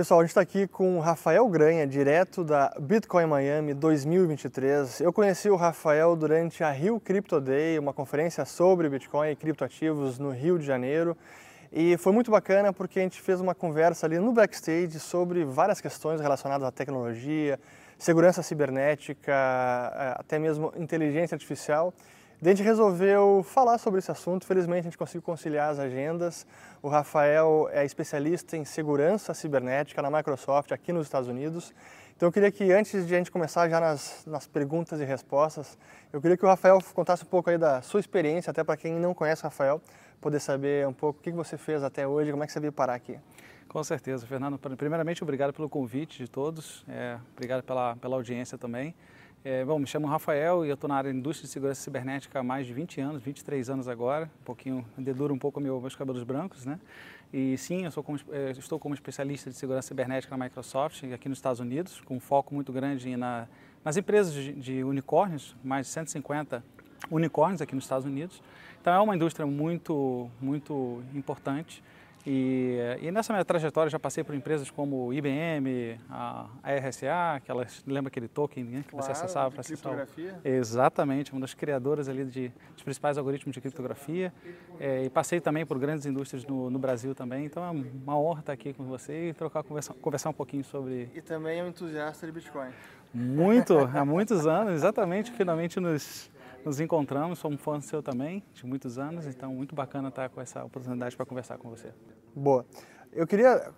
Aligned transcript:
Pessoal, 0.00 0.20
a 0.20 0.22
gente 0.22 0.30
está 0.30 0.40
aqui 0.40 0.66
com 0.66 0.96
o 0.96 0.98
Rafael 0.98 1.46
Granha, 1.46 1.86
direto 1.86 2.42
da 2.42 2.74
Bitcoin 2.80 3.26
Miami 3.26 3.74
2023. 3.74 5.02
Eu 5.02 5.12
conheci 5.12 5.50
o 5.50 5.56
Rafael 5.56 6.16
durante 6.16 6.64
a 6.64 6.70
Rio 6.70 6.98
Crypto 6.98 7.38
Day, 7.38 7.78
uma 7.78 7.92
conferência 7.92 8.46
sobre 8.46 8.88
Bitcoin 8.88 9.28
e 9.28 9.36
criptoativos 9.36 10.18
no 10.18 10.30
Rio 10.30 10.58
de 10.58 10.64
Janeiro. 10.64 11.14
E 11.70 11.98
foi 11.98 12.14
muito 12.14 12.30
bacana 12.30 12.72
porque 12.72 12.98
a 12.98 13.02
gente 13.02 13.20
fez 13.20 13.42
uma 13.42 13.54
conversa 13.54 14.06
ali 14.06 14.18
no 14.18 14.32
backstage 14.32 14.98
sobre 14.98 15.44
várias 15.44 15.82
questões 15.82 16.18
relacionadas 16.18 16.66
à 16.66 16.72
tecnologia, 16.72 17.60
segurança 17.98 18.42
cibernética, 18.42 19.34
eh, 19.34 20.14
até 20.16 20.38
mesmo 20.38 20.72
inteligência 20.78 21.34
artificial. 21.34 21.92
A 22.42 22.48
gente 22.48 22.62
resolveu 22.62 23.42
falar 23.44 23.76
sobre 23.76 23.98
esse 23.98 24.10
assunto. 24.10 24.46
Felizmente 24.46 24.80
a 24.80 24.82
gente 24.84 24.96
conseguiu 24.96 25.20
conciliar 25.20 25.70
as 25.70 25.78
agendas. 25.78 26.46
O 26.82 26.88
Rafael 26.88 27.68
é 27.70 27.84
especialista 27.84 28.56
em 28.56 28.64
segurança 28.64 29.34
cibernética 29.34 30.00
na 30.00 30.10
Microsoft 30.10 30.72
aqui 30.72 30.90
nos 30.90 31.06
Estados 31.06 31.28
Unidos. 31.28 31.74
Então 32.16 32.28
eu 32.28 32.32
queria 32.32 32.50
que 32.50 32.72
antes 32.72 33.06
de 33.06 33.14
a 33.14 33.18
gente 33.18 33.30
começar 33.30 33.68
já 33.68 33.78
nas, 33.78 34.24
nas 34.26 34.46
perguntas 34.46 35.00
e 35.00 35.04
respostas, 35.04 35.76
eu 36.10 36.20
queria 36.20 36.34
que 36.34 36.44
o 36.44 36.48
Rafael 36.48 36.78
contasse 36.94 37.24
um 37.24 37.26
pouco 37.26 37.50
aí 37.50 37.58
da 37.58 37.82
sua 37.82 38.00
experiência, 38.00 38.50
até 38.50 38.64
para 38.64 38.76
quem 38.76 38.94
não 38.94 39.12
conhece 39.12 39.42
o 39.42 39.44
Rafael, 39.44 39.80
poder 40.18 40.40
saber 40.40 40.86
um 40.86 40.92
pouco 40.94 41.18
o 41.18 41.22
que 41.22 41.30
você 41.32 41.58
fez 41.58 41.82
até 41.82 42.06
hoje, 42.06 42.30
como 42.30 42.42
é 42.42 42.46
que 42.46 42.52
você 42.54 42.60
veio 42.60 42.72
parar 42.72 42.94
aqui. 42.94 43.18
Com 43.68 43.84
certeza, 43.84 44.26
Fernando. 44.26 44.58
Primeiramente, 44.58 45.22
obrigado 45.22 45.52
pelo 45.52 45.68
convite 45.68 46.18
de 46.18 46.28
todos, 46.28 46.84
é, 46.88 47.18
obrigado 47.34 47.62
pela, 47.62 47.96
pela 47.96 48.16
audiência 48.16 48.56
também. 48.56 48.94
É, 49.42 49.64
bom, 49.64 49.78
me 49.78 49.86
chamo 49.86 50.06
Rafael 50.06 50.66
e 50.66 50.68
eu 50.68 50.74
estou 50.74 50.86
na 50.86 50.96
área 50.96 51.10
de 51.10 51.16
indústria 51.16 51.46
de 51.46 51.50
segurança 51.50 51.80
cibernética 51.80 52.40
há 52.40 52.42
mais 52.42 52.66
de 52.66 52.74
20 52.74 53.00
anos, 53.00 53.22
23 53.22 53.70
anos 53.70 53.88
agora, 53.88 54.30
um 54.42 54.44
pouquinho, 54.44 54.84
dedura 54.98 55.32
um 55.32 55.38
pouco 55.38 55.58
meu, 55.58 55.80
meus 55.80 55.96
cabelos 55.96 56.22
brancos, 56.22 56.66
né? 56.66 56.78
E 57.32 57.56
sim, 57.56 57.86
eu 57.86 58.02
como, 58.02 58.20
é, 58.30 58.50
estou 58.50 58.78
como 58.78 58.94
especialista 58.94 59.48
de 59.48 59.56
segurança 59.56 59.88
cibernética 59.88 60.36
na 60.36 60.44
Microsoft, 60.44 61.04
aqui 61.04 61.26
nos 61.26 61.38
Estados 61.38 61.58
Unidos, 61.58 62.02
com 62.02 62.16
um 62.16 62.20
foco 62.20 62.54
muito 62.54 62.70
grande 62.70 63.16
na, 63.16 63.48
nas 63.82 63.96
empresas 63.96 64.34
de, 64.34 64.52
de 64.52 64.84
unicórnios, 64.84 65.56
mais 65.64 65.86
de 65.86 65.92
150 65.94 66.62
unicórnios 67.10 67.62
aqui 67.62 67.74
nos 67.74 67.84
Estados 67.84 68.04
Unidos. 68.04 68.42
Então 68.78 68.92
é 68.92 69.00
uma 69.00 69.16
indústria 69.16 69.46
muito, 69.46 70.30
muito 70.38 71.02
importante. 71.14 71.82
E, 72.26 72.76
e, 73.00 73.10
nessa 73.10 73.32
minha 73.32 73.44
trajetória 73.44 73.88
já 73.90 73.98
passei 73.98 74.22
por 74.22 74.34
empresas 74.34 74.70
como 74.70 75.12
IBM, 75.12 75.98
a, 76.10 76.46
a 76.62 76.74
RSA, 76.74 77.40
que 77.42 77.50
elas 77.50 77.82
lembra 77.86 78.08
aquele 78.08 78.28
token 78.28 78.64
né, 78.64 78.82
que 78.82 78.90
claro, 78.90 79.04
você 79.04 79.12
acessava 79.12 79.50
para 79.50 79.60
acessar. 79.60 79.94
Criptografia. 79.94 80.40
Exatamente, 80.44 81.32
uma 81.32 81.40
das 81.40 81.54
criadoras 81.54 82.08
ali 82.08 82.24
de, 82.24 82.52
dos 82.74 82.82
principais 82.82 83.16
algoritmos 83.16 83.54
de 83.54 83.60
criptografia. 83.60 84.32
É, 84.78 85.04
e 85.04 85.10
passei 85.10 85.40
também 85.40 85.64
por 85.64 85.78
grandes 85.78 86.04
indústrias 86.04 86.44
no, 86.44 86.70
no, 86.70 86.78
Brasil 86.78 87.14
também. 87.14 87.46
Então 87.46 87.64
é 87.64 87.70
uma 87.70 88.18
honra 88.18 88.40
estar 88.40 88.52
aqui 88.52 88.72
com 88.72 88.84
você 88.84 89.30
e 89.30 89.34
trocar 89.34 89.62
conversar, 89.62 89.94
conversar 89.94 90.30
um 90.30 90.34
pouquinho 90.34 90.64
sobre. 90.64 91.08
E 91.14 91.20
também 91.22 91.60
é 91.60 91.64
um 91.64 91.68
entusiasta 91.68 92.26
de 92.26 92.32
Bitcoin. 92.32 92.70
Muito, 93.12 93.76
há 93.78 94.04
muitos 94.04 94.46
anos, 94.46 94.74
exatamente, 94.74 95.32
finalmente 95.32 95.80
nos 95.80 96.30
nos 96.64 96.80
encontramos, 96.80 97.38
sou 97.38 97.50
um 97.50 97.58
fã 97.58 97.80
seu 97.80 98.02
também, 98.02 98.42
de 98.52 98.66
muitos 98.66 98.98
anos, 98.98 99.26
então 99.26 99.54
muito 99.54 99.74
bacana 99.74 100.08
estar 100.08 100.28
com 100.28 100.40
essa 100.40 100.64
oportunidade 100.64 101.16
para 101.16 101.26
conversar 101.26 101.58
com 101.58 101.70
você. 101.70 101.92
Boa. 102.34 102.66
Eu 103.12 103.26
queria, 103.26 103.72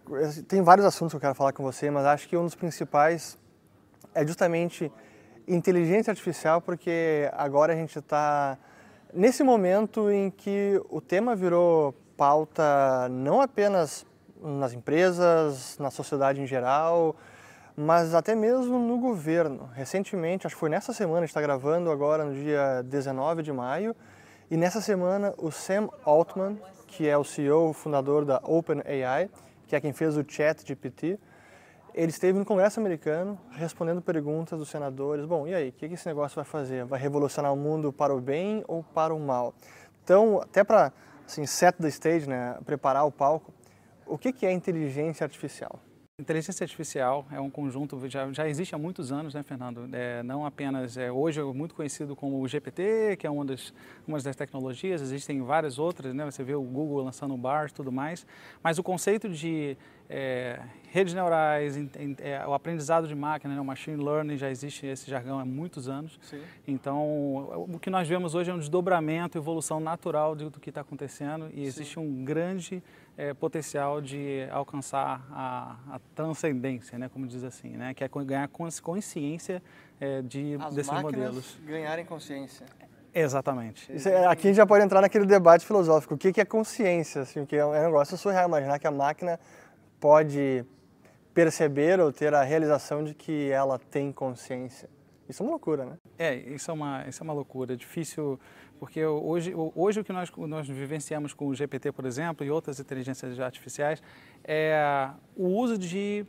tem 0.47 0.63
vários 0.63 0.85
assuntos 0.85 1.13
que 1.13 1.17
eu 1.17 1.21
quero 1.21 1.35
falar 1.35 1.53
com 1.53 1.63
você, 1.63 1.91
mas 1.91 2.05
acho 2.05 2.29
que 2.29 2.37
um 2.37 2.45
dos 2.45 2.55
principais 2.55 3.39
é 4.15 4.27
justamente 4.27 4.93
inteligência 5.49 6.11
artificial, 6.11 6.61
porque 6.61 7.31
agora 7.33 7.73
a 7.73 7.77
gente 7.77 7.99
está 7.99 8.59
nesse 9.13 9.43
momento 9.43 10.11
em 10.11 10.31
que 10.31 10.81
o 10.91 11.01
tema 11.01 11.35
virou 11.35 11.95
pauta 12.17 13.09
não 13.11 13.41
apenas 13.41 14.07
nas 14.41 14.73
empresas, 14.73 15.79
na 15.79 15.91
sociedade 15.91 16.41
em 16.41 16.47
geral, 16.47 17.17
mas 17.77 18.15
até 18.15 18.35
mesmo 18.35 18.79
no 18.79 18.99
governo. 18.99 19.69
Recentemente, 19.75 20.47
acho 20.47 20.57
que 20.57 20.61
foi 20.61 20.69
nessa 20.69 20.93
semana, 20.93 21.25
está 21.25 21.41
gravando 21.41 21.91
agora 21.91 22.25
no 22.25 22.35
dia 22.35 22.83
19 22.83 23.43
de 23.43 23.53
maio, 23.53 23.95
e 24.51 24.57
nessa 24.57 24.81
semana 24.81 25.35
o 25.39 25.51
Sam 25.51 25.89
Altman, 26.05 26.59
que 26.87 27.09
é 27.09 27.17
o 27.17 27.25
CEO, 27.25 27.73
fundador 27.73 28.25
da 28.25 28.41
OpenAI, 28.45 29.31
que 29.67 29.75
é 29.75 29.81
quem 29.81 29.93
fez 29.93 30.17
o 30.17 30.25
Chat 30.29 30.67
GPT, 30.67 31.19
ele 31.95 32.11
esteve 32.11 32.39
no 32.39 32.45
Congresso 32.45 32.81
americano 32.81 33.39
respondendo 33.53 34.01
perguntas 34.01 34.59
dos 34.59 34.69
senadores. 34.69 35.25
Bom, 35.27 35.47
e 35.47 35.55
aí, 35.55 35.69
o 35.69 35.73
que 35.73 35.87
esse 35.87 36.07
negócio 36.07 36.37
vai 36.37 36.45
fazer? 36.45 36.85
Vai 36.85 36.99
revolucionar 36.99 37.53
o 37.53 37.57
mundo 37.57 37.93
para 37.93 38.15
o 38.15 38.21
bem 38.21 38.65
ou 38.67 38.83
para 38.83 39.15
o 39.15 39.21
mal? 39.21 39.55
Então, 40.03 40.41
até 40.41 40.65
para 40.65 40.93
assim, 41.27 41.47
set 41.47 41.77
the 41.79 41.89
stage, 41.89 42.29
né, 42.29 42.59
preparar 42.65 43.07
o 43.07 43.13
palco, 43.13 43.53
o 44.07 44.19
que 44.19 44.45
é 44.45 44.53
inteligência 44.53 45.25
artificial? 45.25 45.79
Inteligência 46.21 46.63
artificial 46.63 47.27
é 47.33 47.41
um 47.41 47.49
conjunto, 47.49 47.99
já, 48.07 48.31
já 48.33 48.47
existe 48.47 48.75
há 48.75 48.79
muitos 48.79 49.11
anos, 49.11 49.33
né, 49.33 49.43
Fernando? 49.43 49.89
É, 49.95 50.23
não 50.23 50.45
apenas, 50.45 50.99
é, 50.99 51.11
hoje 51.11 51.41
é 51.41 51.43
muito 51.43 51.75
conhecido 51.75 52.15
como 52.15 52.39
o 52.43 52.47
GPT, 52.47 53.17
que 53.19 53.27
é 53.27 53.31
uma 53.31 53.47
das, 53.47 53.73
uma 54.07 54.21
das 54.21 54.37
tecnologias, 54.37 55.01
existem 55.01 55.41
várias 55.41 55.79
outras, 55.79 56.15
né? 56.15 56.23
Você 56.27 56.45
vê 56.45 56.55
o 56.55 56.61
Google 56.61 57.03
lançando 57.03 57.33
o 57.33 57.37
BAR 57.39 57.69
e 57.71 57.73
tudo 57.73 57.91
mais, 57.91 58.27
mas 58.63 58.79
o 58.79 58.83
conceito 58.83 59.27
de 59.27 59.75
é, 60.07 60.61
redes 60.91 61.15
neurais, 61.15 61.79
é, 62.21 62.47
o 62.47 62.53
aprendizado 62.53 63.09
de 63.09 63.15
máquina, 63.15 63.55
né, 63.55 63.61
o 63.63 63.65
machine 63.65 63.97
learning, 63.97 64.37
já 64.37 64.51
existe 64.51 64.85
esse 64.85 65.11
jargão 65.11 65.39
há 65.39 65.47
muitos 65.47 65.89
anos. 65.89 66.21
Sim. 66.21 66.43
Então, 66.69 67.67
o 67.73 67.79
que 67.81 67.89
nós 67.89 68.07
vemos 68.07 68.35
hoje 68.35 68.51
é 68.51 68.55
um 68.55 68.59
desdobramento, 68.59 69.39
evolução 69.39 69.81
natural 69.81 70.37
do 70.37 70.61
que 70.61 70.69
está 70.69 70.83
acontecendo 70.83 71.49
e 71.55 71.65
existe 71.65 71.95
Sim. 71.95 72.01
um 72.01 72.23
grande 72.23 72.83
é, 73.17 73.35
potencial 73.35 74.01
de 74.01 74.47
alcançar 74.51 75.27
a, 75.31 75.77
a, 75.91 76.01
transcendência, 76.15 76.99
né, 76.99 77.09
como 77.09 77.27
diz 77.27 77.45
assim, 77.45 77.71
né, 77.71 77.95
que 77.95 78.03
é 78.03 78.09
ganhar 78.09 78.49
consciência 78.49 79.63
é, 80.01 80.23
de, 80.23 80.57
As 80.61 80.75
desses 80.75 80.93
modelos. 81.01 81.59
ganharem 81.65 82.05
consciência. 82.05 82.67
Exatamente. 83.15 83.93
É, 84.09 84.27
aqui 84.27 84.47
a 84.47 84.51
gente 84.51 84.57
já 84.57 84.67
pode 84.67 84.85
entrar 84.85 85.03
naquele 85.03 85.27
debate 85.27 85.67
filosófico. 85.67 86.15
O 86.15 86.19
que 86.19 86.41
é 86.41 86.45
consciência? 86.45 87.23
Assim, 87.23 87.45
que 87.45 87.55
é 87.57 87.65
um 87.65 87.73
negócio 87.73 88.17
surreal 88.17 88.49
imaginar 88.49 88.79
que 88.79 88.87
a 88.87 88.91
máquina 88.91 89.39
pode 90.01 90.65
perceber 91.35 92.01
ou 92.01 92.13
ter 92.13 92.35
a 92.35 92.43
realização 92.43 93.05
de 93.05 93.15
que 93.15 93.51
ela 93.51 93.79
tem 93.79 94.11
consciência. 94.13 94.89
Isso 95.29 95.43
é 95.43 95.47
uma 95.47 95.53
loucura, 95.53 95.85
né? 95.85 95.97
É, 96.19 96.35
isso 96.35 96.71
é 96.71 96.75
uma, 96.75 97.05
isso 97.09 97.23
é 97.23 97.25
uma 97.25 97.33
loucura. 97.33 97.75
É 97.75 97.77
difícil, 97.77 98.39
porque 98.83 99.07
hoje, 99.07 99.55
hoje 99.77 100.01
o 100.01 100.05
que 100.05 100.13
nós, 100.13 100.29
nós 100.37 100.67
vivenciamos 100.67 101.33
com 101.33 101.47
o 101.47 101.55
GPT, 101.55 101.93
por 101.93 102.05
exemplo, 102.05 102.45
e 102.45 102.51
outras 102.51 102.81
inteligências 102.81 103.39
artificiais, 103.39 104.03
é 104.43 105.09
o 105.37 105.47
uso 105.47 105.79
de 105.79 106.27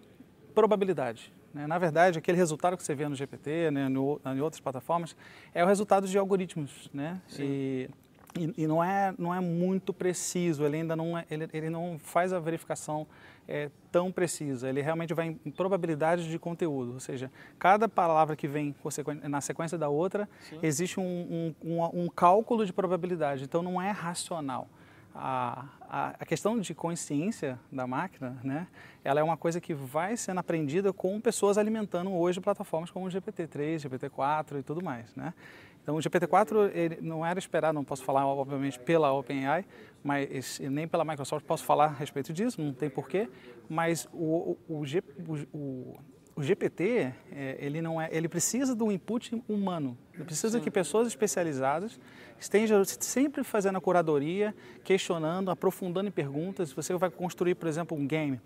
probabilidade. 0.53 1.33
Né? 1.51 1.65
Na 1.65 1.79
verdade, 1.79 2.19
aquele 2.19 2.37
resultado 2.37 2.77
que 2.77 2.83
você 2.83 2.93
vê 2.93 3.09
no 3.09 3.15
GPT, 3.15 3.71
né, 3.71 3.89
no, 3.89 4.21
em 4.23 4.39
outras 4.39 4.59
plataformas, 4.59 5.15
é 5.51 5.63
o 5.63 5.67
resultado 5.67 6.07
de 6.07 6.15
algoritmos. 6.15 6.91
Né? 6.93 7.19
Sim. 7.27 7.43
E, 7.43 7.89
e, 8.37 8.63
e, 8.63 8.67
não, 8.67 8.83
é, 8.83 9.13
não 9.17 9.33
é 9.33 9.39
muito 9.39 9.93
preciso, 9.93 10.65
ele 10.65 10.77
ainda 10.77 10.95
não, 10.95 11.17
é, 11.17 11.25
ele, 11.29 11.49
ele 11.53 11.69
não 11.69 11.99
faz 11.99 12.33
a 12.33 12.39
verificação 12.39 13.07
é, 13.47 13.69
tão 13.91 14.11
precisa, 14.11 14.69
ele 14.69 14.81
realmente 14.81 15.13
vai 15.13 15.37
em 15.45 15.51
probabilidade 15.51 16.29
de 16.29 16.39
conteúdo, 16.39 16.93
ou 16.93 16.99
seja, 16.99 17.31
cada 17.59 17.87
palavra 17.87 18.35
que 18.35 18.47
vem 18.47 18.75
na 19.23 19.41
sequência 19.41 19.77
da 19.77 19.89
outra, 19.89 20.27
Sim. 20.49 20.59
existe 20.63 20.99
um, 20.99 21.53
um, 21.63 21.71
um, 21.71 22.03
um, 22.03 22.09
cálculo 22.09 22.65
de 22.65 22.73
probabilidade, 22.73 23.43
então 23.43 23.61
não 23.61 23.81
é 23.81 23.91
racional. 23.91 24.67
A, 25.15 25.65
a, 25.81 26.15
a, 26.19 26.25
questão 26.25 26.59
de 26.59 26.73
consciência 26.73 27.59
da 27.71 27.85
máquina, 27.85 28.39
né, 28.43 28.65
ela 29.03 29.19
é 29.19 29.23
uma 29.23 29.37
coisa 29.37 29.61
que 29.61 29.71
vai 29.71 30.17
sendo 30.17 30.39
aprendida 30.39 30.91
com 30.91 31.21
pessoas 31.21 31.55
alimentando 31.55 32.11
hoje 32.11 32.41
plataformas 32.41 32.89
como 32.89 33.05
o 33.05 33.09
GPT-3, 33.09 33.87
GPT-4 33.87 34.59
e 34.59 34.63
tudo 34.63 34.83
mais, 34.83 35.15
né? 35.15 35.35
Então 35.83 35.95
o 35.95 35.99
GPT-4 35.99 36.71
ele 36.73 36.99
não 37.01 37.25
era 37.25 37.37
esperado, 37.37 37.75
não 37.75 37.83
posso 37.83 38.03
falar 38.03 38.25
obviamente 38.25 38.79
pela 38.79 39.11
OpenAI, 39.11 39.65
mas 40.01 40.59
nem 40.59 40.87
pela 40.87 41.03
Microsoft 41.03 41.45
posso 41.45 41.65
falar 41.65 41.85
a 41.85 41.93
respeito 41.93 42.31
disso, 42.31 42.61
não 42.61 42.73
tem 42.73 42.89
porquê, 42.89 43.29
mas 43.69 44.07
o, 44.13 44.57
o, 44.67 44.81
o, 44.81 45.57
o, 45.57 45.99
o 46.35 46.41
GPT 46.41 47.13
é, 47.31 47.57
ele 47.59 47.81
não 47.81 48.01
é, 48.01 48.09
ele 48.11 48.29
precisa 48.29 48.73
do 48.73 48.91
input 48.91 49.43
humano, 49.47 49.97
ele 50.13 50.23
precisa 50.23 50.57
Sim. 50.57 50.63
que 50.63 50.71
pessoas 50.71 51.07
especializadas 51.07 51.99
estejam 52.39 52.83
sempre 52.85 53.43
fazendo 53.43 53.77
a 53.77 53.81
curadoria, 53.81 54.55
questionando, 54.83 55.49
aprofundando 55.49 56.09
em 56.09 56.11
perguntas. 56.11 56.73
Você 56.73 56.93
vai 56.95 57.09
construir, 57.09 57.55
por 57.55 57.67
exemplo, 57.67 57.97
um 57.97 58.05
game, 58.05 58.39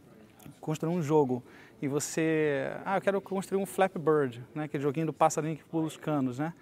construir 0.59 0.93
um 0.93 1.01
jogo 1.01 1.43
e 1.81 1.87
você, 1.87 2.71
ah, 2.85 2.97
eu 2.97 3.01
quero 3.01 3.21
construir 3.21 3.61
um 3.61 3.65
Flappy 3.65 3.99
Bird, 3.99 4.43
né, 4.53 4.63
aquele 4.63 4.81
joguinho 4.81 5.05
do 5.05 5.13
passarinho 5.13 5.57
que 5.57 5.63
pula 5.63 5.85
os 5.85 5.97
canos, 5.97 6.39
né? 6.39 6.53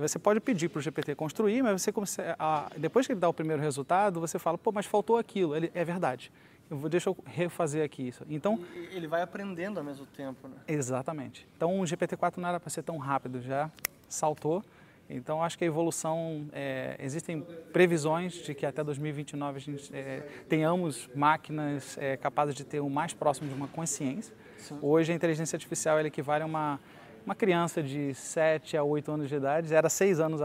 Você 0.00 0.18
pode 0.18 0.40
pedir 0.40 0.68
para 0.68 0.78
o 0.78 0.82
GPT 0.82 1.14
construir, 1.14 1.62
mas 1.62 1.82
você 1.82 1.92
a, 2.38 2.70
depois 2.76 3.06
que 3.06 3.12
ele 3.12 3.20
dá 3.20 3.28
o 3.28 3.34
primeiro 3.34 3.62
resultado, 3.62 4.20
você 4.20 4.38
fala, 4.38 4.58
pô, 4.58 4.72
mas 4.72 4.86
faltou 4.86 5.16
aquilo. 5.16 5.54
Ele 5.56 5.70
é 5.74 5.84
verdade. 5.84 6.30
Eu 6.70 6.76
vou, 6.76 6.90
deixa 6.90 7.08
eu 7.08 7.16
refazer 7.24 7.84
aqui 7.84 8.08
isso. 8.08 8.24
Então 8.28 8.60
ele 8.92 9.06
vai 9.06 9.22
aprendendo 9.22 9.78
ao 9.78 9.84
mesmo 9.84 10.04
tempo, 10.06 10.48
né? 10.48 10.56
Exatamente. 10.66 11.46
Então 11.56 11.80
o 11.80 11.84
GPT-4 11.84 12.36
não 12.36 12.48
era 12.48 12.60
para 12.60 12.68
ser 12.68 12.82
tão 12.82 12.98
rápido, 12.98 13.40
já 13.40 13.70
saltou 14.08 14.62
Então, 15.10 15.42
acho 15.42 15.56
que 15.56 15.64
a 15.64 15.66
evolução, 15.66 16.46
é, 16.52 16.96
existem 17.00 17.40
previsões 17.72 18.34
de 18.34 18.54
que 18.54 18.66
até 18.66 18.84
2029 18.84 19.56
a 19.56 19.60
gente 19.60 19.94
é, 19.94 20.20
tenhamos 20.48 21.08
máquinas 21.14 21.96
é, 21.98 22.16
capazes 22.16 22.54
de 22.54 22.64
ter 22.64 22.80
o 22.80 22.90
mais 22.90 23.14
próximo 23.14 23.48
de 23.48 23.54
uma 23.54 23.68
consciência. 23.68 24.34
Sim. 24.58 24.78
Hoje, 24.82 25.12
a 25.12 25.14
inteligência 25.14 25.56
artificial 25.56 25.98
equivale 26.00 26.42
a 26.42 26.46
uma, 26.46 26.78
uma 27.28 27.34
criança 27.34 27.82
de 27.82 28.14
7 28.14 28.74
a 28.74 28.82
8 28.82 29.12
anos 29.12 29.28
de 29.28 29.34
idade, 29.34 29.74
era 29.74 29.90
6 29.90 30.18
anos 30.18 30.40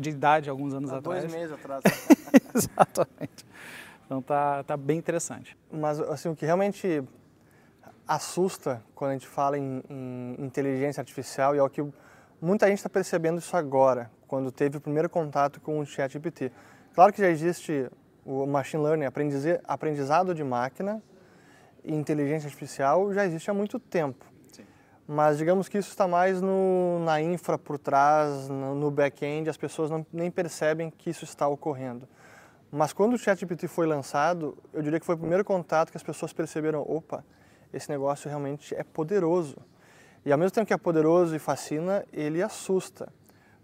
de 0.00 0.10
idade 0.10 0.50
alguns 0.50 0.74
anos 0.74 0.92
Há 0.92 0.98
atrás. 0.98 1.22
dois 1.22 1.32
meses 1.32 1.52
atrás. 1.52 1.84
Exatamente. 2.52 3.46
Então, 4.04 4.20
tá, 4.20 4.64
tá 4.64 4.76
bem 4.76 4.98
interessante. 4.98 5.56
Mas, 5.70 6.00
assim, 6.00 6.28
o 6.28 6.34
que 6.34 6.44
realmente 6.44 7.00
assusta 8.08 8.82
quando 8.92 9.10
a 9.10 9.14
gente 9.14 9.28
fala 9.28 9.56
em, 9.56 9.84
em 9.88 10.36
inteligência 10.38 11.00
artificial 11.00 11.54
e 11.54 11.58
é 11.58 11.62
o 11.62 11.70
que 11.70 11.84
muita 12.40 12.66
gente 12.66 12.78
está 12.78 12.88
percebendo 12.88 13.38
isso 13.38 13.56
agora, 13.56 14.10
quando 14.26 14.50
teve 14.50 14.78
o 14.78 14.80
primeiro 14.80 15.08
contato 15.08 15.60
com 15.60 15.78
o 15.78 15.86
ChatGPT. 15.86 16.50
Claro 16.92 17.12
que 17.12 17.20
já 17.20 17.28
existe 17.28 17.88
o 18.24 18.46
machine 18.46 18.82
learning, 18.82 19.06
aprendizado 19.64 20.34
de 20.34 20.42
máquina 20.42 21.00
e 21.84 21.94
inteligência 21.94 22.48
artificial 22.48 23.14
já 23.14 23.24
existe 23.24 23.48
há 23.48 23.54
muito 23.54 23.78
tempo. 23.78 24.34
Mas 25.08 25.38
digamos 25.38 25.68
que 25.68 25.78
isso 25.78 25.90
está 25.90 26.08
mais 26.08 26.42
no, 26.42 26.98
na 27.04 27.20
infra 27.20 27.56
por 27.56 27.78
trás, 27.78 28.48
no, 28.48 28.74
no 28.74 28.90
back-end, 28.90 29.48
as 29.48 29.56
pessoas 29.56 29.88
não, 29.88 30.04
nem 30.12 30.30
percebem 30.30 30.90
que 30.90 31.10
isso 31.10 31.24
está 31.24 31.46
ocorrendo. 31.46 32.08
Mas 32.72 32.92
quando 32.92 33.14
o 33.14 33.18
ChatGPT 33.18 33.68
foi 33.68 33.86
lançado, 33.86 34.58
eu 34.72 34.82
diria 34.82 34.98
que 34.98 35.06
foi 35.06 35.14
o 35.14 35.18
primeiro 35.18 35.44
contato 35.44 35.90
que 35.90 35.96
as 35.96 36.02
pessoas 36.02 36.32
perceberam, 36.32 36.82
opa, 36.82 37.24
esse 37.72 37.88
negócio 37.88 38.28
realmente 38.28 38.74
é 38.74 38.82
poderoso. 38.82 39.56
E 40.24 40.32
ao 40.32 40.38
mesmo 40.38 40.50
tempo 40.50 40.66
que 40.66 40.74
é 40.74 40.76
poderoso 40.76 41.36
e 41.36 41.38
fascina, 41.38 42.04
ele 42.12 42.42
assusta. 42.42 43.12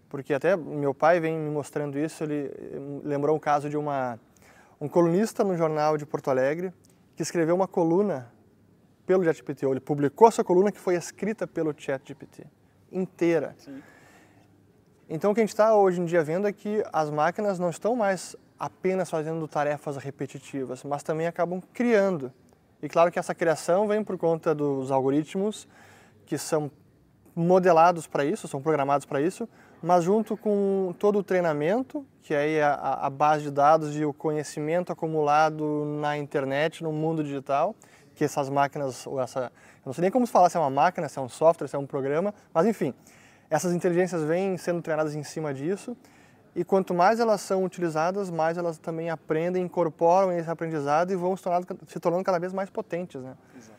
Porque 0.07 0.33
até 0.33 0.55
meu 0.55 0.93
pai 0.93 1.19
vem 1.19 1.37
me 1.37 1.49
mostrando 1.49 1.99
isso, 1.99 2.23
ele 2.23 2.49
lembrou 3.03 3.35
um 3.35 3.39
caso 3.39 3.69
de 3.69 3.75
uma, 3.75 4.17
um 4.79 4.87
colunista 4.87 5.43
no 5.43 5.57
jornal 5.57 5.97
de 5.97 6.05
Porto 6.05 6.29
Alegre 6.29 6.71
que 7.15 7.21
escreveu 7.21 7.53
uma 7.53 7.67
coluna 7.67 8.31
pelo 9.05 9.23
ChatGPT, 9.23 9.65
ele 9.65 9.79
publicou 9.79 10.27
essa 10.27 10.43
coluna 10.43 10.71
que 10.71 10.79
foi 10.79 10.95
escrita 10.95 11.45
pelo 11.45 11.73
ChatGPT, 11.77 12.45
inteira. 12.91 13.55
Sim. 13.57 13.81
Então 15.09 15.31
o 15.31 15.33
que 15.33 15.41
a 15.41 15.43
gente 15.43 15.49
está 15.49 15.75
hoje 15.75 15.99
em 15.99 16.05
dia 16.05 16.23
vendo 16.23 16.47
é 16.47 16.53
que 16.53 16.83
as 16.91 17.09
máquinas 17.09 17.59
não 17.59 17.69
estão 17.69 17.95
mais 17.95 18.35
apenas 18.57 19.09
fazendo 19.09 19.47
tarefas 19.47 19.97
repetitivas, 19.97 20.83
mas 20.83 21.03
também 21.03 21.27
acabam 21.27 21.61
criando. 21.73 22.31
E 22.81 22.87
claro 22.87 23.11
que 23.11 23.19
essa 23.19 23.35
criação 23.35 23.87
vem 23.87 24.03
por 24.03 24.17
conta 24.17 24.55
dos 24.55 24.91
algoritmos 24.91 25.67
que 26.25 26.37
são 26.37 26.71
modelados 27.35 28.07
para 28.07 28.23
isso, 28.23 28.47
são 28.47 28.61
programados 28.61 29.05
para 29.05 29.21
isso, 29.21 29.47
mas 29.81 30.03
junto 30.03 30.37
com 30.37 30.95
todo 30.97 31.19
o 31.19 31.23
treinamento, 31.23 32.05
que 32.21 32.33
é 32.33 32.63
a, 32.63 32.73
a, 33.05 33.09
base 33.09 33.43
de 33.43 33.51
dados 33.51 33.97
e 33.97 34.05
o 34.05 34.13
conhecimento 34.13 34.91
acumulado 34.93 35.83
na 35.99 36.17
internet, 36.17 36.83
no 36.83 36.91
mundo 36.91 37.23
digital, 37.23 37.75
que 38.15 38.23
essas 38.23 38.49
máquinas, 38.49 39.05
ou 39.07 39.19
essa, 39.19 39.51
eu 39.77 39.87
não 39.87 39.93
sei 39.93 40.03
nem 40.03 40.11
como 40.11 40.25
se 40.25 40.31
falar 40.31 40.49
se 40.49 40.57
é 40.57 40.59
uma 40.59 40.69
máquina, 40.69 41.09
se 41.09 41.17
é 41.17 41.21
um 41.21 41.29
software, 41.29 41.67
se 41.67 41.75
é 41.75 41.79
um 41.79 41.85
programa, 41.85 42.33
mas 42.53 42.65
enfim, 42.65 42.93
essas 43.49 43.73
inteligências 43.73 44.23
vêm 44.23 44.57
sendo 44.57 44.81
treinadas 44.81 45.15
em 45.15 45.23
cima 45.23 45.53
disso, 45.53 45.95
e 46.55 46.63
quanto 46.63 46.93
mais 46.93 47.19
elas 47.19 47.41
são 47.41 47.63
utilizadas, 47.63 48.29
mais 48.29 48.57
elas 48.57 48.77
também 48.77 49.09
aprendem, 49.09 49.63
incorporam 49.63 50.31
esse 50.31 50.49
aprendizado 50.49 51.11
e 51.11 51.15
vão 51.15 51.35
se 51.35 51.43
tornando, 51.43 51.67
se 51.87 51.99
tornando 51.99 52.23
cada 52.23 52.39
vez 52.39 52.53
mais 52.53 52.69
potentes, 52.69 53.21
né? 53.21 53.35
Exato. 53.57 53.72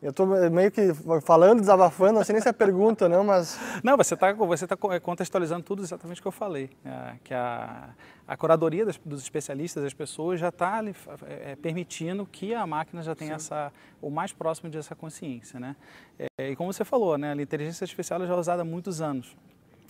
Eu 0.00 0.10
estou 0.10 0.26
meio 0.48 0.70
que 0.70 0.94
falando, 1.24 1.58
desabafando, 1.58 2.12
não 2.14 2.24
sei 2.24 2.34
nem 2.34 2.40
se 2.40 2.48
é 2.48 2.52
pergunta, 2.52 3.08
não, 3.08 3.24
mas... 3.24 3.58
Não, 3.82 3.96
você 3.96 4.14
está 4.14 4.32
você 4.32 4.64
tá 4.64 4.76
contextualizando 4.76 5.64
tudo 5.64 5.82
exatamente 5.82 6.20
o 6.20 6.22
que 6.22 6.28
eu 6.28 6.32
falei. 6.32 6.70
É, 6.84 7.14
que 7.24 7.34
a, 7.34 7.88
a 8.26 8.36
curadoria 8.36 8.86
das, 8.86 8.96
dos 9.04 9.20
especialistas, 9.20 9.82
das 9.82 9.92
pessoas, 9.92 10.38
já 10.38 10.50
está 10.50 10.80
é, 11.26 11.56
permitindo 11.56 12.24
que 12.24 12.54
a 12.54 12.64
máquina 12.64 13.02
já 13.02 13.12
tenha 13.16 13.34
essa, 13.34 13.72
o 14.00 14.08
mais 14.08 14.32
próximo 14.32 14.70
dessa 14.70 14.94
consciência. 14.94 15.58
Né? 15.58 15.74
É, 16.16 16.50
e 16.52 16.54
como 16.54 16.72
você 16.72 16.84
falou, 16.84 17.18
né, 17.18 17.32
a 17.32 17.42
inteligência 17.42 17.82
artificial 17.82 18.24
já 18.24 18.32
é 18.32 18.36
usada 18.36 18.62
há 18.62 18.64
muitos 18.64 19.00
anos. 19.00 19.36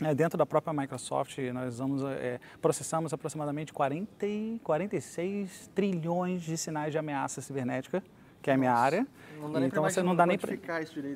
É, 0.02 0.14
dentro 0.14 0.38
da 0.38 0.46
própria 0.46 0.72
Microsoft, 0.72 1.36
nós 1.52 1.80
vamos, 1.80 2.02
é, 2.04 2.40
processamos 2.62 3.12
aproximadamente 3.12 3.74
40, 3.74 4.26
46 4.64 5.70
trilhões 5.74 6.40
de 6.40 6.56
sinais 6.56 6.92
de 6.92 6.96
ameaça 6.96 7.42
cibernética 7.42 8.02
que 8.42 8.50
é 8.50 8.54
a 8.54 8.56
minha 8.56 8.72
área. 8.72 9.06
Não 9.40 9.52
dá 9.52 9.64
então 9.64 9.82
você 9.82 10.02
não 10.02 10.16
dá 10.16 10.26
nem 10.26 10.36
para 10.36 10.52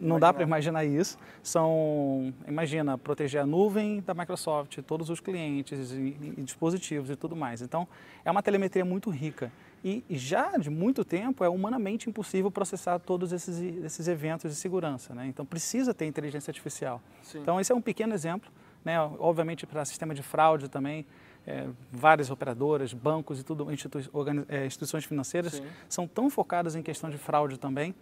não 0.01 0.21
dá 0.21 0.33
para 0.33 0.43
imaginar 0.43 0.85
isso. 0.85 1.19
São, 1.43 2.33
imagina, 2.47 2.97
proteger 2.97 3.41
a 3.41 3.47
nuvem 3.47 4.01
da 4.01 4.15
Microsoft, 4.15 4.79
todos 4.87 5.11
os 5.11 5.21
clientes 5.21 5.91
e, 5.91 6.17
e, 6.39 6.43
dispositivos 6.43 7.11
e 7.11 7.17
tudo 7.17 7.35
mais. 7.35 7.63
Então 7.63 7.89
é 8.25 8.31
uma 8.31 8.43
telemetria 8.43 8.85
muito 8.85 9.11
rica 9.11 9.51
e 9.85 10.05
já 10.11 10.57
de 10.57 10.71
muito 10.71 11.05
tempo 11.05 11.43
é 11.43 11.49
humanamente 11.49 12.09
impossível 12.09 12.51
processar 12.51 13.01
todos 13.01 13.33
esses, 13.33 13.61
esses 13.85 14.07
eventos 14.07 14.51
de 14.51 14.57
segurança. 14.57 15.13
Né? 15.15 15.27
Então 15.27 15.45
precisa 15.45 15.93
ter 15.93 16.07
inteligência 16.07 16.51
artificial. 16.51 17.03
Sim. 17.23 17.41
Então 17.41 17.61
esse 17.61 17.73
é 17.73 17.75
um 17.75 17.83
pequeno 17.83 18.15
exemplo. 18.15 18.51
Né? 18.85 19.01
Obviamente 19.19 19.67
para 19.67 19.85
sistema 19.85 20.15
de 20.15 20.23
fraude 20.23 20.69
também 20.69 21.05
é, 21.47 21.67
várias 21.91 22.31
operadoras, 22.31 22.93
bancos 22.93 23.41
e 23.41 23.43
tudo, 23.43 23.71
institui 23.73 24.05
é, 24.49 24.67
instituições 24.67 25.05
financeiras 25.05 25.55
Sim. 25.55 25.65
são 25.89 26.07
tão 26.07 26.31
focadas 26.31 26.75
em 26.75 26.83
questão 26.83 27.11
de 27.11 27.19
fraude 27.19 27.59
também. 27.59 27.95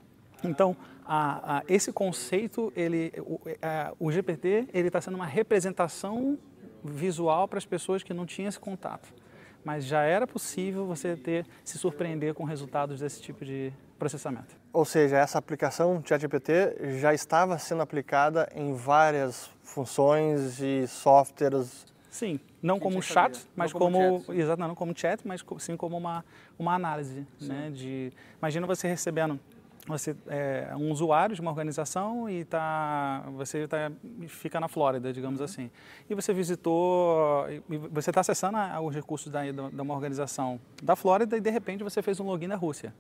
Então, 0.43 0.77
a, 1.05 1.59
a, 1.59 1.63
esse 1.69 1.93
conceito, 1.93 2.73
ele, 2.75 3.13
o, 3.19 3.41
a, 3.63 3.93
o 3.99 4.11
GPT, 4.11 4.69
ele 4.73 4.89
está 4.89 5.01
sendo 5.01 5.15
uma 5.15 5.27
representação 5.27 6.39
visual 6.83 7.47
para 7.47 7.59
as 7.59 7.67
pessoas 7.67 8.03
que 8.03 8.15
não 8.15 8.25
tinham 8.25 8.49
esse 8.49 8.59
contato. 8.59 9.13
Mas 9.63 9.85
já 9.85 10.03
era 10.03 10.27
possível 10.27 10.87
você 10.87 11.15
ter 11.15 11.47
se 11.63 11.77
surpreender 11.77 12.33
com 12.33 12.45
resultados 12.45 13.01
desse 13.01 13.21
tipo 13.21 13.45
de 13.45 13.71
processamento. 13.99 14.57
Ou 14.73 14.87
seja, 14.87 15.19
essa 15.19 15.39
aplicação 15.39 16.03
ChatGPT 16.03 16.99
já 16.99 17.13
estava 17.13 17.59
sendo 17.59 17.83
aplicada 17.83 18.49
em 18.55 18.73
várias 18.73 19.51
funções 19.63 20.61
e 20.61 20.87
softwares 20.87 21.87
Sim, 22.11 22.41
não 22.61 22.81
como 22.81 23.01
chat, 23.01 23.37
sabia. 23.37 23.53
mas 23.55 23.73
não 23.73 23.81
como, 23.81 23.99
como 23.99 24.25
chat, 24.25 24.39
exato, 24.39 24.61
não 24.61 24.75
como 24.75 24.99
chat, 24.99 25.27
mas 25.27 25.45
sim 25.59 25.77
como 25.77 25.97
uma, 25.97 26.25
uma 26.59 26.75
análise, 26.75 27.25
né? 27.41 27.71
De 27.73 28.13
imagina 28.39 28.67
você 28.67 28.89
recebendo 28.89 29.39
você 29.87 30.15
é 30.29 30.73
um 30.77 30.91
usuário 30.91 31.35
de 31.35 31.41
uma 31.41 31.51
organização 31.51 32.29
e 32.29 32.45
tá, 32.45 33.25
você 33.35 33.67
tá, 33.67 33.91
fica 34.29 34.61
na 34.61 34.69
Flórida, 34.69 35.13
digamos 35.13 35.41
uhum. 35.41 35.45
assim. 35.45 35.71
E 36.09 36.15
você 36.15 36.33
visitou, 36.35 37.47
e 37.49 37.77
você 37.91 38.11
está 38.11 38.21
acessando 38.21 38.59
os 38.83 38.95
recursos 38.95 39.33
da, 39.33 39.41
da 39.51 39.83
uma 39.83 39.95
organização 39.95 40.61
da 40.83 40.95
Flórida 40.95 41.37
e 41.37 41.41
de 41.41 41.51
repente 41.51 41.83
você 41.83 42.03
fez 42.03 42.21
um 42.21 42.25
login 42.25 42.49
da 42.49 42.57
Rússia. 42.57 42.95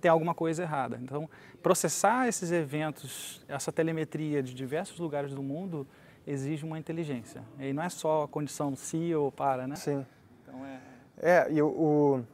Tem 0.00 0.10
alguma 0.10 0.34
coisa 0.34 0.62
errada. 0.62 0.98
Então, 1.00 1.30
processar 1.62 2.26
esses 2.26 2.50
eventos, 2.50 3.40
essa 3.46 3.70
telemetria 3.70 4.42
de 4.42 4.52
diversos 4.52 4.98
lugares 4.98 5.32
do 5.32 5.42
mundo, 5.42 5.86
exige 6.26 6.64
uma 6.64 6.78
inteligência. 6.78 7.42
E 7.58 7.72
não 7.72 7.82
é 7.82 7.88
só 7.88 8.24
a 8.24 8.28
condição 8.28 8.74
se 8.76 9.14
ou 9.14 9.30
para, 9.32 9.66
né? 9.66 9.76
Sim. 9.76 10.06
Então 10.42 10.64
é... 10.64 10.80
É, 11.18 11.46
e 11.50 11.62
o, 11.62 11.68
o, 11.68 12.24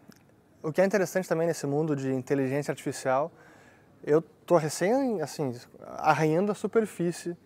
o 0.69 0.73
que 0.73 0.81
é 0.81 0.85
interessante 0.85 1.29
também 1.29 1.47
nesse 1.47 1.67
mundo 1.67 1.95
de 1.95 2.13
inteligência 2.13 2.73
artificial, 2.73 3.31
eu 4.05 4.23
tô 4.23 4.57
recém, 4.57 5.21
assim, 5.21 5.55
arranhando 5.99 6.53
a 6.53 6.55
superfície, 6.55 7.37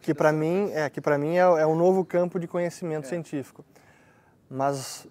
que 0.00 0.12
para 0.12 0.32
mim, 0.32 0.70
é, 0.72 0.88
que 0.90 1.00
para 1.00 1.18
mim 1.18 1.36
é, 1.36 1.40
é, 1.40 1.66
um 1.66 1.74
novo 1.74 2.04
campo 2.04 2.38
de 2.38 2.46
conhecimento 2.46 3.06
é. 3.06 3.08
científico. 3.08 3.64
Mas 4.48 5.06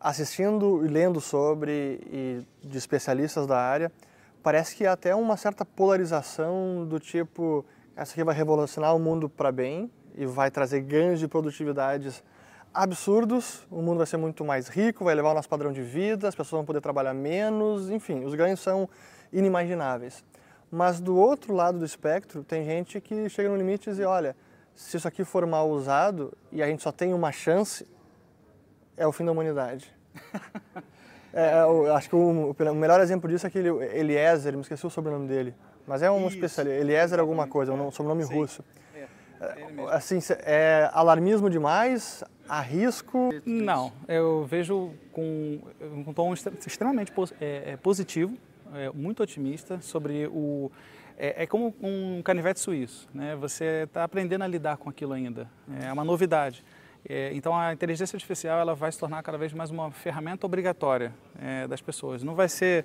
assistindo 0.00 0.84
e 0.84 0.88
lendo 0.88 1.20
sobre 1.20 2.00
e 2.06 2.46
de 2.62 2.78
especialistas 2.78 3.46
da 3.46 3.58
área, 3.58 3.92
parece 4.42 4.74
que 4.74 4.86
há 4.86 4.92
até 4.92 5.14
uma 5.14 5.36
certa 5.36 5.64
polarização 5.64 6.86
do 6.86 6.98
tipo 6.98 7.64
essa 7.96 8.12
aqui 8.12 8.22
vai 8.22 8.34
revolucionar 8.34 8.94
o 8.94 8.98
mundo 8.98 9.26
para 9.26 9.50
bem 9.50 9.90
e 10.14 10.26
vai 10.26 10.50
trazer 10.50 10.80
ganhos 10.82 11.18
de 11.18 11.26
produtividades 11.26 12.22
absurdos. 12.72 13.66
O 13.70 13.80
mundo 13.80 13.96
vai 13.96 14.06
ser 14.06 14.18
muito 14.18 14.44
mais 14.44 14.68
rico, 14.68 15.02
vai 15.02 15.14
elevar 15.14 15.32
o 15.32 15.34
nosso 15.34 15.48
padrão 15.48 15.72
de 15.72 15.80
vida, 15.80 16.28
as 16.28 16.34
pessoas 16.34 16.58
vão 16.58 16.64
poder 16.66 16.82
trabalhar 16.82 17.14
menos, 17.14 17.88
enfim, 17.88 18.22
os 18.24 18.34
ganhos 18.34 18.60
são 18.60 18.86
inimagináveis. 19.32 20.22
Mas 20.70 21.00
do 21.00 21.16
outro 21.16 21.54
lado 21.54 21.78
do 21.78 21.86
espectro, 21.86 22.44
tem 22.44 22.66
gente 22.66 23.00
que 23.00 23.30
chega 23.30 23.48
no 23.48 23.56
limite 23.56 23.88
e 23.88 23.94
diz: 23.94 24.04
olha, 24.04 24.36
se 24.74 24.98
isso 24.98 25.08
aqui 25.08 25.24
for 25.24 25.46
mal 25.46 25.70
usado 25.70 26.36
e 26.52 26.62
a 26.62 26.66
gente 26.66 26.82
só 26.82 26.92
tem 26.92 27.14
uma 27.14 27.32
chance, 27.32 27.88
é 28.94 29.06
o 29.06 29.12
fim 29.12 29.24
da 29.24 29.32
humanidade. 29.32 29.90
é, 31.32 31.62
eu 31.62 31.94
acho 31.96 32.10
que 32.10 32.16
o, 32.16 32.50
o, 32.50 32.74
melhor 32.74 33.00
exemplo 33.00 33.26
disso 33.26 33.46
é 33.46 33.48
aquele 33.48 33.70
Eliezer, 33.96 34.52
me 34.54 34.60
esqueci 34.60 34.86
o 34.86 34.90
sobrenome 34.90 35.26
dele 35.26 35.54
mas 35.86 36.02
é 36.02 36.10
um 36.10 36.26
especialista. 36.26 36.80
Eliezer 36.80 37.20
alguma 37.20 37.46
coisa, 37.46 37.72
um 37.72 37.90
sobrenome 37.90 38.24
Sim. 38.24 38.34
russo. 38.34 38.64
É, 38.94 39.04
é 39.40 39.66
assim, 39.90 40.18
é 40.40 40.90
alarmismo 40.92 41.50
demais? 41.50 42.24
Arrisco? 42.48 43.30
Não, 43.44 43.92
eu 44.08 44.46
vejo 44.46 44.92
com 45.12 45.60
um 45.80 46.12
tom 46.12 46.32
extremamente 46.32 47.12
é, 47.40 47.72
é, 47.72 47.76
positivo, 47.76 48.36
é, 48.74 48.90
muito 48.90 49.22
otimista 49.22 49.80
sobre 49.80 50.26
o. 50.28 50.70
É, 51.18 51.44
é, 51.44 51.46
como 51.46 51.74
um 51.80 52.20
canivete 52.22 52.60
suíço, 52.60 53.08
né? 53.14 53.34
Você 53.36 53.84
está 53.84 54.04
aprendendo 54.04 54.42
a 54.42 54.46
lidar 54.46 54.76
com 54.76 54.90
aquilo 54.90 55.14
ainda. 55.14 55.48
É 55.82 55.90
uma 55.92 56.04
novidade. 56.04 56.62
É, 57.08 57.30
então 57.34 57.56
a 57.56 57.72
inteligência 57.72 58.16
artificial 58.16 58.58
ela 58.58 58.74
vai 58.74 58.90
se 58.90 58.98
tornar 58.98 59.22
cada 59.22 59.38
vez 59.38 59.52
mais 59.52 59.70
uma 59.70 59.90
ferramenta 59.92 60.44
obrigatória 60.44 61.14
é, 61.40 61.66
das 61.66 61.80
pessoas. 61.80 62.22
Não 62.22 62.34
vai 62.34 62.48
ser 62.48 62.84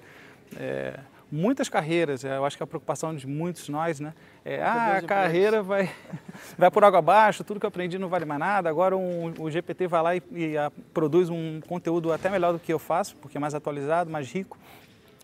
é, 0.57 0.99
muitas 1.31 1.69
carreiras, 1.69 2.23
eu 2.23 2.43
acho 2.43 2.57
que 2.57 2.63
a 2.63 2.67
preocupação 2.67 3.15
de 3.15 3.25
muitos 3.25 3.69
nós, 3.69 3.99
né? 3.99 4.13
É, 4.43 4.61
ah, 4.61 4.97
a 4.97 5.01
carreira 5.01 5.63
vai, 5.63 5.89
vai 6.57 6.69
por 6.69 6.83
água 6.83 6.99
abaixo, 6.99 7.43
tudo 7.43 7.59
que 7.59 7.65
eu 7.65 7.69
aprendi 7.69 7.97
não 7.97 8.09
vale 8.09 8.25
mais 8.25 8.39
nada, 8.39 8.69
agora 8.69 8.97
um, 8.97 9.33
o 9.39 9.49
GPT 9.49 9.87
vai 9.87 10.01
lá 10.01 10.15
e, 10.15 10.21
e 10.31 10.57
a, 10.57 10.71
produz 10.93 11.29
um 11.29 11.61
conteúdo 11.61 12.11
até 12.11 12.29
melhor 12.29 12.51
do 12.51 12.59
que 12.59 12.73
eu 12.73 12.79
faço, 12.79 13.15
porque 13.15 13.37
é 13.37 13.39
mais 13.39 13.55
atualizado, 13.55 14.11
mais 14.11 14.29
rico. 14.31 14.57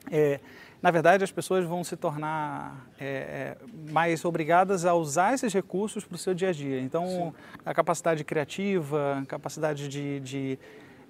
É, 0.10 0.40
na 0.82 0.92
verdade, 0.92 1.24
as 1.24 1.32
pessoas 1.32 1.66
vão 1.66 1.84
se 1.84 1.98
tornar 1.98 2.88
é, 3.00 3.56
é 3.58 3.58
mais 3.92 4.24
obrigadas 4.24 4.86
a 4.86 4.94
usar 4.94 5.34
esses 5.34 5.52
recursos 5.52 6.06
para 6.06 6.16
o 6.16 6.18
seu 6.18 6.34
dia 6.34 6.50
a 6.50 6.54
dia. 6.54 6.80
Então, 6.80 7.08
Sim. 7.08 7.34
a 7.66 7.74
capacidade 7.74 8.24
criativa, 8.24 9.24
capacidade 9.28 9.88
de, 9.88 10.20
de 10.20 10.60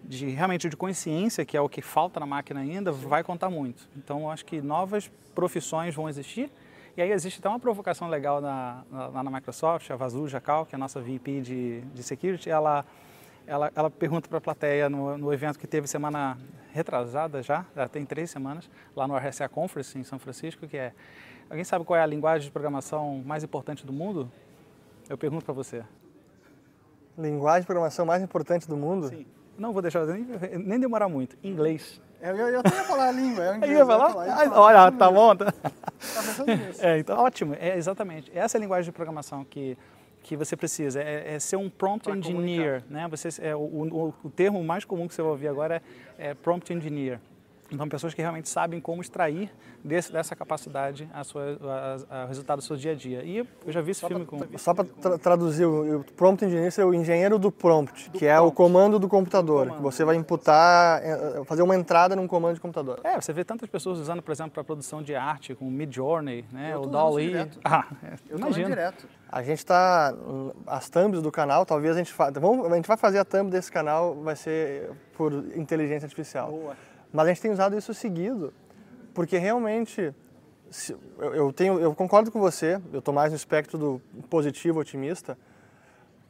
de 0.07 0.29
realmente 0.29 0.69
de 0.69 0.77
consciência, 0.77 1.45
que 1.45 1.57
é 1.57 1.61
o 1.61 1.67
que 1.67 1.81
falta 1.81 2.19
na 2.19 2.25
máquina 2.25 2.61
ainda, 2.61 2.91
vai 2.91 3.23
contar 3.23 3.49
muito. 3.49 3.87
Então, 3.97 4.21
eu 4.21 4.31
acho 4.31 4.45
que 4.45 4.61
novas 4.61 5.11
profissões 5.35 5.93
vão 5.93 6.07
existir. 6.07 6.49
E 6.95 7.01
aí 7.01 7.11
existe 7.11 7.39
até 7.39 7.49
uma 7.49 7.59
provocação 7.59 8.07
legal 8.07 8.39
na, 8.39 8.83
na, 8.89 9.23
na 9.23 9.31
Microsoft, 9.31 9.91
a 9.91 9.95
Vazu 9.95 10.27
Jacal, 10.27 10.65
que 10.65 10.73
é 10.73 10.77
a 10.77 10.79
nossa 10.79 11.01
VP 11.01 11.41
de, 11.41 11.81
de 11.81 12.01
Security, 12.01 12.49
ela, 12.49 12.85
ela, 13.45 13.71
ela 13.75 13.89
pergunta 13.89 14.27
para 14.27 14.37
a 14.37 14.41
plateia 14.41 14.89
no, 14.89 15.17
no 15.17 15.31
evento 15.31 15.59
que 15.59 15.67
teve 15.67 15.87
semana 15.87 16.37
retrasada 16.73 17.43
já, 17.43 17.65
já 17.75 17.87
tem 17.87 18.05
três 18.05 18.31
semanas, 18.31 18.69
lá 18.95 19.07
no 19.07 19.15
RSA 19.15 19.47
Conference 19.49 19.97
em 19.97 20.03
São 20.03 20.17
Francisco, 20.17 20.67
que 20.67 20.77
é, 20.77 20.93
alguém 21.49 21.63
sabe 21.63 21.85
qual 21.85 21.99
é 21.99 22.01
a 22.01 22.05
linguagem 22.05 22.45
de 22.45 22.51
programação 22.51 23.21
mais 23.25 23.43
importante 23.43 23.85
do 23.85 23.93
mundo? 23.93 24.31
Eu 25.07 25.17
pergunto 25.17 25.45
para 25.45 25.53
você. 25.53 25.83
Linguagem 27.17 27.61
de 27.61 27.67
programação 27.67 28.05
mais 28.05 28.23
importante 28.23 28.67
do 28.67 28.77
mundo? 28.77 29.09
Sim 29.09 29.25
não 29.57 29.73
vou 29.73 29.81
deixar 29.81 30.05
nem, 30.05 30.25
nem 30.57 30.79
demorar 30.79 31.09
muito. 31.09 31.37
Inglês. 31.43 32.01
Eu, 32.21 32.35
eu, 32.35 32.47
eu 32.49 32.59
até 32.59 32.75
ia 32.75 32.83
falar 32.83 33.09
a 33.09 33.11
língua. 33.11 33.43
Eu, 33.45 33.55
inglês, 33.55 33.77
ia 33.77 33.85
falar? 33.85 34.09
Eu 34.09 34.21
ia 34.25 34.49
falar. 34.49 34.59
olha, 34.59 34.91
tá 34.91 35.11
bom. 35.11 35.35
Tá, 35.35 35.51
tá 35.51 35.63
é, 36.79 36.97
então, 36.99 37.17
ótimo. 37.19 37.55
É, 37.59 37.77
exatamente. 37.77 38.31
Essa 38.33 38.57
é 38.57 38.59
a 38.59 38.61
linguagem 38.61 38.85
de 38.85 38.91
programação 38.91 39.45
que, 39.45 39.77
que 40.23 40.35
você 40.35 40.55
precisa. 40.55 41.01
É, 41.01 41.35
é 41.35 41.39
ser 41.39 41.57
um 41.57 41.69
prompt 41.69 42.05
pra 42.05 42.17
engineer. 42.17 42.83
Né? 42.89 43.07
Você, 43.09 43.29
é, 43.41 43.55
o, 43.55 43.59
o, 43.59 44.13
o, 44.23 44.29
termo 44.29 44.63
mais 44.63 44.83
comum 44.83 45.07
que 45.07 45.13
você 45.13 45.21
vai 45.21 45.31
ouvir 45.31 45.47
agora 45.47 45.81
é, 46.17 46.29
é 46.29 46.33
prompt 46.33 46.73
engineer. 46.73 47.19
Então, 47.71 47.87
pessoas 47.89 48.13
que 48.13 48.21
realmente 48.21 48.47
sabem 48.47 48.79
como 48.79 49.01
extrair 49.01 49.51
desse, 49.83 50.11
dessa 50.11 50.35
capacidade 50.35 51.07
a 51.13 51.23
sua, 51.23 51.57
a, 52.09 52.21
a, 52.21 52.25
o 52.25 52.27
resultado 52.27 52.59
do 52.59 52.63
seu 52.63 52.75
dia 52.75 52.91
a 52.91 52.95
dia. 52.95 53.23
E 53.23 53.37
eu 53.37 53.47
já 53.67 53.81
vi 53.81 53.91
esse 53.91 54.01
só 54.01 54.07
filme 54.07 54.25
pra, 54.25 54.47
com... 54.47 54.57
Só 54.57 54.73
para 54.73 54.85
tra 54.85 55.17
traduzir, 55.17 55.65
o, 55.65 55.99
o 55.99 56.03
prompt 56.13 56.45
engineer 56.45 56.73
é 56.77 56.85
o 56.85 56.93
engenheiro 56.93 57.37
do 57.37 57.51
prompt, 57.51 58.09
do 58.09 58.11
que 58.13 58.19
prompt. 58.19 58.25
é 58.25 58.39
o 58.39 58.51
comando 58.51 58.97
do 58.99 59.07
computador, 59.07 59.67
comando. 59.67 59.77
que 59.77 59.83
você 59.83 60.05
vai 60.05 60.15
imputar, 60.15 61.01
é, 61.03 61.43
fazer 61.45 61.61
uma 61.61 61.75
entrada 61.75 62.15
num 62.15 62.27
comando 62.27 62.55
de 62.55 62.61
computador. 62.61 62.99
É, 63.03 63.19
você 63.19 63.33
vê 63.33 63.43
tantas 63.43 63.69
pessoas 63.69 63.99
usando, 63.99 64.21
por 64.21 64.31
exemplo, 64.31 64.51
para 64.51 64.63
produção 64.63 65.03
de 65.03 65.15
arte, 65.15 65.53
com 65.53 65.65
Midjourney, 65.69 66.45
né, 66.51 66.77
o 66.77 66.85
DALL-E. 66.85 67.49
Ah, 67.63 67.85
é, 68.03 68.13
eu 68.29 68.37
imagino. 68.37 68.69
direto. 68.69 69.07
A 69.29 69.43
gente 69.43 69.59
está, 69.59 70.13
as 70.65 70.89
thumbs 70.89 71.21
do 71.21 71.31
canal, 71.31 71.65
talvez 71.65 71.95
a 71.95 71.99
gente, 71.99 72.13
fa... 72.13 72.31
Vamos, 72.31 72.71
a 72.71 72.75
gente 72.75 72.87
vai 72.87 72.95
fazer 72.95 73.19
a 73.19 73.25
thumb 73.25 73.51
desse 73.51 73.69
canal, 73.69 74.15
vai 74.15 74.37
ser 74.37 74.89
por 75.17 75.33
inteligência 75.55 76.05
artificial. 76.05 76.49
Boa. 76.49 76.77
Mas 77.11 77.25
a 77.25 77.29
gente 77.29 77.41
tem 77.41 77.51
usado 77.51 77.77
isso 77.77 77.93
seguido, 77.93 78.53
porque 79.13 79.37
realmente 79.37 80.13
eu, 81.17 81.33
eu, 81.33 81.53
tenho, 81.53 81.79
eu 81.79 81.95
concordo 81.95 82.31
com 82.31 82.39
você, 82.39 82.81
eu 82.91 82.99
estou 82.99 83.13
mais 83.13 83.31
no 83.31 83.35
espectro 83.35 83.77
do 83.77 84.01
positivo, 84.29 84.79
otimista. 84.79 85.37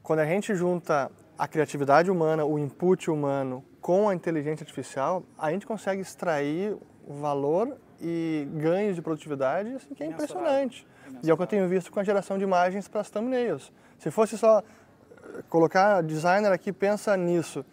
Quando 0.03 0.19
a 0.19 0.25
gente 0.25 0.55
junta 0.55 1.11
a 1.37 1.47
criatividade 1.47 2.09
humana, 2.09 2.45
o 2.45 2.57
input 2.57 3.09
humano 3.09 3.63
com 3.81 4.09
a 4.09 4.15
inteligência 4.15 4.63
artificial, 4.63 5.23
a 5.37 5.51
gente 5.51 5.65
consegue 5.65 6.01
extrair 6.01 6.77
valor 7.07 7.77
e 8.01 8.47
ganhos 8.53 8.95
de 8.95 9.01
produtividade 9.01 9.73
assim, 9.73 9.93
que 9.93 10.03
é 10.03 10.07
impressionante. 10.07 10.87
E 11.23 11.29
é 11.29 11.33
o 11.33 11.37
que 11.37 11.43
eu 11.43 11.47
tenho 11.47 11.67
visto 11.67 11.91
com 11.91 11.99
a 11.99 12.03
geração 12.03 12.37
de 12.37 12.43
imagens 12.43 12.87
para 12.87 13.01
as 13.01 13.09
thumbnails. 13.09 13.71
Se 13.97 14.11
fosse 14.11 14.37
só 14.37 14.59
eh, 14.59 15.43
colocar 15.49 16.03
designer 16.03 16.51
aqui, 16.51 16.71
pensa 16.71 17.15
nisso. 17.15 17.65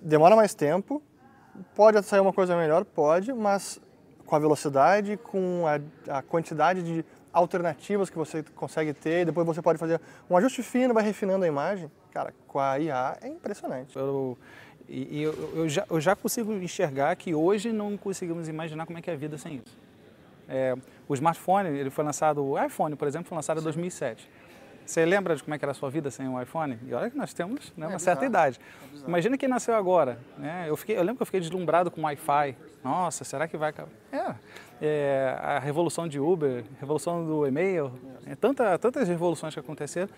Demora 0.00 0.34
mais 0.34 0.54
tempo, 0.54 1.02
Pode 1.74 2.02
sair 2.02 2.20
uma 2.20 2.32
coisa 2.32 2.56
melhor? 2.56 2.84
Pode, 2.84 3.32
mas 3.32 3.80
com 4.26 4.36
a 4.36 4.38
velocidade, 4.38 5.16
com 5.16 5.64
a, 5.66 6.18
a 6.18 6.22
quantidade 6.22 6.82
de 6.82 7.04
alternativas 7.32 8.10
que 8.10 8.16
você 8.16 8.42
consegue 8.54 8.92
ter, 8.92 9.26
depois 9.26 9.46
você 9.46 9.62
pode 9.62 9.78
fazer 9.78 10.00
um 10.28 10.36
ajuste 10.36 10.62
fino, 10.62 10.94
vai 10.94 11.02
refinando 11.02 11.44
a 11.44 11.48
imagem. 11.48 11.90
Cara, 12.12 12.32
com 12.46 12.58
a 12.58 12.78
IA 12.78 13.18
é 13.22 13.28
impressionante. 13.28 13.96
Eu, 13.96 14.36
e, 14.88 15.22
eu, 15.22 15.52
eu, 15.54 15.68
já, 15.68 15.86
eu 15.88 16.00
já 16.00 16.16
consigo 16.16 16.52
enxergar 16.52 17.14
que 17.16 17.34
hoje 17.34 17.72
não 17.72 17.96
conseguimos 17.96 18.48
imaginar 18.48 18.86
como 18.86 18.98
é 18.98 19.02
que 19.02 19.10
é 19.10 19.12
a 19.12 19.16
vida 19.16 19.38
sem 19.38 19.56
isso. 19.56 19.78
É, 20.48 20.74
o 21.08 21.14
smartphone, 21.14 21.68
ele 21.68 21.90
foi 21.90 22.04
lançado, 22.04 22.44
o 22.44 22.60
iPhone, 22.60 22.96
por 22.96 23.06
exemplo, 23.06 23.28
foi 23.28 23.36
lançado 23.36 23.60
em 23.60 23.62
2007. 23.62 24.28
Você 24.90 25.04
lembra 25.04 25.36
de 25.36 25.44
como 25.44 25.54
é 25.54 25.58
era 25.62 25.70
a 25.70 25.74
sua 25.74 25.88
vida 25.88 26.10
sem 26.10 26.28
o 26.28 26.42
iPhone? 26.42 26.76
E 26.84 26.92
olha 26.92 27.08
que 27.08 27.16
nós 27.16 27.32
temos 27.32 27.72
né, 27.76 27.86
uma 27.86 27.94
é 27.94 27.98
certa 28.00 28.26
idade. 28.26 28.58
É 28.92 29.06
Imagina 29.06 29.38
quem 29.38 29.48
nasceu 29.48 29.72
agora. 29.76 30.18
Né? 30.36 30.64
Eu, 30.66 30.76
fiquei, 30.76 30.96
eu 30.96 31.02
lembro 31.02 31.18
que 31.18 31.22
eu 31.22 31.26
fiquei 31.26 31.38
deslumbrado 31.38 31.92
com 31.92 32.00
o 32.00 32.04
Wi-Fi. 32.04 32.56
Nossa, 32.82 33.22
será 33.22 33.46
que 33.46 33.56
vai... 33.56 33.72
É, 34.10 34.34
é, 34.82 35.38
a 35.40 35.60
revolução 35.60 36.08
de 36.08 36.18
Uber, 36.18 36.64
revolução 36.80 37.24
do 37.24 37.46
e-mail, 37.46 37.92
é, 38.26 38.34
tanta, 38.34 38.76
tantas 38.80 39.06
revoluções 39.06 39.54
que 39.54 39.60
aconteceram. 39.60 40.08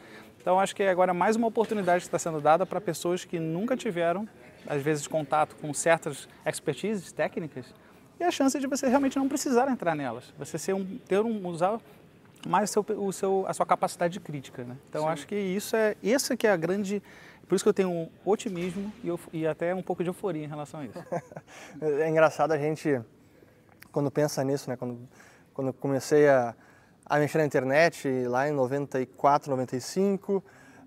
Então, 0.41 0.59
acho 0.59 0.75
que 0.75 0.85
agora 0.85 1.11
é 1.11 1.15
mais 1.15 1.37
uma 1.37 1.49
oportunidade 1.49 2.01
que 2.01 2.09
está 2.09 2.19
sendo 2.19 2.41
dada 2.41 2.65
para 2.65 2.81
pessoas 2.81 3.27
que 3.27 3.39
nunca 3.39 3.77
tiveram, 3.77 4.27
às 4.67 4.81
vezes, 4.81 5.07
contato 5.07 5.55
com 5.57 5.75
certas 5.75 6.27
expertises 6.47 7.13
técnicas 7.13 7.67
e 8.19 8.25
a 8.25 8.31
chance 8.31 8.59
de 8.59 8.67
você 8.67 8.89
realmente 8.89 9.19
não 9.19 9.29
precisar 9.29 9.69
entrar 9.69 9.95
nelas. 9.95 10.33
Você 10.39 10.57
ser 10.57 10.75
um, 10.75 10.99
ter 11.07 11.21
um, 11.21 11.47
usar 11.47 11.79
mais 12.47 12.71
o 12.71 12.73
seu, 12.73 12.87
o 12.99 13.13
seu, 13.13 13.45
a 13.47 13.55
sua 13.55 13.67
capacidade 13.67 14.19
crítica. 14.21 14.65
Né? 14.65 14.77
Então, 14.89 15.03
Sim. 15.03 15.09
acho 15.09 15.27
que 15.27 15.35
isso 15.35 15.77
é, 15.77 15.97
essa 16.03 16.37
que 16.37 16.47
é 16.47 16.53
a 16.53 16.57
grande... 16.57 17.03
Por 17.49 17.57
isso 17.57 17.65
que 17.65 17.69
eu 17.69 17.75
tenho 17.75 17.91
um 17.91 18.09
otimismo 18.25 18.93
e, 19.05 19.09
eu, 19.09 19.21
e 19.33 19.47
até 19.47 19.75
um 19.75 19.83
pouco 19.83 20.03
de 20.03 20.09
euforia 20.09 20.45
em 20.45 20.49
relação 20.49 20.81
a 20.81 20.85
isso. 20.85 20.99
é 22.01 22.09
engraçado 22.09 22.53
a 22.53 22.59
gente, 22.59 23.01
quando 23.91 24.11
pensa 24.11 24.43
nisso, 24.43 24.71
né? 24.71 24.77
quando, 24.77 24.99
quando 25.53 25.73
comecei 25.75 26.29
a, 26.29 26.55
a 27.05 27.19
mexer 27.19 27.39
na 27.39 27.45
internet, 27.45 28.09
lá 28.27 28.49
em 28.49 28.53
94, 28.53 29.51
95... 29.51 30.43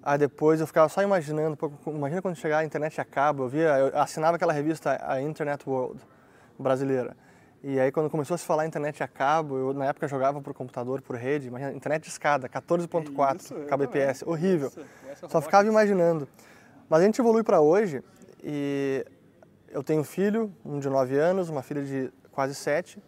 Aí 0.06 0.20
depois 0.20 0.62
eu 0.62 0.68
ficava 0.68 0.88
só 0.88 1.02
imaginando, 1.02 1.58
imagina 1.88 2.22
quando 2.22 2.36
chegar 2.36 2.60
a 2.60 2.64
internet 2.64 3.02
a 3.02 3.04
cabo, 3.04 3.46
eu 3.46 3.50
via, 3.50 3.76
eu 3.80 4.00
assinava 4.00 4.36
aquela 4.36 4.54
revista, 4.54 5.04
a 5.04 5.20
Internet 5.20 5.68
World, 5.68 6.00
brasileira. 6.60 7.18
E 7.68 7.80
aí 7.80 7.92
quando 7.92 8.12
começou 8.12 8.36
a 8.36 8.38
se 8.38 8.46
falar 8.46 8.68
internet 8.68 9.02
a 9.02 9.08
cabo, 9.08 9.58
eu 9.58 9.74
na 9.74 9.86
época 9.86 10.08
jogava 10.08 10.40
por 10.40 10.54
computador, 10.54 11.02
por 11.02 11.16
rede, 11.16 11.48
imagina, 11.48 11.74
internet 11.74 12.04
de 12.04 12.10
escada, 12.10 12.48
14.4 12.48 13.66
kbps, 13.66 14.22
horrível. 14.22 14.72
Só 15.28 15.42
ficava 15.42 15.68
imaginando. 15.68 16.28
Mas 16.88 17.02
a 17.02 17.06
gente 17.06 17.20
evolui 17.20 17.42
para 17.42 17.60
hoje 17.62 18.04
e 18.44 19.04
eu 19.72 19.82
tenho 19.82 20.02
um 20.02 20.04
filho, 20.04 20.54
um 20.64 20.78
de 20.78 20.88
9 20.88 21.18
anos, 21.18 21.50
uma 21.50 21.64
filha 21.64 21.82
de 21.82 22.14
quase 22.32 22.54
7, 22.54 23.02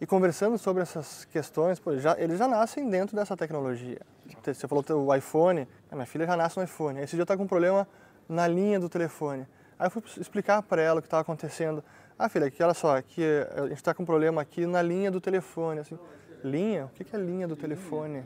e 0.00 0.04
conversando 0.04 0.58
sobre 0.58 0.82
essas 0.82 1.24
questões, 1.26 1.78
pô, 1.78 1.96
já, 1.96 2.18
eles 2.18 2.40
já 2.40 2.48
nascem 2.48 2.90
dentro 2.90 3.14
dessa 3.14 3.36
tecnologia. 3.36 4.00
Você 4.44 4.66
falou 4.66 4.84
o 5.06 5.14
iPhone, 5.14 5.68
a 5.88 5.94
minha 5.94 6.06
filha 6.06 6.26
já 6.26 6.36
nasce 6.36 6.56
no 6.56 6.64
iPhone. 6.64 7.00
Esse 7.00 7.14
dia 7.14 7.22
está 7.22 7.36
com 7.36 7.44
um 7.44 7.46
problema 7.46 7.86
na 8.28 8.48
linha 8.48 8.80
do 8.80 8.88
telefone. 8.88 9.46
Aí 9.78 9.86
eu 9.86 9.90
fui 9.92 10.02
explicar 10.18 10.60
para 10.62 10.82
ela 10.82 10.98
o 10.98 11.02
que 11.02 11.06
estava 11.06 11.20
acontecendo. 11.20 11.84
Ah, 12.18 12.30
filha, 12.30 12.46
aqui, 12.46 12.62
olha 12.62 12.72
só, 12.72 12.96
aqui, 12.96 13.22
a 13.54 13.62
gente 13.68 13.74
está 13.74 13.92
com 13.92 14.02
um 14.02 14.06
problema 14.06 14.40
aqui 14.40 14.64
na 14.64 14.80
linha 14.80 15.10
do 15.10 15.20
telefone. 15.20 15.80
Assim, 15.80 15.98
linha? 16.42 16.86
O 16.86 16.88
que 16.88 17.14
é 17.14 17.18
linha 17.18 17.46
do 17.46 17.54
telefone? 17.54 18.24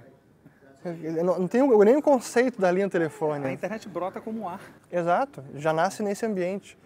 Não, 1.25 1.41
não 1.41 1.49
tem 1.49 1.61
nem 1.85 1.97
o 1.97 2.03
conceito 2.03 2.61
da 2.61 2.71
linha 2.71 2.87
do 2.87 2.91
telefone. 2.93 3.45
A 3.45 3.53
internet 3.53 3.89
brota 3.89 4.21
como 4.21 4.49
ar. 4.49 4.61
Exato, 4.91 5.45
já 5.57 5.73
nasce 5.73 6.03
nesse 6.03 6.25
ambiente. 6.25 6.79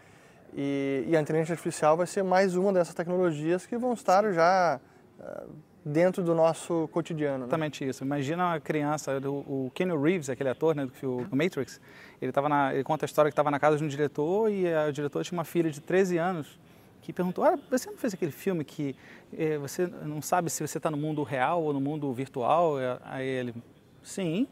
E, 0.56 1.04
e, 1.08 1.16
a 1.16 1.20
inteligência 1.20 1.52
artificial 1.52 1.96
vai 1.96 2.06
ser 2.06 2.22
mais 2.22 2.56
uma 2.56 2.72
dessas 2.72 2.94
tecnologias 2.94 3.66
que 3.66 3.76
vão 3.76 3.92
estar 3.92 4.32
já 4.32 4.80
uh, 5.18 5.50
dentro 5.84 6.22
do 6.22 6.34
nosso 6.34 6.88
cotidiano. 6.92 7.38
Né? 7.38 7.44
Exatamente 7.44 7.86
isso. 7.86 8.04
Imagina 8.04 8.46
uma 8.46 8.60
criança, 8.60 9.20
o, 9.28 9.66
o 9.66 9.70
Keanu 9.74 10.00
Reeves, 10.00 10.30
aquele 10.30 10.48
ator 10.48 10.74
né, 10.74 10.88
do 11.02 11.36
Matrix, 11.36 11.80
ele, 12.22 12.30
tava 12.32 12.48
na, 12.48 12.72
ele 12.72 12.84
conta 12.84 13.04
a 13.04 13.06
história 13.06 13.30
que 13.30 13.32
estava 13.32 13.50
na 13.50 13.58
casa 13.58 13.76
de 13.76 13.84
um 13.84 13.88
diretor 13.88 14.48
e 14.48 14.72
a, 14.72 14.86
o 14.86 14.92
diretor 14.92 15.24
tinha 15.24 15.36
uma 15.36 15.44
filha 15.44 15.70
de 15.70 15.80
13 15.80 16.18
anos 16.18 16.58
que 17.04 17.12
perguntou: 17.12 17.44
ah, 17.44 17.58
você 17.70 17.90
não 17.90 17.98
fez 17.98 18.14
aquele 18.14 18.32
filme 18.32 18.64
que 18.64 18.96
eh, 19.36 19.58
você 19.58 19.86
não 19.86 20.22
sabe 20.22 20.48
se 20.48 20.66
você 20.66 20.78
está 20.78 20.90
no 20.90 20.96
mundo 20.96 21.22
real 21.22 21.62
ou 21.62 21.72
no 21.72 21.80
mundo 21.80 22.12
virtual? 22.12 22.76
Aí 23.04 23.26
ele: 23.26 23.54
sim. 24.02 24.48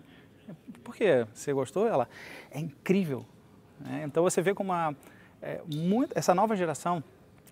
Por 0.84 0.94
quê? 0.94 1.26
Você 1.32 1.52
gostou? 1.52 1.86
Ela: 1.88 2.06
é 2.50 2.60
incrível. 2.60 3.24
Né? 3.80 4.02
Então 4.04 4.22
você 4.22 4.42
vê 4.42 4.54
como 4.54 4.70
uma, 4.70 4.94
é, 5.40 5.62
muito, 5.66 6.12
essa 6.16 6.34
nova 6.34 6.54
geração 6.54 7.02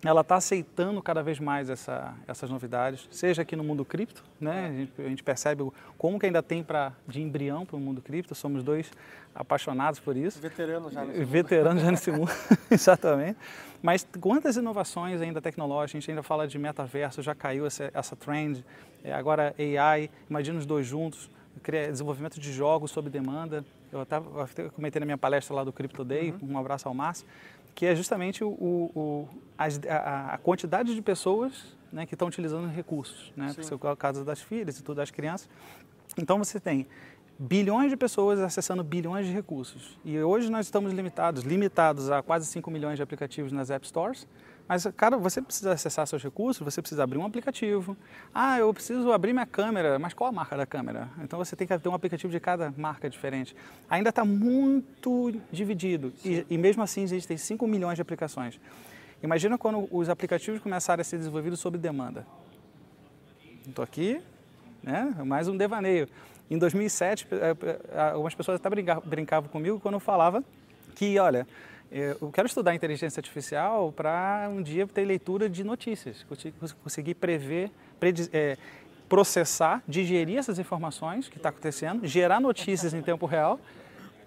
ela 0.03 0.21
está 0.21 0.35
aceitando 0.35 1.01
cada 1.01 1.21
vez 1.21 1.39
mais 1.39 1.69
essa, 1.69 2.13
essas 2.27 2.49
novidades, 2.49 3.07
seja 3.11 3.43
aqui 3.43 3.55
no 3.55 3.63
mundo 3.63 3.85
cripto, 3.85 4.23
né? 4.39 4.67
A 4.67 4.71
gente, 4.71 4.91
a 4.97 5.09
gente 5.09 5.23
percebe 5.23 5.63
como 5.97 6.19
que 6.19 6.25
ainda 6.25 6.41
tem 6.41 6.63
para 6.63 6.91
de 7.07 7.21
embrião 7.21 7.65
para 7.65 7.75
o 7.75 7.79
mundo 7.79 8.01
cripto. 8.01 8.33
Somos 8.33 8.63
dois 8.63 8.91
apaixonados 9.33 9.99
por 9.99 10.17
isso. 10.17 10.39
Veteranos 10.39 10.93
já 10.93 11.05
nesse 11.05 11.23
Veteranos 11.23 11.73
mundo. 11.75 11.83
já 11.83 11.91
nesse 11.91 12.11
mundo, 12.11 12.31
exatamente. 12.71 13.37
Mas 13.81 14.07
quantas 14.19 14.57
inovações 14.57 15.21
ainda 15.21 15.39
tecnológicas? 15.39 15.97
A 15.97 15.99
gente 15.99 16.11
ainda 16.11 16.23
fala 16.23 16.47
de 16.47 16.57
metaverso, 16.57 17.21
já 17.21 17.35
caiu 17.35 17.65
essa, 17.67 17.91
essa 17.93 18.15
trend. 18.15 18.65
É, 19.03 19.13
agora 19.13 19.53
AI, 19.57 20.09
imagina 20.29 20.57
os 20.57 20.65
dois 20.65 20.85
juntos, 20.87 21.29
desenvolvimento 21.89 22.39
de 22.39 22.51
jogos 22.51 22.89
sob 22.89 23.09
demanda. 23.09 23.63
Eu 23.91 24.01
até 24.01 24.19
comentei 24.69 24.99
na 24.99 25.05
minha 25.05 25.17
palestra 25.17 25.53
lá 25.53 25.63
do 25.63 25.73
Crypto 25.73 26.03
Day, 26.03 26.31
uhum. 26.31 26.53
um 26.53 26.57
abraço 26.57 26.87
ao 26.87 26.93
Márcio 26.93 27.27
que 27.75 27.85
é 27.85 27.95
justamente 27.95 28.43
o, 28.43 28.49
o, 28.49 29.27
a, 29.57 30.33
a, 30.33 30.37
quantidade 30.37 30.93
de 30.93 31.01
pessoas 31.01 31.75
né, 31.91 32.05
que 32.05 32.15
estão 32.15 32.27
utilizando 32.27 32.67
recursos, 32.67 33.31
né? 33.35 33.53
Sim. 33.53 33.61
É 33.71 33.91
o 33.91 33.95
caso 33.95 34.23
das 34.23 34.41
filhas 34.41 34.79
e 34.79 34.83
tudo, 34.83 34.97
das 34.97 35.11
crianças. 35.11 35.49
Então 36.17 36.37
você 36.37 36.59
tem 36.59 36.87
bilhões 37.39 37.89
de 37.89 37.97
pessoas 37.97 38.39
acessando 38.39 38.83
bilhões 38.83 39.25
de 39.25 39.33
recursos. 39.33 39.97
E 40.05 40.19
hoje 40.19 40.49
nós 40.49 40.67
estamos 40.67 40.93
limitados, 40.93 41.43
limitados 41.43 42.11
a 42.11 42.21
quase 42.21 42.45
5 42.45 42.69
milhões 42.69 42.97
de 42.97 43.03
aplicativos 43.03 43.51
nas 43.51 43.71
App 43.71 43.85
Stores, 43.87 44.27
mas, 44.71 44.87
cara, 44.95 45.17
você 45.17 45.41
precisa 45.41 45.73
acessar 45.73 46.07
seus 46.07 46.23
recursos, 46.23 46.63
você 46.63 46.81
precisa 46.81 47.03
abrir 47.03 47.17
um 47.17 47.25
aplicativo. 47.25 47.97
Ah, 48.33 48.57
eu 48.57 48.73
preciso 48.73 49.11
abrir 49.11 49.33
minha 49.33 49.45
câmera, 49.45 49.99
mas 49.99 50.13
qual 50.13 50.29
a 50.29 50.31
marca 50.31 50.55
da 50.55 50.65
câmera? 50.65 51.09
Então 51.21 51.37
você 51.37 51.57
tem 51.57 51.67
que 51.67 51.77
ter 51.77 51.89
um 51.89 51.93
aplicativo 51.93 52.31
de 52.31 52.39
cada 52.39 52.73
marca 52.77 53.09
diferente. 53.09 53.53
Ainda 53.89 54.11
está 54.11 54.23
muito 54.23 55.37
dividido 55.51 56.13
e, 56.23 56.45
e, 56.49 56.57
mesmo 56.57 56.81
assim 56.81 57.03
existem 57.03 57.35
5 57.35 57.67
milhões 57.67 57.97
de 57.97 58.01
aplicações. 58.01 58.61
Imagina 59.21 59.57
quando 59.57 59.89
os 59.91 60.07
aplicativos 60.07 60.61
começarem 60.61 61.01
a 61.01 61.03
ser 61.03 61.17
desenvolvidos 61.17 61.59
sob 61.59 61.77
demanda. 61.77 62.25
Estou 63.67 63.83
aqui, 63.83 64.21
né? 64.81 65.13
mais 65.25 65.49
um 65.49 65.57
devaneio. 65.57 66.07
Em 66.49 66.57
2007, 66.57 67.27
eh, 67.29 67.57
eh, 67.61 67.99
algumas 68.13 68.33
pessoas 68.33 68.55
até 68.55 68.69
brincavam 69.03 69.49
comigo 69.49 69.81
quando 69.81 69.95
eu 69.95 69.99
falava 69.99 70.41
que, 70.95 71.19
olha, 71.19 71.45
eu 71.91 72.31
quero 72.31 72.47
estudar 72.47 72.73
inteligência 72.73 73.19
artificial 73.19 73.91
para 73.91 74.47
um 74.49 74.61
dia 74.61 74.87
ter 74.87 75.03
leitura 75.03 75.49
de 75.49 75.61
notícias, 75.61 76.25
conseguir 76.81 77.15
prever, 77.15 77.69
é, 78.31 78.57
processar, 79.09 79.83
digerir 79.85 80.37
essas 80.37 80.57
informações 80.57 81.27
que 81.27 81.35
está 81.35 81.49
acontecendo, 81.49 82.07
gerar 82.07 82.39
notícias 82.39 82.93
em 82.93 83.01
tempo 83.01 83.25
real. 83.25 83.59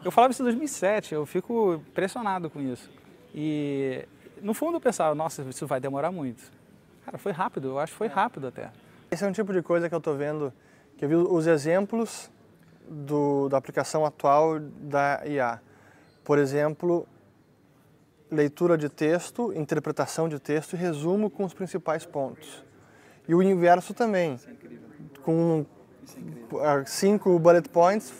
Eu 0.04 0.10
falava 0.10 0.30
isso 0.30 0.42
em 0.42 0.44
2007, 0.44 1.14
eu 1.14 1.24
fico 1.24 1.82
impressionado 1.88 2.50
com 2.50 2.60
isso. 2.60 2.90
E 3.34 4.06
no 4.42 4.52
fundo 4.52 4.76
eu 4.76 4.80
pensava, 4.80 5.14
nossa, 5.14 5.40
isso 5.42 5.66
vai 5.66 5.80
demorar 5.80 6.12
muito. 6.12 6.52
Cara, 7.06 7.16
foi 7.16 7.32
rápido, 7.32 7.68
eu 7.68 7.78
acho 7.78 7.92
que 7.92 7.98
foi 7.98 8.08
rápido 8.08 8.46
até. 8.46 8.70
Esse 9.10 9.24
é 9.24 9.26
um 9.26 9.32
tipo 9.32 9.54
de 9.54 9.62
coisa 9.62 9.88
que 9.88 9.94
eu 9.94 9.98
estou 9.98 10.14
vendo, 10.14 10.52
que 10.98 11.04
eu 11.06 11.08
vi 11.08 11.14
os 11.14 11.46
exemplos 11.46 12.30
do, 12.86 13.48
da 13.48 13.56
aplicação 13.56 14.04
atual 14.04 14.60
da 14.60 15.22
IA. 15.24 15.62
Por 16.22 16.38
exemplo, 16.38 17.06
leitura 18.34 18.76
de 18.76 18.88
texto, 18.88 19.52
interpretação 19.54 20.28
de 20.28 20.38
texto 20.38 20.74
e 20.74 20.76
resumo 20.76 21.30
com 21.30 21.44
os 21.44 21.54
principais 21.54 22.04
pontos. 22.04 22.64
E 23.26 23.34
o 23.34 23.42
inverso 23.42 23.94
também, 23.94 24.38
com 25.22 25.64
cinco 26.86 27.38
bullet 27.38 27.68
points, 27.68 28.12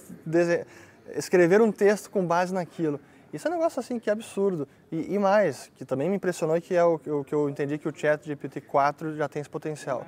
escrever 1.15 1.61
um 1.61 1.71
texto 1.71 2.11
com 2.11 2.27
base 2.27 2.55
naquilo. 2.55 2.99
Isso 3.33 3.49
é 3.49 3.51
um 3.51 3.55
negócio 3.55 3.81
assim 3.81 3.99
que 3.99 4.09
é 4.09 4.13
absurdo. 4.13 4.67
E, 4.91 5.15
e 5.15 5.19
mais, 5.19 5.71
que 5.77 5.85
também 5.85 6.09
me 6.09 6.17
impressionou 6.17 6.57
e 6.57 6.61
que 6.61 6.75
é 6.75 6.85
o, 6.85 6.95
o, 6.95 7.25
que 7.25 7.35
eu 7.35 7.51
entendi 7.51 7.77
que 7.79 7.89
o 7.89 7.95
chat 7.95 8.25
GPT-4 8.25 9.17
já 9.17 9.29
tem 9.29 9.41
esse 9.41 9.51
potencial. 9.51 10.07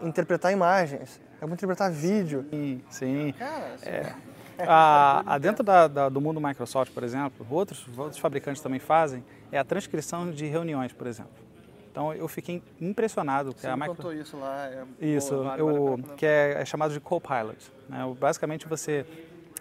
Interpretar 0.00 0.52
imagens, 0.52 1.20
é 1.40 1.44
interpretar 1.44 1.90
vídeo. 1.90 2.46
Sim, 2.50 2.82
sim. 2.88 3.34
Cara, 3.36 3.74
assim, 3.74 3.88
é 3.88 4.14
a, 4.58 5.34
a 5.34 5.38
dentro 5.38 5.62
da, 5.62 5.88
da, 5.88 6.08
do 6.08 6.20
mundo 6.20 6.40
Microsoft, 6.40 6.92
por 6.92 7.02
exemplo, 7.02 7.46
outros, 7.50 7.86
outros 7.96 8.18
fabricantes 8.18 8.62
também 8.62 8.80
fazem, 8.80 9.24
é 9.50 9.58
a 9.58 9.64
transcrição 9.64 10.30
de 10.30 10.46
reuniões, 10.46 10.92
por 10.92 11.06
exemplo. 11.06 11.32
Então 11.92 12.12
eu 12.14 12.26
fiquei 12.26 12.62
impressionado. 12.80 13.52
Você 13.52 13.66
a 13.66 13.76
micro... 13.76 13.94
contou 13.94 14.12
isso 14.14 14.36
lá. 14.38 14.66
É 14.66 14.84
isso, 15.06 15.36
boa, 15.36 15.56
eu, 15.58 16.00
que 16.16 16.24
é, 16.24 16.62
é, 16.62 16.64
chamado 16.64 16.92
de 16.92 17.00
Copilot. 17.00 17.70
Né? 17.88 17.98
Basicamente 18.18 18.66
você, 18.66 19.04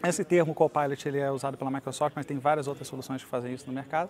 esse 0.04 0.23
termo 0.23 0.54
Copilot 0.54 1.08
ele 1.08 1.19
é 1.19 1.30
usado 1.30 1.58
pela 1.58 1.69
Microsoft, 1.69 2.15
mas 2.15 2.25
tem 2.25 2.39
várias 2.39 2.67
outras 2.67 2.88
soluções 2.88 3.21
que 3.21 3.30
fazem 3.30 3.54
isso 3.54 3.67
no 3.67 3.73
mercado, 3.73 4.10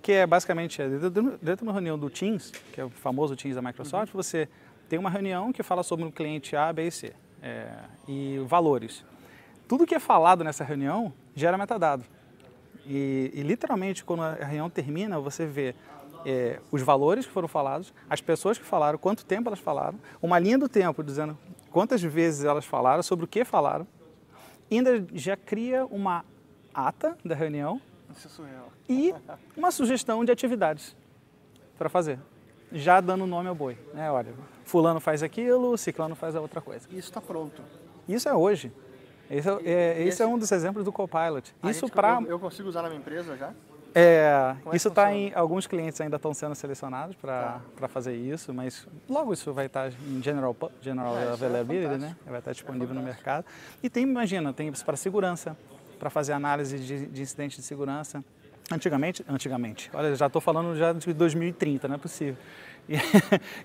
que 0.00 0.12
é 0.12 0.26
basicamente 0.26 0.80
é, 0.80 0.88
dentro, 0.88 1.38
dentro 1.42 1.56
de 1.56 1.62
uma 1.64 1.72
reunião 1.72 1.98
do 1.98 2.08
Teams, 2.08 2.52
que 2.72 2.80
é 2.80 2.84
o 2.84 2.90
famoso 2.90 3.34
Teams 3.34 3.56
da 3.56 3.62
Microsoft, 3.62 4.14
uhum. 4.14 4.22
você 4.22 4.48
tem 4.88 4.96
uma 4.96 5.10
reunião 5.10 5.52
que 5.52 5.64
fala 5.64 5.82
sobre 5.82 6.04
um 6.04 6.10
cliente 6.10 6.54
A, 6.54 6.72
B 6.72 6.86
e 6.86 6.90
C 6.92 7.12
é, 7.42 7.68
e 8.06 8.38
valores 8.46 9.04
tudo 9.68 9.86
que 9.86 9.94
é 9.94 9.98
falado 9.98 10.44
nessa 10.44 10.64
reunião 10.64 11.12
gera 11.34 11.58
metadado. 11.58 12.04
E, 12.86 13.30
e 13.34 13.42
literalmente, 13.42 14.04
quando 14.04 14.22
a 14.22 14.34
reunião 14.34 14.70
termina, 14.70 15.18
você 15.18 15.44
vê 15.44 15.74
é, 16.24 16.60
os 16.70 16.82
valores 16.82 17.26
que 17.26 17.32
foram 17.32 17.48
falados, 17.48 17.92
as 18.08 18.20
pessoas 18.20 18.58
que 18.58 18.64
falaram, 18.64 18.98
quanto 18.98 19.24
tempo 19.24 19.48
elas 19.48 19.58
falaram, 19.58 19.98
uma 20.22 20.38
linha 20.38 20.58
do 20.58 20.68
tempo 20.68 21.02
dizendo 21.02 21.36
quantas 21.70 22.02
vezes 22.02 22.44
elas 22.44 22.64
falaram, 22.64 23.02
sobre 23.02 23.24
o 23.24 23.28
que 23.28 23.44
falaram. 23.44 23.86
E 24.70 24.76
ainda 24.76 25.06
já 25.14 25.36
cria 25.36 25.84
uma 25.86 26.24
ata 26.74 27.16
da 27.24 27.34
reunião 27.34 27.80
e 28.88 29.14
uma 29.56 29.70
sugestão 29.70 30.24
de 30.24 30.32
atividades 30.32 30.96
para 31.76 31.88
fazer, 31.88 32.18
já 32.72 33.00
dando 33.00 33.26
nome 33.26 33.48
ao 33.48 33.54
boi. 33.54 33.78
Né? 33.92 34.10
Olha, 34.10 34.32
fulano 34.64 35.00
faz 35.00 35.22
aquilo, 35.22 35.76
ciclano 35.76 36.14
faz 36.14 36.34
a 36.34 36.40
outra 36.40 36.60
coisa. 36.60 36.88
Isso 36.90 37.08
está 37.08 37.20
pronto. 37.20 37.62
Isso 38.08 38.28
é 38.28 38.34
hoje. 38.34 38.72
Esse, 39.30 39.48
é, 39.48 39.62
é 39.64 40.02
esse, 40.04 40.22
é 40.22 40.26
um 40.26 40.38
dos 40.38 40.50
exemplos 40.52 40.84
do 40.84 40.92
Copilot. 40.92 41.54
Ah, 41.62 41.70
isso 41.70 41.88
para 41.88 42.20
eu, 42.22 42.30
eu, 42.30 42.38
consigo 42.38 42.68
usar 42.68 42.82
na 42.82 42.88
minha 42.88 43.00
empresa 43.00 43.36
já? 43.36 43.52
É, 43.98 44.54
é 44.70 44.76
isso 44.76 44.88
está 44.88 45.12
em 45.14 45.32
alguns 45.34 45.66
clientes 45.66 45.98
ainda 46.02 46.16
estão 46.16 46.34
sendo 46.34 46.54
selecionados 46.54 47.16
para 47.16 47.60
tá. 47.80 47.88
fazer 47.88 48.14
isso, 48.14 48.52
mas 48.52 48.86
logo 49.08 49.32
isso 49.32 49.54
vai 49.54 49.66
estar 49.66 49.90
tá 49.90 49.96
em 50.06 50.22
general 50.22 50.54
general 50.82 51.16
é, 51.16 51.32
availability, 51.32 51.94
é 51.94 51.98
né? 51.98 52.16
Vai 52.26 52.38
estar 52.38 52.50
tá 52.50 52.52
disponível 52.52 52.94
no 52.94 53.02
mercado. 53.02 53.46
E 53.82 53.88
tem, 53.88 54.02
imagina, 54.02 54.52
tem 54.52 54.70
para 54.70 54.96
segurança, 54.96 55.56
para 55.98 56.10
fazer 56.10 56.34
análise 56.34 56.78
de, 56.78 57.06
de 57.06 57.22
incidentes 57.22 57.56
de 57.56 57.62
segurança. 57.62 58.22
Antigamente, 58.70 59.24
antigamente, 59.28 59.90
olha, 59.94 60.14
já 60.14 60.26
estou 60.26 60.42
falando 60.42 60.76
já 60.76 60.92
de 60.92 61.12
2030, 61.14 61.88
não 61.88 61.94
é 61.94 61.98
possível. 61.98 62.36
E, 62.88 62.96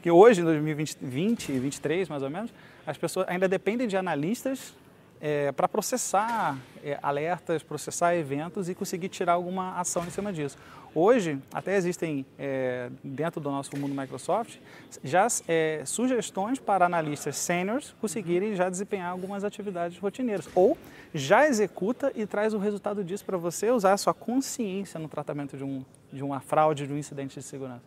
que 0.02 0.10
hoje, 0.10 0.41
em 0.41 0.43
2020, 0.43 0.97
2023 0.97 2.10
mais 2.10 2.24
ou 2.24 2.30
menos, 2.32 2.52
as 2.88 2.97
pessoas 2.97 3.28
ainda 3.30 3.47
dependem 3.47 3.88
de 3.88 3.95
analistas 3.95 4.74
é, 5.21 5.51
para 5.51 5.67
processar 5.67 6.57
é, 6.84 6.97
alertas, 7.01 7.62
processar 7.62 8.15
eventos 8.15 8.67
e 8.67 8.75
conseguir 8.75 9.10
tirar 9.10 9.34
alguma 9.34 9.79
ação 9.79 10.03
em 10.03 10.10
cima 10.10 10.34
disso. 10.34 10.57
Hoje, 10.93 11.39
até 11.53 11.77
existem, 11.77 12.25
é, 12.38 12.89
dentro 13.01 13.39
do 13.39 13.49
nosso 13.49 13.77
mundo 13.77 13.95
Microsoft, 13.95 14.57
já 15.01 15.25
é, 15.47 15.84
sugestões 15.86 16.60
para 16.60 16.86
analistas 16.86 17.38
seniors 17.38 17.95
conseguirem 18.01 18.55
já 18.55 18.69
desempenhar 18.69 19.10
algumas 19.10 19.45
atividades 19.45 19.97
rotineiras. 19.99 20.49
Ou 20.53 20.77
já 21.13 21.47
executa 21.47 22.12
e 22.13 22.25
traz 22.25 22.53
o 22.53 22.57
resultado 22.57 23.03
disso 23.05 23.23
para 23.23 23.38
você 23.38 23.71
usar 23.71 23.93
a 23.93 23.97
sua 23.97 24.13
consciência 24.13 24.99
no 24.99 25.07
tratamento 25.07 25.55
de, 25.55 25.63
um, 25.63 25.86
de 26.12 26.23
uma 26.23 26.41
fraude, 26.41 26.86
de 26.86 26.93
um 26.93 26.97
incidente 26.97 27.39
de 27.39 27.45
segurança. 27.45 27.84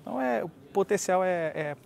Então, 0.00 0.20
é, 0.20 0.42
o 0.42 0.48
potencial 0.48 1.22
é, 1.22 1.52
é 1.54 1.76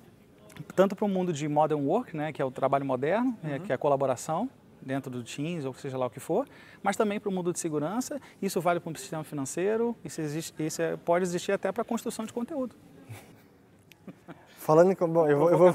tanto 0.74 0.96
para 0.96 1.04
o 1.04 1.09
mundo 1.09 1.33
de 1.33 1.48
modern 1.48 1.80
work, 1.83 2.16
né, 2.16 2.33
que 2.33 2.40
é 2.40 2.44
o 2.44 2.50
trabalho 2.50 2.85
moderno, 2.85 3.37
né, 3.42 3.56
uhum. 3.56 3.61
que 3.61 3.72
é 3.72 3.74
a 3.74 3.78
colaboração, 3.78 4.48
dentro 4.83 5.11
do 5.11 5.23
Teams 5.23 5.64
ou 5.64 5.75
seja 5.75 5.97
lá 5.97 6.07
o 6.07 6.11
que 6.11 6.21
for, 6.21 6.47
mas 6.83 6.97
também 6.97 7.21
para 7.21 7.29
o 7.29 7.33
mundo 7.33 7.53
de 7.53 7.59
segurança. 7.59 8.21
Isso 8.40 8.61
vale 8.61 8.81
para 8.81 8.93
o 8.93 8.97
sistema 8.97 9.25
financeiro, 9.25 9.97
isso, 10.05 10.21
existe, 10.21 10.55
isso 10.64 10.83
é, 10.83 10.97
pode 10.97 11.25
existir 11.25 11.53
até 11.53 11.71
para 11.71 11.83
a 11.83 11.85
construção 11.85 12.25
de 12.25 12.33
conteúdo. 12.33 12.75
Falando 14.57 14.93
em. 14.93 14.95
Bom, 14.95 15.29
eu 15.29 15.38
vou. 15.38 15.51
Eu 15.51 15.59
vou... 15.59 15.75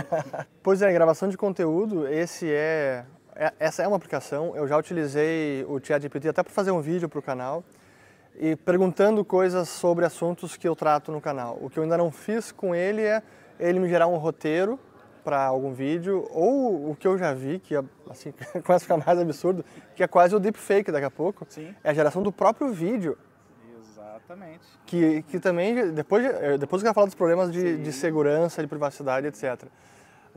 pois 0.62 0.82
é, 0.82 0.92
gravação 0.92 1.28
de 1.28 1.36
conteúdo, 1.36 2.08
esse 2.08 2.50
é, 2.50 3.04
é. 3.34 3.52
Essa 3.58 3.82
é 3.82 3.86
uma 3.86 3.96
aplicação. 3.96 4.56
Eu 4.56 4.66
já 4.66 4.76
utilizei 4.76 5.64
o 5.68 5.78
ChatGPT 5.78 6.28
até 6.28 6.42
para 6.42 6.52
fazer 6.52 6.70
um 6.70 6.80
vídeo 6.80 7.08
para 7.08 7.18
o 7.18 7.22
canal 7.22 7.64
e 8.36 8.56
perguntando 8.56 9.24
coisas 9.24 9.68
sobre 9.68 10.04
assuntos 10.04 10.56
que 10.56 10.66
eu 10.66 10.74
trato 10.74 11.12
no 11.12 11.20
canal. 11.20 11.58
O 11.60 11.70
que 11.70 11.78
eu 11.78 11.82
ainda 11.82 11.96
não 11.96 12.10
fiz 12.10 12.50
com 12.50 12.74
ele 12.74 13.02
é 13.02 13.22
ele 13.58 13.78
me 13.78 13.88
gerar 13.88 14.06
um 14.06 14.16
roteiro 14.16 14.78
para 15.24 15.42
algum 15.44 15.72
vídeo, 15.72 16.28
ou 16.30 16.90
o 16.90 16.96
que 16.96 17.08
eu 17.08 17.16
já 17.16 17.32
vi, 17.32 17.58
que 17.58 17.74
é, 17.74 17.82
assim, 18.10 18.32
começa 18.64 18.76
a 18.76 18.80
ficar 18.80 18.96
mais 18.98 19.18
absurdo, 19.18 19.64
que 19.96 20.02
é 20.02 20.06
quase 20.06 20.36
o 20.36 20.38
deepfake 20.38 20.92
daqui 20.92 21.06
a 21.06 21.10
pouco, 21.10 21.46
Sim. 21.48 21.74
é 21.82 21.90
a 21.90 21.94
geração 21.94 22.22
do 22.22 22.30
próprio 22.30 22.72
vídeo. 22.72 23.16
Exatamente. 23.80 24.66
Que, 24.84 25.22
que 25.22 25.40
também, 25.40 25.92
depois, 25.92 26.22
de, 26.22 26.58
depois 26.58 26.82
eu 26.82 26.86
quero 26.86 26.94
falar 26.94 27.06
dos 27.06 27.14
problemas 27.14 27.50
de, 27.50 27.78
de 27.78 27.92
segurança, 27.92 28.60
de 28.60 28.68
privacidade, 28.68 29.26
etc. 29.26 29.64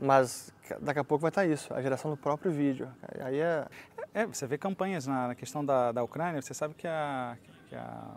Mas 0.00 0.52
daqui 0.80 1.00
a 1.00 1.04
pouco 1.04 1.22
vai 1.22 1.30
estar 1.30 1.44
isso, 1.44 1.72
a 1.74 1.82
geração 1.82 2.10
do 2.10 2.16
próprio 2.16 2.50
vídeo. 2.50 2.88
Aí 3.20 3.38
é... 3.38 3.66
É, 4.14 4.24
você 4.24 4.46
vê 4.46 4.56
campanhas 4.56 5.06
na, 5.06 5.28
na 5.28 5.34
questão 5.34 5.62
da, 5.62 5.92
da 5.92 6.02
Ucrânia, 6.02 6.40
você 6.40 6.54
sabe 6.54 6.74
que 6.74 6.86
a, 6.86 7.36
que 7.68 7.76
a 7.76 8.16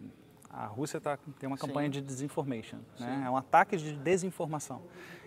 a 0.54 0.66
Rússia 0.66 1.00
tá, 1.00 1.18
tem 1.40 1.48
uma 1.48 1.58
campanha 1.58 1.88
Sim. 1.88 1.92
de 1.92 2.02
disinformation, 2.02 2.80
né? 3.00 3.24
é 3.26 3.30
um 3.30 3.38
ataque 3.38 3.78
de 3.78 3.96
desinformação. 3.96 4.82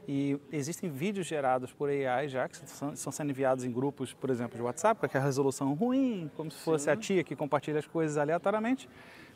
E 0.06 0.38
existem 0.52 0.90
vídeos 0.90 1.26
gerados 1.26 1.72
por 1.72 1.88
AI 1.88 2.28
já, 2.28 2.48
que 2.48 2.56
são, 2.56 2.94
são 2.94 3.12
sendo 3.12 3.30
enviados 3.30 3.64
em 3.64 3.72
grupos, 3.72 4.12
por 4.12 4.28
exemplo, 4.28 4.56
de 4.56 4.62
WhatsApp, 4.62 5.00
com 5.00 5.06
aquela 5.06 5.24
resolução 5.24 5.72
ruim, 5.72 6.30
como 6.36 6.50
se 6.50 6.58
fosse 6.58 6.84
Sim. 6.84 6.90
a 6.90 6.96
tia 6.96 7.24
que 7.24 7.34
compartilha 7.34 7.78
as 7.78 7.86
coisas 7.86 8.18
aleatoriamente, 8.18 8.88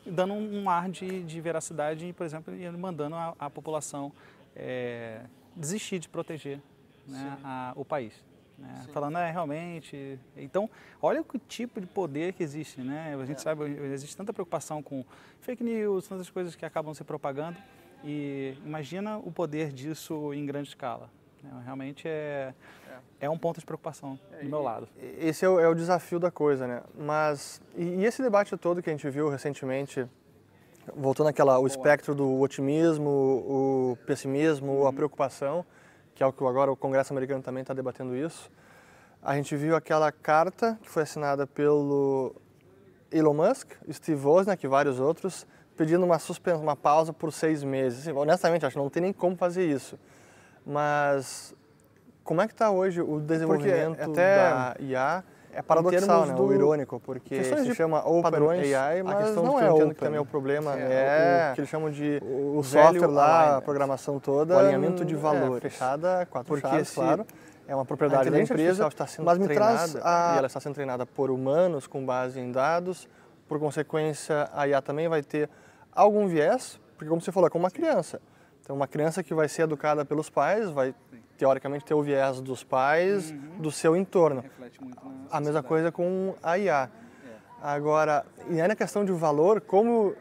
dando 0.05 0.33
um, 0.33 0.69
ar 0.69 0.89
de, 0.89 1.23
de 1.23 1.41
veracidade 1.41 2.05
e, 2.05 2.13
por 2.13 2.25
exemplo, 2.25 2.53
mandando 2.77 3.15
a, 3.15 3.35
a 3.39 3.49
população 3.49 4.11
é, 4.55 5.21
desistir 5.55 5.99
de 5.99 6.07
proteger 6.07 6.61
né, 7.07 7.37
a, 7.43 7.73
o 7.75 7.83
país. 7.83 8.13
Né? 8.59 8.85
Falando, 8.93 9.17
é, 9.17 9.31
realmente. 9.31 10.19
Então, 10.35 10.69
olha 11.01 11.23
que 11.23 11.39
tipo 11.39 11.79
de 11.79 11.87
poder 11.87 12.33
que 12.33 12.43
existe, 12.43 12.81
né? 12.81 13.17
A 13.19 13.25
gente 13.25 13.37
é. 13.37 13.41
sabe, 13.41 13.63
existe 13.93 14.15
tanta 14.15 14.33
preocupação 14.33 14.83
com 14.83 15.05
fake 15.39 15.63
news, 15.63 16.07
tantas 16.07 16.29
coisas 16.29 16.55
que 16.55 16.65
acabam 16.65 16.93
se 16.93 17.03
propagando. 17.03 17.57
E 18.03 18.57
imagina 18.65 19.17
o 19.17 19.31
poder 19.31 19.71
disso 19.71 20.33
em 20.33 20.45
grande 20.45 20.69
escala. 20.69 21.09
Né? 21.43 21.61
Realmente 21.65 22.07
é, 22.07 22.53
é, 23.19 23.25
é 23.25 23.29
um 23.29 23.37
ponto 23.37 23.59
de 23.59 23.65
preocupação 23.65 24.19
do 24.41 24.49
meu 24.49 24.61
lado. 24.61 24.87
Esse 25.19 25.45
é 25.45 25.49
o, 25.49 25.59
é 25.59 25.67
o 25.67 25.75
desafio 25.75 26.19
da 26.19 26.31
coisa, 26.31 26.67
né? 26.67 26.81
Mas, 26.97 27.61
e, 27.75 27.83
e, 27.83 28.05
esse 28.05 28.21
debate 28.21 28.55
todo 28.57 28.81
que 28.81 28.89
a 28.89 28.93
gente 28.93 29.09
viu 29.09 29.29
recentemente, 29.29 30.05
voltando 30.95 31.27
àquela, 31.27 31.59
o 31.59 31.67
espectro 31.67 32.15
do 32.15 32.39
otimismo, 32.39 33.09
o 33.09 33.97
pessimismo, 34.05 34.71
uhum. 34.71 34.87
a 34.87 34.93
preocupação, 34.93 35.65
que 36.15 36.23
é 36.23 36.25
o 36.25 36.33
que 36.33 36.43
agora 36.43 36.71
o 36.71 36.75
Congresso 36.75 37.13
americano 37.13 37.41
também 37.41 37.61
está 37.61 37.73
debatendo 37.73 38.15
isso. 38.15 38.51
A 39.21 39.35
gente 39.35 39.55
viu 39.55 39.75
aquela 39.75 40.11
carta 40.11 40.79
que 40.81 40.89
foi 40.89 41.03
assinada 41.03 41.45
pelo 41.45 42.33
Elon 43.11 43.33
Musk, 43.33 43.71
Steve 43.91 44.25
Wozniak 44.25 44.65
e 44.65 44.69
vários 44.69 44.99
outros, 44.99 45.45
pedindo 45.79 46.03
uma 46.05 46.19
suspensão, 46.19 46.61
uma 46.61 46.75
pausa 46.75 47.13
por 47.13 47.31
seis 47.31 47.63
meses. 47.63 48.01
Assim, 48.01 48.11
honestamente, 48.11 48.65
acho 48.65 48.73
que 48.73 48.81
não 48.81 48.89
tem 48.89 49.01
nem 49.01 49.13
como 49.13 49.37
fazer 49.37 49.65
isso. 49.65 49.97
Mas 50.65 51.55
como 52.21 52.41
é 52.41 52.47
que 52.47 52.53
está 52.53 52.69
hoje 52.69 53.01
o 53.01 53.17
desenvolvimento 53.17 53.97
até 54.01 54.35
da 54.35 54.75
IA? 54.77 55.23
É 55.53 55.61
paradoxal, 55.61 56.25
né? 56.25 56.33
Do... 56.33 56.43
o 56.43 56.53
irônico, 56.53 56.99
porque 56.99 57.43
se 57.43 57.73
chama 57.73 58.05
Open 58.05 58.75
AI, 58.75 59.01
mas 59.03 59.33
não 59.35 59.57
é 59.57 59.71
Open. 59.71 59.89
que 59.89 59.95
também 59.95 60.17
é 60.17 60.21
o 60.21 60.25
problema, 60.25 60.77
é, 60.77 61.47
é 61.47 61.51
o 61.51 61.55
que 61.55 61.61
eles 61.61 61.69
chamam 61.69 61.89
de 61.89 62.21
o, 62.21 62.61
software 62.61 63.07
lá, 63.07 63.57
a 63.57 63.61
programação 63.61 64.19
toda, 64.19 64.55
o 64.55 64.59
alinhamento 64.59 65.05
de 65.05 65.15
valores. 65.15 65.63
É, 65.63 65.69
fechada, 65.69 66.27
quatro 66.29 66.53
porque 66.53 66.67
chaves, 66.67 66.93
claro. 66.93 67.25
É 67.65 67.73
uma 67.73 67.85
propriedade 67.85 68.29
da 68.29 68.39
empresa, 68.39 68.85
está 68.85 69.07
sendo 69.07 69.25
mas 69.25 69.37
me 69.37 69.47
traz 69.47 69.95
a... 69.95 70.33
e 70.35 70.37
ela 70.39 70.47
está 70.47 70.59
sendo 70.59 70.73
treinada 70.75 71.05
por 71.05 71.31
humanos 71.31 71.87
com 71.87 72.05
base 72.05 72.39
em 72.39 72.51
dados. 72.51 73.07
Por 73.47 73.59
consequência, 73.59 74.47
a 74.53 74.67
IA 74.67 74.81
também 74.81 75.07
vai 75.07 75.23
ter 75.23 75.49
algum 75.91 76.27
viés, 76.27 76.79
porque 76.95 77.09
como 77.09 77.21
você 77.21 77.31
falou, 77.31 77.47
é 77.47 77.49
como 77.49 77.63
uma 77.63 77.71
criança. 77.71 78.21
Então, 78.61 78.75
uma 78.75 78.87
criança 78.87 79.23
que 79.23 79.33
vai 79.33 79.47
ser 79.49 79.63
educada 79.63 80.05
pelos 80.05 80.29
pais 80.29 80.69
vai 80.69 80.93
teoricamente 81.37 81.85
ter 81.85 81.93
o 81.93 82.03
viés 82.03 82.41
dos 82.41 82.63
pais, 82.63 83.31
uhum. 83.31 83.61
do 83.61 83.71
seu 83.71 83.95
entorno. 83.95 84.43
a 85.31 85.39
mesma 85.39 85.63
coisa 85.63 85.91
com 85.91 86.35
a 86.43 86.57
IA. 86.57 86.89
É. 87.25 87.37
Agora, 87.63 88.25
e 88.49 88.59
aí 88.59 88.67
na 88.67 88.75
questão 88.75 89.05
de 89.05 89.11
valor, 89.13 89.61
como 89.61 90.13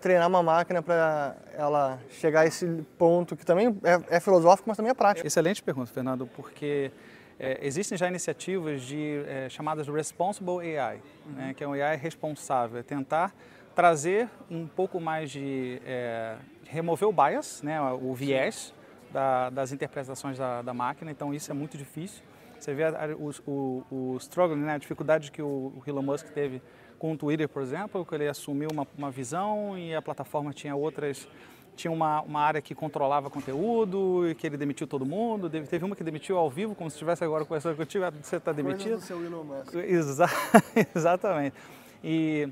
treinar 0.00 0.26
uma 0.26 0.42
máquina 0.42 0.82
para 0.82 1.36
ela 1.52 2.00
chegar 2.08 2.40
a 2.40 2.46
esse 2.46 2.66
ponto 2.98 3.36
que 3.36 3.44
também 3.44 3.68
é, 3.84 4.16
é, 4.16 4.20
filosófico, 4.20 4.68
mas 4.68 4.76
também 4.76 4.90
é 4.90 4.94
prático? 4.94 5.26
Excelente 5.26 5.62
pergunta, 5.62 5.92
Fernando, 5.92 6.26
porque 6.26 6.90
é, 7.38 7.58
existem 7.62 7.96
já 7.96 8.08
iniciativas 8.08 8.82
de 8.82 9.22
é, 9.26 9.48
chamadas 9.48 9.86
Responsible 9.86 10.76
AI, 10.76 11.02
uhum. 11.26 11.32
né, 11.32 11.54
que 11.54 11.62
é 11.62 11.68
um 11.68 11.74
AI 11.74 11.96
responsável, 11.96 12.78
é 12.78 12.82
tentar 12.82 13.34
trazer 13.80 14.28
um 14.50 14.66
pouco 14.66 15.00
mais 15.00 15.30
de 15.30 15.80
é, 15.86 16.36
remover 16.66 17.08
o 17.08 17.12
bias, 17.12 17.62
né, 17.62 17.80
o 17.80 18.12
viés 18.12 18.74
da, 19.10 19.48
das 19.48 19.72
interpretações 19.72 20.36
da, 20.36 20.60
da, 20.60 20.74
máquina, 20.74 21.10
então 21.10 21.32
isso 21.32 21.50
é 21.50 21.54
muito 21.54 21.78
difícil. 21.78 22.22
Você 22.58 22.74
vê 22.74 22.84
a, 22.84 23.16
o, 23.18 23.30
o, 23.50 23.84
o 23.90 24.16
struggle, 24.18 24.54
né, 24.54 24.74
a 24.74 24.78
dificuldade 24.78 25.32
que 25.32 25.40
o, 25.40 25.72
o 25.74 25.82
Elon 25.86 26.02
Musk 26.02 26.26
teve 26.28 26.60
com 26.98 27.12
o 27.12 27.16
Twitter, 27.16 27.48
por 27.48 27.62
exemplo, 27.62 28.04
que 28.04 28.14
ele 28.14 28.28
assumiu 28.28 28.68
uma, 28.70 28.86
uma 28.98 29.10
visão 29.10 29.78
e 29.78 29.94
a 29.94 30.02
plataforma 30.02 30.52
tinha 30.52 30.76
outras 30.76 31.26
tinha 31.74 31.90
uma, 31.90 32.20
uma 32.20 32.40
área 32.40 32.60
que 32.60 32.74
controlava 32.74 33.30
conteúdo 33.30 34.28
e 34.28 34.34
que 34.34 34.46
ele 34.46 34.58
demitiu 34.58 34.86
todo 34.86 35.06
mundo. 35.06 35.48
Teve 35.48 35.82
uma 35.86 35.96
que 35.96 36.04
demitiu 36.04 36.36
ao 36.36 36.50
vivo, 36.50 36.74
como 36.74 36.90
se 36.90 36.96
estivesse 36.96 37.24
agora 37.24 37.46
conversando 37.46 37.76
contigo, 37.76 38.04
você 38.20 38.36
está 38.36 38.52
demitido. 38.52 38.96
do 38.96 39.00
seu 39.00 39.24
Elon 39.24 39.44
Musk. 39.44 39.74
Exa 39.76 40.26
exatamente. 40.94 41.56
E, 42.04 42.50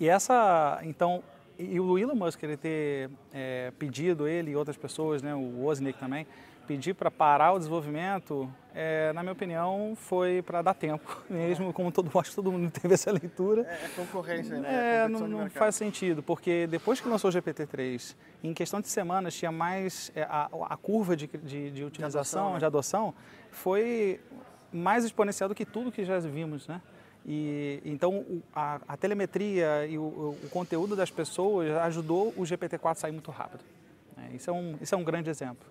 e 0.00 0.08
essa, 0.08 0.80
então, 0.82 1.22
e 1.58 1.78
o 1.78 1.98
Elon 1.98 2.14
Musk 2.14 2.42
ele 2.42 2.56
ter 2.56 3.10
é, 3.34 3.70
pedido 3.78 4.26
ele 4.26 4.52
e 4.52 4.56
outras 4.56 4.78
pessoas, 4.78 5.22
né, 5.22 5.34
o 5.34 5.62
Wozniak 5.62 5.98
também, 5.98 6.26
pedir 6.66 6.94
para 6.94 7.10
parar 7.10 7.52
o 7.52 7.58
desenvolvimento, 7.58 8.48
é, 8.74 9.12
na 9.12 9.22
minha 9.22 9.32
opinião, 9.32 9.92
foi 9.96 10.40
para 10.40 10.62
dar 10.62 10.72
tempo 10.72 11.22
mesmo, 11.28 11.70
como 11.72 11.92
todo, 11.92 12.10
acho 12.18 12.30
que 12.30 12.36
todo 12.36 12.50
mundo 12.50 12.70
teve 12.70 12.94
essa 12.94 13.12
leitura. 13.12 13.62
É, 13.62 13.84
é 13.84 13.88
concorrência, 13.94 14.58
né? 14.58 15.04
É, 15.04 15.08
não, 15.08 15.28
não 15.28 15.50
faz 15.50 15.74
sentido, 15.74 16.22
porque 16.22 16.66
depois 16.66 16.98
que 16.98 17.08
lançou 17.08 17.28
o 17.28 17.32
GPT-3, 17.32 18.16
em 18.42 18.54
questão 18.54 18.80
de 18.80 18.88
semanas, 18.88 19.34
tinha 19.34 19.52
mais, 19.52 20.10
é, 20.14 20.22
a, 20.22 20.48
a 20.70 20.76
curva 20.78 21.14
de, 21.14 21.26
de, 21.26 21.70
de 21.72 21.84
utilização, 21.84 21.90
de 21.90 22.06
adoção, 22.06 22.52
né? 22.52 22.58
de 22.58 22.64
adoção, 22.64 23.14
foi 23.50 24.20
mais 24.72 25.04
exponencial 25.04 25.48
do 25.48 25.54
que 25.54 25.66
tudo 25.66 25.92
que 25.92 26.04
já 26.04 26.18
vimos, 26.20 26.68
né? 26.68 26.80
E, 27.26 27.80
então, 27.84 28.24
a, 28.54 28.80
a 28.88 28.96
telemetria 28.96 29.86
e 29.86 29.98
o, 29.98 30.02
o, 30.02 30.48
conteúdo 30.50 30.96
das 30.96 31.10
pessoas 31.10 31.70
ajudou 31.82 32.28
o 32.36 32.42
GPT-4 32.42 32.90
a 32.90 32.94
sair 32.94 33.12
muito 33.12 33.30
rápido. 33.30 33.62
É, 34.16 34.34
isso, 34.34 34.50
é 34.50 34.52
um, 34.52 34.76
isso 34.80 34.94
é 34.94 34.98
um 34.98 35.04
grande 35.04 35.28
exemplo. 35.28 35.68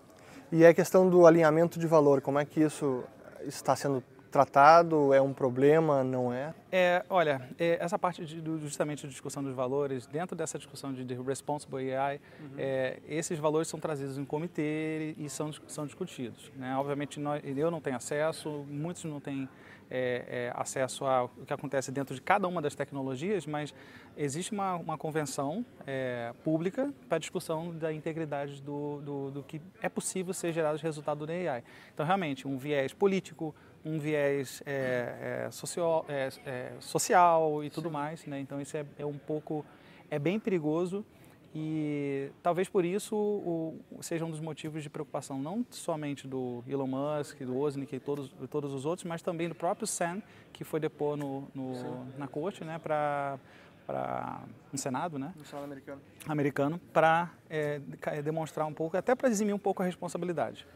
E 0.51 0.65
a 0.65 0.73
questão 0.73 1.09
do 1.09 1.25
alinhamento 1.25 1.79
de 1.79 1.87
valor, 1.87 2.21
como 2.21 2.39
é 2.39 2.45
que 2.45 2.59
isso 2.59 3.03
está 3.45 3.75
sendo 3.75 4.03
tratado? 4.29 5.13
É 5.13 5.21
um 5.21 5.33
problema? 5.33 6.03
Não 6.03 6.31
é? 6.31 6.53
É, 6.71 7.03
olha, 7.09 7.49
é, 7.57 7.77
essa 7.81 7.97
parte 7.97 8.23
de, 8.25 8.41
justamente 8.59 9.01
de 9.01 9.09
discussão 9.09 9.43
dos 9.43 9.53
valores, 9.53 10.05
dentro 10.05 10.35
dessa 10.35 10.57
discussão 10.57 10.93
de, 10.93 11.03
de 11.03 11.15
Responsible 11.15 11.93
AI, 11.93 12.21
uhum. 12.39 12.49
é, 12.57 12.99
esses 13.07 13.37
valores 13.39 13.67
são 13.67 13.79
trazidos 13.79 14.17
em 14.17 14.25
comitê 14.25 15.15
e 15.17 15.29
são, 15.29 15.51
são 15.67 15.85
discutidos. 15.85 16.51
Né? 16.55 16.75
Obviamente, 16.77 17.19
nós, 17.19 17.41
eu 17.43 17.71
não 17.71 17.81
tenho 17.81 17.95
acesso, 17.95 18.65
muitos 18.69 19.03
não 19.03 19.19
têm 19.19 19.49
é, 19.89 20.25
é, 20.27 20.53
acesso 20.55 21.05
ao 21.05 21.29
que 21.29 21.53
acontece 21.53 21.91
dentro 21.91 22.13
de 22.13 22.21
cada 22.21 22.47
uma 22.47 22.61
das 22.61 22.75
tecnologias, 22.75 23.45
mas 23.45 23.73
existe 24.17 24.51
uma, 24.51 24.75
uma 24.75 24.97
convenção 24.97 25.65
é, 25.85 26.33
pública 26.43 26.93
para 27.07 27.17
discussão 27.17 27.75
da 27.75 27.91
integridade 27.91 28.61
do, 28.61 29.01
do, 29.01 29.31
do, 29.31 29.43
que 29.43 29.61
é 29.81 29.89
possível 29.89 30.33
ser 30.33 30.51
gerado 30.53 30.77
de 30.77 30.83
resultado 30.83 31.25
do 31.25 31.31
AI. 31.31 31.63
Então, 31.93 32.05
realmente, 32.05 32.47
um 32.47 32.57
viés 32.57 32.93
político, 32.93 33.55
um 33.83 33.97
viés 33.97 34.61
é, 34.65 35.45
é, 35.47 35.51
social, 35.51 36.05
é, 36.07 36.73
social 36.79 37.63
e 37.63 37.69
tudo 37.69 37.89
mais. 37.89 38.25
Né? 38.25 38.39
Então 38.39 38.59
isso 38.61 38.75
é, 38.77 38.85
é, 38.97 39.05
um 39.05 39.17
pouco, 39.17 39.65
é 40.09 40.19
bem 40.19 40.39
perigoso 40.39 41.05
e 41.53 42.31
talvez 42.43 42.69
por 42.69 42.85
isso 42.85 43.15
o, 43.15 43.79
seja 44.01 44.23
um 44.23 44.29
dos 44.29 44.39
motivos 44.39 44.83
de 44.83 44.89
preocupação 44.89 45.39
não 45.39 45.65
somente 45.71 46.27
do 46.27 46.63
Elon 46.67 46.87
Musk, 46.87 47.39
do 47.39 47.55
Wozniak 47.55 47.95
e 47.95 47.99
todos, 47.99 48.31
todos 48.49 48.73
os 48.73 48.85
outros, 48.85 49.05
mas 49.05 49.21
também 49.21 49.49
do 49.49 49.55
próprio 49.55 49.87
Sam, 49.87 50.21
que 50.53 50.63
foi 50.63 50.79
depor 50.79 51.17
no, 51.17 51.47
no 51.55 52.05
na 52.17 52.27
corte, 52.27 52.63
né, 52.63 52.77
para 52.77 53.39
para 53.87 54.41
no 54.71 54.77
Senado, 54.77 55.17
né? 55.17 55.33
No 55.35 55.43
Senado 55.43 55.63
americano. 55.63 56.01
Americano, 56.27 56.79
para 56.93 57.31
é, 57.49 57.79
demonstrar 58.23 58.67
um 58.67 58.73
pouco, 58.73 58.95
até 58.95 59.15
para 59.15 59.27
eximir 59.27 59.55
um 59.55 59.57
pouco 59.57 59.81
a 59.81 59.85
responsabilidade. 59.85 60.67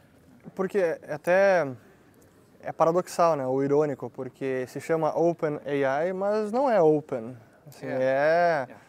Porque 0.56 1.00
até 1.08 1.72
é 2.60 2.72
paradoxal, 2.72 3.36
né? 3.36 3.46
O 3.46 3.62
irônico, 3.62 4.10
porque 4.10 4.66
se 4.66 4.82
chama 4.82 5.16
Open 5.16 5.60
AI, 5.64 6.12
mas 6.12 6.52
não 6.52 6.68
é 6.68 6.82
open. 6.82 7.38
Assim, 7.68 7.86
é. 7.86 8.68
é 8.68 8.83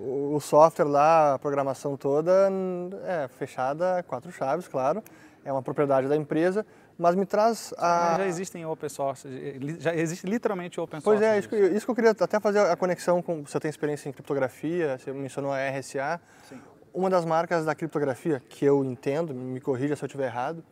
o 0.00 0.40
software 0.40 0.86
lá, 0.86 1.34
a 1.34 1.38
programação 1.38 1.96
toda 1.96 2.50
é 3.04 3.28
fechada, 3.28 4.02
quatro 4.04 4.32
chaves, 4.32 4.66
claro. 4.66 5.02
É 5.44 5.52
uma 5.52 5.62
propriedade 5.62 6.06
da 6.06 6.16
empresa, 6.16 6.66
mas 6.98 7.14
me 7.14 7.24
traz 7.24 7.72
a... 7.78 8.16
Já 8.18 8.26
existem 8.26 8.66
open 8.66 8.88
source, 8.88 9.28
já 9.78 9.94
existe 9.94 10.26
literalmente 10.26 10.80
open 10.80 11.00
source. 11.00 11.18
Pois 11.18 11.22
é, 11.22 11.38
isso 11.38 11.48
que, 11.48 11.56
isso 11.56 11.86
que 11.86 11.90
eu 11.90 11.94
queria 11.94 12.10
até 12.10 12.38
fazer 12.38 12.60
a 12.60 12.76
conexão 12.76 13.22
com... 13.22 13.42
Você 13.42 13.58
tem 13.58 13.68
experiência 13.68 14.08
em 14.08 14.12
criptografia, 14.12 14.98
você 14.98 15.12
mencionou 15.12 15.52
a 15.52 15.58
RSA. 15.70 16.20
Sim. 16.48 16.60
Uma 16.92 17.08
das 17.08 17.24
marcas 17.24 17.64
da 17.64 17.74
criptografia, 17.74 18.42
que 18.48 18.64
eu 18.64 18.84
entendo, 18.84 19.32
me 19.32 19.60
corrija 19.60 19.96
se 19.96 20.04
eu 20.04 20.06
estiver 20.06 20.26
errado, 20.26 20.62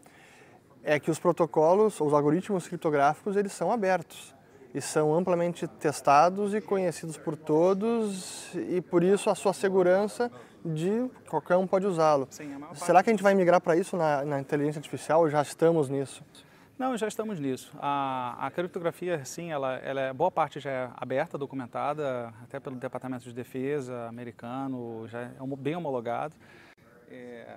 é 0.82 0.98
que 0.98 1.10
os 1.10 1.18
protocolos, 1.18 2.00
os 2.00 2.12
algoritmos 2.12 2.66
criptográficos, 2.66 3.36
eles 3.36 3.52
são 3.52 3.70
abertos 3.72 4.34
e 4.74 4.80
são 4.80 5.14
amplamente 5.14 5.66
testados 5.66 6.54
e 6.54 6.60
conhecidos 6.60 7.16
por 7.16 7.36
todos 7.36 8.54
e 8.54 8.80
por 8.80 9.02
isso 9.02 9.30
a 9.30 9.34
sua 9.34 9.52
segurança 9.52 10.30
de 10.64 11.10
qualquer 11.28 11.56
um 11.56 11.66
pode 11.66 11.86
usá-lo. 11.86 12.28
Será 12.74 13.02
que 13.02 13.10
a 13.10 13.12
gente 13.12 13.22
vai 13.22 13.34
migrar 13.34 13.60
para 13.60 13.76
isso 13.76 13.96
na, 13.96 14.24
na, 14.24 14.40
inteligência 14.40 14.78
artificial? 14.78 15.28
Já 15.30 15.42
estamos 15.42 15.88
nisso? 15.88 16.22
Não, 16.78 16.96
já 16.96 17.08
estamos 17.08 17.40
nisso. 17.40 17.72
A, 17.80 18.46
a 18.46 18.50
criptografia, 18.50 19.24
sim, 19.24 19.50
ela, 19.50 19.76
ela 19.76 20.00
é, 20.00 20.12
boa 20.12 20.30
parte 20.30 20.60
já 20.60 20.70
é 20.70 20.90
aberta, 20.96 21.36
documentada, 21.36 22.32
até 22.42 22.60
pelo 22.60 22.76
Departamento 22.76 23.24
de 23.24 23.32
Defesa 23.32 24.06
americano, 24.08 25.08
já 25.08 25.22
é 25.22 25.32
bem 25.58 25.74
homologado. 25.74 26.34
É, 27.10 27.56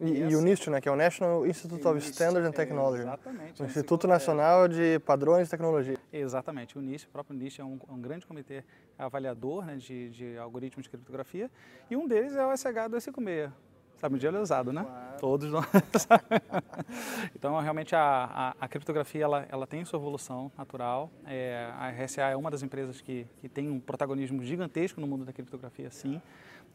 e, 0.00 0.04
e, 0.04 0.30
e, 0.30 0.36
o 0.36 0.40
NIST, 0.40 0.68
né, 0.68 0.80
que 0.80 0.88
é 0.88 0.92
o 0.92 0.96
National 0.96 1.46
Institute 1.46 1.86
of 1.86 1.98
Standards 1.98 2.48
and 2.48 2.52
Technology. 2.52 3.02
Exatamente. 3.02 3.62
O 3.62 3.66
Instituto 3.66 4.06
Nacional 4.06 4.68
de 4.68 4.98
Padrões 5.00 5.44
de 5.44 5.50
Tecnologia. 5.50 5.96
Exatamente. 6.12 6.76
O 6.78 6.80
NIST, 6.80 7.06
o 7.06 7.10
próprio 7.10 7.36
NIST 7.36 7.60
é 7.60 7.64
um, 7.64 7.78
um 7.88 8.00
grande 8.00 8.26
comitê 8.26 8.62
avaliador 8.98 9.64
né, 9.64 9.76
de, 9.76 10.10
de, 10.10 10.38
algoritmos 10.38 10.84
de 10.84 10.90
criptografia 10.90 11.50
e 11.90 11.96
um 11.96 12.06
deles 12.06 12.34
é 12.34 12.46
o 12.46 12.50
SH256. 12.50 13.50
Sabe, 13.98 14.14
um 14.14 14.18
dia 14.18 14.28
é 14.28 14.38
usado, 14.38 14.74
né? 14.74 14.82
Claro. 14.84 15.18
Todos 15.18 15.50
nós. 15.50 15.66
então, 17.34 17.58
realmente, 17.58 17.96
a, 17.96 18.54
a, 18.60 18.64
a, 18.66 18.68
criptografia 18.68 19.24
ela, 19.24 19.46
ela 19.48 19.66
tem 19.66 19.82
sua 19.86 19.98
evolução 19.98 20.52
natural. 20.56 21.10
É, 21.24 21.72
a 21.78 21.88
RSA 21.88 22.22
é 22.24 22.36
uma 22.36 22.50
das 22.50 22.62
empresas 22.62 23.00
que, 23.00 23.26
que 23.40 23.48
tem 23.48 23.70
um 23.70 23.80
protagonismo 23.80 24.42
gigantesco 24.42 25.00
no 25.00 25.06
mundo 25.06 25.24
da 25.24 25.32
criptografia, 25.32 25.90
sim. 25.90 26.20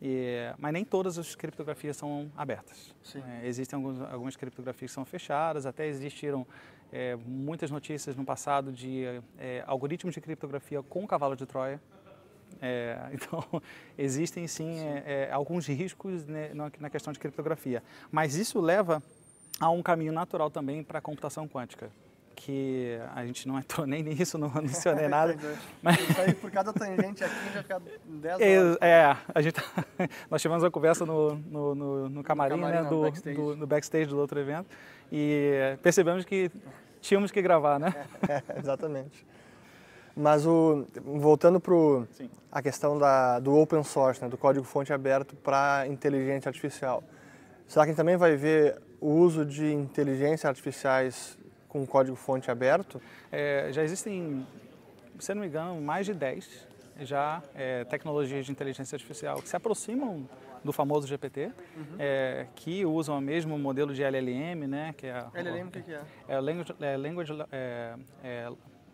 E, 0.02 0.54
mas 0.58 0.74
nem 0.74 0.84
todas 0.84 1.20
as 1.20 1.36
criptografias 1.36 1.96
são 1.96 2.32
abertas. 2.36 2.96
É, 3.16 3.48
existem 3.48 3.78
alguns, 3.78 4.02
algumas 4.02 4.36
criptografias 4.36 4.90
que 4.90 4.96
são 4.96 5.06
fechadas, 5.06 5.66
até 5.66 5.86
existiram 5.86 6.46
é, 6.92 7.16
muitas 7.16 7.70
notícias 7.70 8.16
no 8.16 8.26
passado 8.26 8.72
de 8.72 9.04
é, 9.38 9.64
algoritmos 9.68 10.16
de 10.16 10.22
criptografia 10.22 10.82
com 10.82 11.06
cavalo 11.06 11.36
de 11.36 11.46
Troia. 11.46 11.80
É, 12.60 12.98
então, 13.14 13.62
existem 13.96 14.48
sim, 14.48 14.74
sim. 14.74 14.84
É, 14.84 15.28
é, 15.30 15.32
alguns 15.32 15.68
riscos 15.68 16.26
né, 16.26 16.52
na 16.80 16.90
questão 16.90 17.14
de 17.14 17.20
criptografia, 17.20 17.84
mas 18.12 18.36
isso 18.36 18.60
leva 18.60 19.04
a 19.60 19.70
um 19.70 19.84
caminho 19.84 20.12
natural 20.12 20.50
também 20.50 20.84
para 20.84 20.98
a 20.98 21.02
computação 21.02 21.48
quântica 21.48 21.92
que 22.36 22.98
a 23.16 23.26
gente 23.26 23.48
não 23.48 23.58
entrou 23.58 23.86
nem 23.88 24.04
nisso, 24.04 24.38
não 24.38 24.50
mencionei 24.50 25.08
nada. 25.10 25.36
mas... 25.82 26.00
Isso 26.00 26.22
aí 26.22 26.34
por 26.34 26.52
cada 26.52 26.74
tangente 26.74 27.24
aqui 27.24 27.54
já 27.54 27.62
fica 27.62 27.82
10 28.06 28.36
horas. 28.42 28.78
É, 28.82 29.18
a 29.34 29.42
gente, 29.42 29.62
nós 30.30 30.42
tivemos 30.42 30.64
uma 30.64 30.72
conversa 30.72 31.06
no, 31.06 31.36
no, 31.36 31.76
no, 31.76 32.10
no 32.10 32.24
camarim, 32.24 32.56
no 32.56 32.62
camarim 32.62 32.84
né, 32.84 32.90
do, 32.90 33.02
backstage. 33.02 33.36
Do, 33.36 33.56
no 33.56 33.68
backstage 33.68 34.08
do 34.08 34.18
outro 34.18 34.40
evento 34.40 34.68
e 35.12 35.78
percebemos 35.82 36.26
que 36.26 36.50
tínhamos 37.02 37.32
que 37.32 37.42
gravar, 37.42 37.80
né? 37.80 37.94
É, 38.30 38.60
exatamente. 38.60 39.26
Mas 40.16 40.46
o, 40.46 40.86
voltando 41.04 41.60
para 41.60 41.74
a 42.52 42.62
questão 42.62 42.98
da, 42.98 43.40
do 43.40 43.58
open 43.58 43.84
source, 43.84 44.22
né, 44.22 44.28
do 44.28 44.38
código 44.38 44.66
fonte 44.66 44.92
aberto 44.92 45.36
para 45.36 45.86
inteligência 45.88 46.50
artificial, 46.50 47.04
será 47.68 47.86
que 47.86 47.90
a 47.90 47.92
gente 47.92 47.98
também 47.98 48.18
vai 48.18 48.36
ver 48.36 48.82
o 49.00 49.08
uso 49.08 49.46
de 49.46 49.74
inteligências 49.74 50.46
artificiais 50.46 51.38
com 51.72 51.88
código 51.88 52.18
fonte 52.18 52.52
aberto? 52.52 53.02
É, 53.32 53.70
já 53.72 53.82
existem, 53.82 54.46
se 55.18 55.34
não 55.34 55.42
me 55.42 55.48
engano, 55.48 55.80
mais 55.82 56.06
de 56.06 56.14
10 56.14 56.68
já 57.00 57.42
é, 57.56 57.86
tecnologias 57.86 58.46
de 58.46 58.52
inteligência 58.52 58.96
artificial 58.96 59.42
que 59.42 59.48
se 59.48 59.56
aproximam 59.56 60.28
do 60.64 60.72
famoso 60.74 61.08
GPT, 61.08 61.46
uhum. 61.46 61.84
é, 61.98 62.46
que 62.56 62.86
usam 62.86 63.18
o 63.18 63.22
mesmo 63.22 63.58
modelo 63.58 63.94
de 63.94 64.04
LLM, 64.04 64.68
né? 64.68 64.94
Que 64.96 65.08
é, 65.08 65.26
LLM 65.34 65.70
o 65.70 65.72
que, 65.72 65.82
que 65.82 65.94
é? 65.94 66.02
É 66.28 66.40
Language, 66.40 66.76
é, 66.80 66.98
language, 66.98 67.34
é, 67.52 67.96
é, 68.24 68.52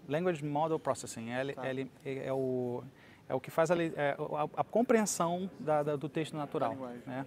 language 0.08 0.46
Model 0.46 0.80
Processing. 0.80 1.32
É, 1.32 1.54
tá. 1.54 1.64
é, 2.06 2.32
o, 2.32 2.84
é 3.28 3.34
o 3.34 3.40
que 3.40 3.52
faz 3.52 3.70
a, 3.72 3.76
a, 3.76 4.62
a 4.62 4.64
compreensão 4.64 5.50
da, 5.60 5.84
da, 5.84 5.96
do 5.96 6.08
texto 6.08 6.38
natural. 6.38 6.76
Né? 7.06 7.26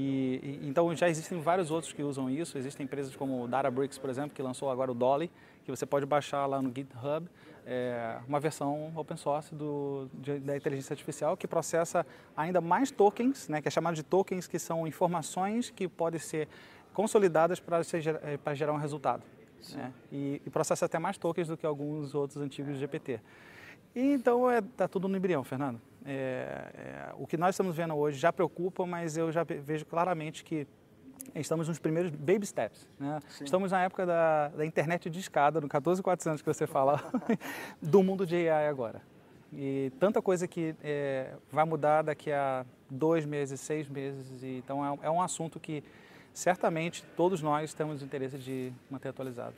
E, 0.00 0.60
e, 0.62 0.68
então 0.68 0.94
já 0.94 1.08
existem 1.08 1.40
vários 1.40 1.72
outros 1.72 1.92
que 1.92 2.04
usam 2.04 2.30
isso. 2.30 2.56
Existem 2.56 2.84
empresas 2.84 3.16
como 3.16 3.42
o 3.42 3.48
Databricks, 3.48 3.98
por 3.98 4.08
exemplo, 4.08 4.30
que 4.30 4.40
lançou 4.40 4.70
agora 4.70 4.92
o 4.92 4.94
Dolly, 4.94 5.28
que 5.64 5.70
você 5.72 5.84
pode 5.84 6.06
baixar 6.06 6.46
lá 6.46 6.62
no 6.62 6.72
GitHub 6.72 7.28
é, 7.66 8.16
uma 8.26 8.38
versão 8.38 8.92
open 8.96 9.16
source 9.16 9.52
do, 9.52 10.08
de, 10.14 10.38
da 10.38 10.56
inteligência 10.56 10.94
artificial 10.94 11.36
que 11.36 11.48
processa 11.48 12.06
ainda 12.36 12.60
mais 12.60 12.92
tokens, 12.92 13.48
né, 13.48 13.60
que 13.60 13.66
é 13.66 13.70
chamado 13.70 13.94
de 13.94 14.04
tokens, 14.04 14.46
que 14.46 14.58
são 14.58 14.86
informações 14.86 15.68
que 15.68 15.88
podem 15.88 16.20
ser 16.20 16.48
consolidadas 16.94 17.58
para, 17.58 17.82
ser, 17.82 18.20
é, 18.22 18.36
para 18.36 18.54
gerar 18.54 18.72
um 18.72 18.78
resultado. 18.78 19.24
Né? 19.74 19.92
E, 20.12 20.40
e, 20.46 20.50
processa 20.50 20.86
até 20.86 20.98
mais 21.00 21.18
tokens 21.18 21.48
do 21.48 21.56
que 21.56 21.66
alguns 21.66 22.14
outros 22.14 22.40
antigos 22.40 22.78
GPT. 22.78 23.20
E, 23.98 24.12
então 24.12 24.48
está 24.48 24.56
é, 24.56 24.70
tá 24.76 24.88
tudo 24.88 25.08
no 25.08 25.16
embrião, 25.16 25.42
Fernando. 25.42 25.80
É, 26.06 26.12
é, 26.12 27.14
o 27.18 27.26
que 27.26 27.36
nós 27.36 27.50
estamos 27.56 27.74
vendo 27.74 27.96
hoje 27.96 28.16
já 28.16 28.32
preocupa, 28.32 28.86
mas 28.86 29.16
eu 29.16 29.32
já 29.32 29.42
vejo 29.42 29.84
claramente 29.84 30.44
que 30.44 30.68
estamos 31.34 31.66
nos 31.66 31.80
primeiros 31.80 32.12
baby 32.12 32.46
steps. 32.46 32.88
Né? 32.96 33.18
Estamos 33.42 33.72
na 33.72 33.82
época 33.82 34.06
da, 34.06 34.48
da, 34.48 34.64
internet 34.64 35.10
de 35.10 35.18
escada, 35.18 35.60
no 35.60 35.68
14400 35.68 36.40
que 36.40 36.46
você 36.46 36.64
fala, 36.64 37.02
do 37.82 38.00
mundo 38.00 38.24
de 38.24 38.36
AI 38.48 38.68
agora. 38.68 39.02
E 39.52 39.90
tanta 39.98 40.22
coisa 40.22 40.46
que 40.46 40.76
é, 40.80 41.32
vai 41.50 41.64
mudar 41.64 42.02
daqui 42.02 42.30
a 42.30 42.64
dois 42.88 43.26
meses, 43.26 43.60
seis 43.60 43.88
meses. 43.88 44.44
E, 44.44 44.58
então 44.58 44.84
é, 45.02 45.06
é 45.08 45.10
um 45.10 45.20
assunto 45.20 45.58
que 45.58 45.82
certamente 46.32 47.02
todos 47.16 47.42
nós 47.42 47.74
temos 47.74 48.00
interesse 48.00 48.38
de 48.38 48.72
manter 48.88 49.08
atualizado. 49.08 49.56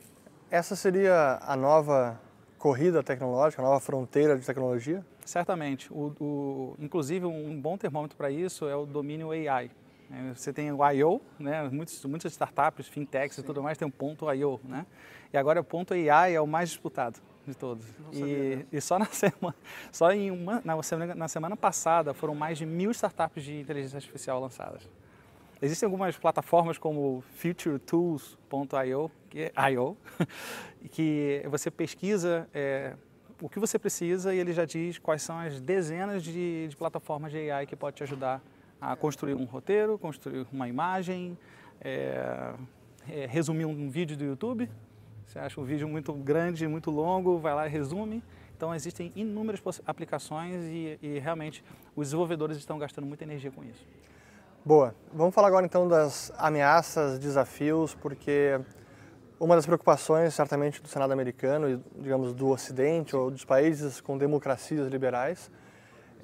Essa 0.49 0.75
seria 0.75 1.37
a 1.43 1.55
nova 1.55 2.19
corrida 2.61 3.01
tecnológica, 3.01 3.59
nova 3.59 3.79
fronteira 3.79 4.37
de 4.37 4.45
tecnologia? 4.45 5.03
Certamente. 5.25 5.91
O, 5.91 6.13
o, 6.19 6.75
inclusive, 6.77 7.25
um 7.25 7.59
bom 7.59 7.75
termômetro 7.75 8.15
para 8.15 8.29
isso 8.29 8.67
é 8.67 8.75
o 8.75 8.85
domínio 8.85 9.31
AI. 9.31 9.71
É, 10.11 10.33
você 10.35 10.53
tem 10.53 10.71
o 10.71 10.91
I.O., 10.91 11.19
né? 11.39 11.67
Muitos, 11.69 12.05
muitas 12.05 12.31
startups, 12.33 12.87
fintechs 12.87 13.35
Sim. 13.35 13.41
e 13.41 13.43
tudo 13.43 13.63
mais 13.63 13.79
tem 13.79 13.87
um 13.87 13.91
ponto 13.91 14.31
I.O., 14.31 14.59
né? 14.63 14.85
E 15.33 15.37
agora 15.37 15.59
o 15.59 15.63
ponto 15.63 15.95
AI 15.95 16.35
é 16.35 16.39
o 16.39 16.45
mais 16.45 16.69
disputado 16.69 17.19
de 17.47 17.55
todos. 17.55 17.83
E, 18.13 18.63
e, 18.71 18.79
só 18.79 18.99
na 18.99 19.05
semana, 19.09 19.55
só 19.91 20.11
em 20.11 20.29
uma, 20.29 20.61
na 20.63 20.83
semana, 20.83 21.15
na 21.15 21.27
semana 21.27 21.57
passada 21.57 22.13
foram 22.13 22.35
mais 22.35 22.59
de 22.59 22.65
mil 22.67 22.91
startups 22.91 23.43
de 23.43 23.59
inteligência 23.59 23.97
artificial 23.97 24.39
lançadas. 24.39 24.87
Existem 25.61 25.85
algumas 25.85 26.17
plataformas 26.17 26.79
como 26.79 27.23
futuretools.io, 27.35 29.11
que 29.29 29.39
é 29.41 29.51
que 30.91 31.43
você 31.47 31.69
pesquisa 31.69 32.49
é, 32.51 32.95
o 33.39 33.47
que 33.47 33.59
você 33.59 33.77
precisa 33.77 34.33
e 34.33 34.39
ele 34.39 34.53
já 34.53 34.65
diz 34.65 34.97
quais 34.97 35.21
são 35.21 35.37
as 35.37 35.61
dezenas 35.61 36.23
de, 36.23 36.67
de 36.67 36.75
plataformas 36.75 37.31
de 37.31 37.51
AI 37.51 37.67
que 37.67 37.75
pode 37.75 37.97
te 37.97 38.03
ajudar 38.03 38.41
a 38.79 38.95
construir 38.95 39.35
um 39.35 39.45
roteiro, 39.45 39.99
construir 39.99 40.47
uma 40.51 40.67
imagem, 40.67 41.37
é, 41.79 42.53
é, 43.07 43.25
resumir 43.27 43.65
um 43.65 43.89
vídeo 43.89 44.17
do 44.17 44.23
YouTube. 44.23 44.67
Você 45.27 45.37
acha 45.37 45.61
um 45.61 45.63
vídeo 45.63 45.87
muito 45.87 46.11
grande, 46.13 46.67
muito 46.67 46.89
longo, 46.89 47.37
vai 47.37 47.53
lá 47.53 47.67
e 47.67 47.69
resume. 47.69 48.23
Então 48.57 48.73
existem 48.73 49.11
inúmeras 49.15 49.61
aplicações 49.85 50.65
e, 50.65 50.97
e 51.01 51.19
realmente 51.19 51.63
os 51.95 52.07
desenvolvedores 52.07 52.57
estão 52.57 52.79
gastando 52.79 53.05
muita 53.05 53.23
energia 53.23 53.51
com 53.51 53.63
isso. 53.63 53.85
Boa. 54.63 54.93
Vamos 55.11 55.33
falar 55.33 55.47
agora 55.47 55.65
então 55.65 55.87
das 55.87 56.31
ameaças, 56.37 57.17
desafios, 57.17 57.95
porque 57.95 58.61
uma 59.39 59.55
das 59.55 59.65
preocupações, 59.65 60.35
certamente, 60.35 60.79
do 60.83 60.87
Senado 60.87 61.11
americano 61.11 61.67
e, 61.67 61.79
digamos, 61.99 62.31
do 62.35 62.47
Ocidente 62.47 63.15
ou 63.15 63.31
dos 63.31 63.43
países 63.43 63.99
com 63.99 64.19
democracias 64.19 64.87
liberais 64.87 65.49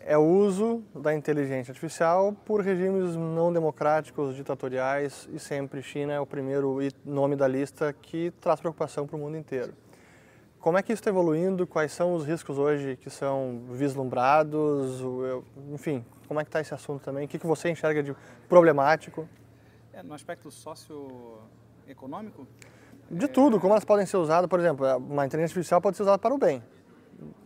é 0.05 0.15
o 0.15 0.21
uso 0.21 0.83
da 0.93 1.15
inteligência 1.15 1.71
artificial 1.71 2.31
por 2.45 2.61
regimes 2.61 3.15
não 3.15 3.51
democráticos, 3.51 4.35
ditatoriais 4.35 5.27
e 5.33 5.39
sempre 5.39 5.81
China 5.81 6.13
é 6.13 6.19
o 6.19 6.25
primeiro 6.27 6.77
nome 7.03 7.35
da 7.35 7.47
lista 7.47 7.91
que 7.91 8.29
traz 8.39 8.59
preocupação 8.59 9.07
para 9.07 9.15
o 9.15 9.19
mundo 9.19 9.35
inteiro. 9.35 9.73
Como 10.59 10.77
é 10.77 10.83
que 10.83 10.93
isso 10.93 10.99
está 10.99 11.09
evoluindo? 11.09 11.65
Quais 11.65 11.91
são 11.91 12.13
os 12.13 12.23
riscos 12.23 12.59
hoje 12.59 12.97
que 12.97 13.09
são 13.09 13.63
vislumbrados? 13.71 15.01
Enfim, 15.71 16.05
como 16.27 16.39
é 16.39 16.43
que 16.43 16.49
está 16.49 16.59
esse 16.59 16.73
assunto 16.73 17.03
também? 17.03 17.25
O 17.25 17.27
que, 17.27 17.39
que 17.39 17.47
você 17.47 17.69
enxerga 17.69 18.03
de 18.03 18.15
problemático? 18.49 19.27
É, 19.93 20.03
no 20.03 20.13
aspecto 20.13 20.51
socioeconômico? 20.51 22.47
De 23.09 23.25
é... 23.25 23.27
tudo, 23.27 23.59
como 23.59 23.73
elas 23.73 23.85
podem 23.85 24.05
ser 24.05 24.17
usadas, 24.17 24.49
por 24.49 24.59
exemplo, 24.59 24.85
uma 24.97 25.25
inteligência 25.25 25.53
artificial 25.53 25.81
pode 25.81 25.97
ser 25.97 26.03
usada 26.03 26.17
para 26.17 26.33
o 26.33 26.37
bem, 26.37 26.61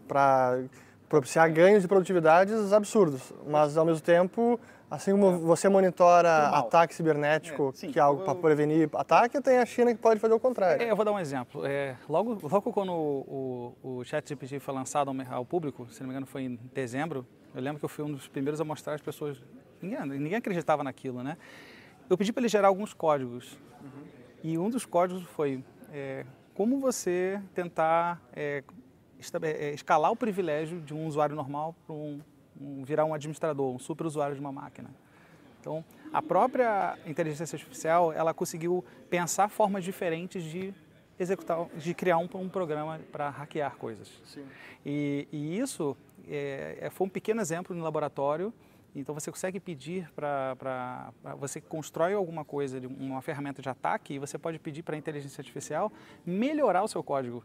para 0.08 0.64
propiciar 1.08 1.52
ganhos 1.52 1.82
de 1.82 1.88
produtividades 1.88 2.72
absurdos, 2.72 3.34
mas 3.46 3.78
ao 3.78 3.86
mesmo 3.86 4.02
tempo, 4.02 4.58
assim 4.90 5.12
como 5.12 5.28
é. 5.28 5.38
você 5.38 5.68
monitora 5.68 6.48
ataque 6.50 6.96
cibernético, 6.96 7.70
é, 7.70 7.78
sim, 7.78 7.92
que 7.92 8.00
é 8.00 8.02
algo 8.02 8.24
para 8.24 8.34
prevenir 8.34 8.90
ataque, 8.94 9.42
tem 9.42 9.58
a 9.58 9.66
China 9.66 9.94
que 9.94 10.00
pode 10.00 10.20
fazer 10.20 10.34
o 10.34 10.40
contrário. 10.40 10.82
É, 10.82 10.90
eu 10.90 10.96
vou 10.96 11.04
dar 11.04 11.12
um 11.12 11.20
exemplo. 11.20 11.66
É, 11.66 11.98
logo, 12.08 12.38
logo 12.42 12.74
quando 12.74 12.94
o, 12.94 13.76
o, 13.84 13.98
o 14.00 14.04
ChatGPT 14.06 14.60
foi 14.60 14.74
lançado 14.74 15.10
ao, 15.10 15.34
ao, 15.38 15.46
público, 15.46 15.86
se 15.92 16.00
não 16.00 16.08
me 16.08 16.14
engano 16.14 16.26
foi 16.26 16.44
em 16.44 16.60
dezembro, 16.74 17.28
eu 17.54 17.62
lembro 17.62 17.80
que 17.80 17.86
eu 17.86 17.90
fui 17.90 18.04
um 18.04 18.12
dos 18.12 18.28
primeiros 18.28 18.62
a 18.62 18.64
mostrar 18.64 18.94
às 18.94 19.02
pessoas, 19.02 19.38
ninguém, 19.82 20.06
ninguém 20.06 20.36
acreditava 20.36 20.84
naquilo, 20.84 21.24
né? 21.24 21.38
Eu 22.10 22.18
pedi 22.18 22.32
para 22.34 22.42
ele 22.42 22.50
gerar 22.50 22.68
alguns 22.68 22.94
códigos 22.94 23.58
uhum. 23.82 24.04
e 24.44 24.58
um 24.58 24.70
dos 24.70 24.86
códigos 24.86 25.24
foi 25.24 25.64
é, 25.92 26.26
como 26.54 26.80
você 26.80 27.42
tentar 27.54 28.22
é, 28.34 28.64
é, 29.44 29.74
escalar 29.74 30.12
o 30.12 30.16
privilégio 30.16 30.82
de 30.82 30.94
um 30.94 31.08
usuário 31.08 31.36
normal 31.36 31.76
para 31.86 31.96
um, 31.96 32.20
um, 32.60 32.84
virar 32.84 33.06
um 33.06 33.14
administrador, 33.14 33.74
um 33.74 33.80
super 33.80 34.06
usuário 34.06 34.36
de 34.36 34.42
uma 34.42 34.52
máquina. 34.52 34.90
Então, 35.60 35.86
a 36.12 36.22
própria 36.22 36.98
inteligência 37.06 37.56
artificial, 37.56 38.12
ela 38.12 38.34
conseguiu 38.34 38.84
pensar 39.10 39.48
formas 39.48 39.84
diferentes 39.84 40.44
de 40.44 40.74
executar, 41.22 41.66
de 41.76 41.94
criar 41.94 42.18
um, 42.18 42.28
um 42.36 42.50
programa 42.50 43.00
para 43.12 43.30
hackear 43.30 43.76
coisas. 43.78 44.10
Sim. 44.26 44.46
E, 44.86 45.28
e 45.32 45.60
isso 45.60 45.96
é, 46.28 46.78
é, 46.82 46.90
foi 46.90 47.08
um 47.08 47.10
pequeno 47.10 47.42
exemplo 47.42 47.76
no 47.76 47.84
laboratório. 47.84 48.54
Então 48.94 49.16
você 49.16 49.32
consegue 49.32 49.60
pedir 49.60 50.12
para. 50.14 51.14
Você 51.40 51.62
constrói 51.62 52.14
alguma 52.14 52.44
coisa, 52.44 52.82
uma 53.00 53.22
ferramenta 53.22 53.62
de 53.62 53.70
ataque, 53.70 54.16
e 54.16 54.20
você 54.20 54.38
pode 54.38 54.60
pedir 54.60 54.84
para 54.84 54.96
a 54.96 55.00
inteligência 55.00 55.40
artificial 55.40 55.92
melhorar 56.26 56.84
o 56.84 56.88
seu 56.88 57.02
código. 57.02 57.42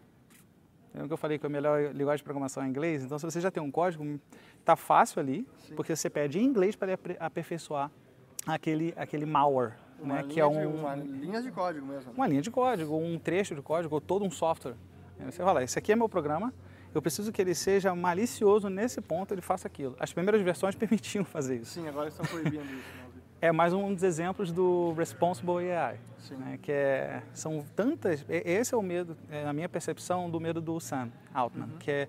Lembra 0.92 1.08
que 1.08 1.12
eu 1.12 1.18
falei 1.18 1.38
que 1.38 1.46
a 1.46 1.48
melhor 1.48 1.94
linguagem 1.94 2.18
de 2.18 2.24
programação 2.24 2.62
é 2.64 2.66
inglês? 2.66 3.04
Então, 3.04 3.18
se 3.18 3.24
você 3.24 3.40
já 3.40 3.50
tem 3.50 3.62
um 3.62 3.70
código, 3.70 4.18
está 4.58 4.74
fácil 4.74 5.20
ali, 5.20 5.46
Sim. 5.58 5.74
porque 5.76 5.94
você 5.94 6.08
pede 6.08 6.40
em 6.40 6.44
inglês 6.44 6.74
para 6.74 6.98
aperfeiçoar 7.20 7.92
aquele, 8.46 8.92
aquele 8.96 9.26
malware. 9.26 9.74
Uma, 10.00 10.16
né, 10.16 10.24
que 10.28 10.38
é 10.38 10.46
um, 10.46 10.60
de, 10.60 10.66
uma 10.66 10.94
linha 10.94 11.42
de 11.42 11.50
código 11.50 11.86
mesmo. 11.86 12.10
Né? 12.10 12.14
Uma 12.16 12.26
linha 12.26 12.42
de 12.42 12.50
código, 12.50 12.96
um 12.96 13.18
trecho 13.18 13.54
de 13.54 13.62
código, 13.62 13.94
ou 13.94 14.00
todo 14.00 14.24
um 14.24 14.30
software. 14.30 14.74
Você 15.24 15.42
fala, 15.42 15.64
esse 15.64 15.78
aqui 15.78 15.92
é 15.92 15.96
meu 15.96 16.08
programa, 16.08 16.52
eu 16.94 17.02
preciso 17.02 17.32
que 17.32 17.40
ele 17.40 17.54
seja 17.54 17.94
malicioso 17.94 18.68
nesse 18.68 19.00
ponto, 19.00 19.32
ele 19.32 19.42
faça 19.42 19.66
aquilo. 19.66 19.96
As 19.98 20.12
primeiras 20.12 20.40
versões 20.42 20.74
permitiam 20.76 21.24
fazer 21.24 21.56
isso. 21.56 21.72
Sim, 21.72 21.88
agora 21.88 22.08
estão 22.08 22.24
proibindo 22.24 22.64
isso. 22.64 22.96
Né? 22.96 23.06
É 23.40 23.52
mais 23.52 23.74
um 23.74 23.92
dos 23.92 24.02
exemplos 24.02 24.50
do 24.50 24.94
Responsible 24.94 25.70
AI, 25.70 26.00
né, 26.30 26.58
que 26.60 26.72
é, 26.72 27.22
são 27.34 27.62
tantas, 27.76 28.24
esse 28.28 28.74
é 28.74 28.76
o 28.76 28.82
medo, 28.82 29.14
é, 29.30 29.44
na 29.44 29.52
minha 29.52 29.68
percepção, 29.68 30.30
do 30.30 30.40
medo 30.40 30.58
do 30.58 30.80
Sam 30.80 31.10
Altman, 31.34 31.68
uhum. 31.68 31.78
que 31.78 31.90
é 31.90 32.08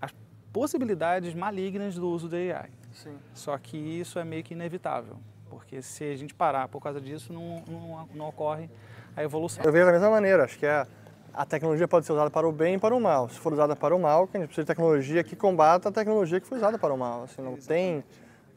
as 0.00 0.14
possibilidades 0.52 1.34
malignas 1.34 1.96
do 1.96 2.08
uso 2.08 2.28
da 2.28 2.36
AI. 2.36 2.70
Sim. 2.92 3.18
Só 3.34 3.58
que 3.58 3.76
isso 3.76 4.18
é 4.20 4.24
meio 4.24 4.44
que 4.44 4.54
inevitável, 4.54 5.18
porque 5.50 5.82
se 5.82 6.04
a 6.04 6.16
gente 6.16 6.34
parar 6.34 6.68
por 6.68 6.80
causa 6.80 7.00
disso, 7.00 7.32
não, 7.32 7.62
não, 7.66 8.08
não 8.14 8.28
ocorre 8.28 8.70
a 9.16 9.22
evolução. 9.22 9.62
Eu 9.64 9.72
vejo 9.72 9.84
da 9.84 9.92
mesma 9.92 10.10
maneira, 10.10 10.44
acho 10.44 10.58
que 10.58 10.64
é 10.64 10.86
a 11.32 11.44
tecnologia 11.44 11.86
pode 11.86 12.06
ser 12.06 12.12
usada 12.12 12.30
para 12.30 12.48
o 12.48 12.52
bem 12.52 12.74
e 12.74 12.78
para 12.78 12.94
o 12.94 13.00
mal. 13.00 13.28
Se 13.28 13.38
for 13.38 13.52
usada 13.52 13.76
para 13.76 13.94
o 13.94 13.98
mal, 13.98 14.28
a 14.32 14.38
gente 14.38 14.46
precisa 14.46 14.62
de 14.62 14.66
tecnologia 14.66 15.22
que 15.22 15.36
combata 15.36 15.88
a 15.88 15.92
tecnologia 15.92 16.40
que 16.40 16.46
foi 16.46 16.58
usada 16.58 16.78
para 16.78 16.92
o 16.92 16.98
mal. 16.98 17.24
Assim, 17.24 17.42
não 17.42 17.56
tem 17.56 18.04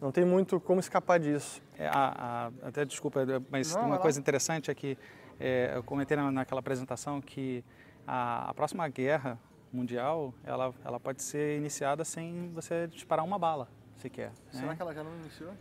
não 0.02 0.12
tem 0.12 0.26
muito 0.26 0.60
como 0.60 0.82
escapar 0.82 1.18
disso. 1.18 1.62
É, 1.78 1.88
a, 1.88 2.52
a, 2.62 2.68
até 2.68 2.84
desculpa, 2.84 3.22
mas 3.50 3.74
não, 3.74 3.86
uma 3.86 3.98
coisa 3.98 4.20
interessante 4.20 4.70
é 4.70 4.76
que 4.76 4.98
é, 5.40 5.72
eu 5.76 5.84
comentei 5.84 6.18
na, 6.18 6.30
naquela 6.30 6.60
apresentação 6.60 7.22
que 7.22 7.64
a, 8.06 8.50
a, 8.50 8.54
próxima 8.54 8.86
guerra 8.90 9.40
mundial 9.72 10.34
ela, 10.44 10.74
ela 10.84 11.00
pode 11.00 11.24
ser 11.24 11.58
iniciada 11.58 12.04
sem 12.04 12.52
você 12.54 12.86
disparar 12.88 13.24
uma 13.24 13.40
bala 13.40 13.70
sequer. 13.96 14.32
Será 14.52 14.68
né? 14.68 14.76
que 14.76 14.82
ela 14.82 14.94
já 14.94 15.04
não 15.04 15.16
iniciou? 15.22 15.54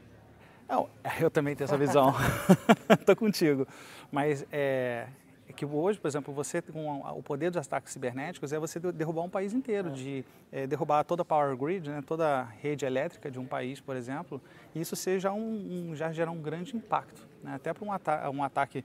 Não, 0.69 0.89
eu 1.21 1.31
também 1.31 1.55
tenho 1.55 1.67
essa 1.67 1.77
visão. 1.77 2.15
Estou 2.89 3.17
contigo. 3.17 3.67
Mas 4.11 4.47
é, 4.51 5.07
é 5.49 5.53
que 5.53 5.67
hoje, 5.67 6.01
por 6.01 6.09
exemplo, 6.09 6.33
você 6.33 6.63
com 6.63 7.01
o 7.01 7.23
poder 7.23 7.51
dos 7.51 7.67
ataques 7.67 7.93
cibernéticos 7.93 8.53
é 8.53 8.59
você 8.59 8.81
derrubar 8.81 9.23
um 9.23 9.29
país 9.29 9.53
inteiro, 9.53 9.89
é. 9.89 9.93
de 9.93 10.25
é, 10.51 10.67
derrubar 10.67 11.05
toda 11.05 11.23
a 11.23 11.25
power 11.25 11.57
grid, 11.57 11.89
né, 11.91 12.03
toda 12.07 12.41
a 12.41 12.43
rede 12.45 12.85
elétrica 12.85 13.31
de 13.31 13.39
um 13.39 13.45
país, 13.45 13.81
por 13.81 13.95
exemplo, 13.95 14.41
e 14.75 14.81
isso 14.81 14.97
seja 14.97 15.31
um, 15.33 15.91
um 15.91 15.95
já 15.95 16.11
gera 16.11 16.31
um 16.31 16.41
grande 16.41 16.77
impacto, 16.77 17.29
né, 17.43 17.55
até 17.55 17.73
para 17.73 17.85
um, 17.85 17.93
ata 17.93 18.31
um 18.31 18.43
ataque 18.43 18.85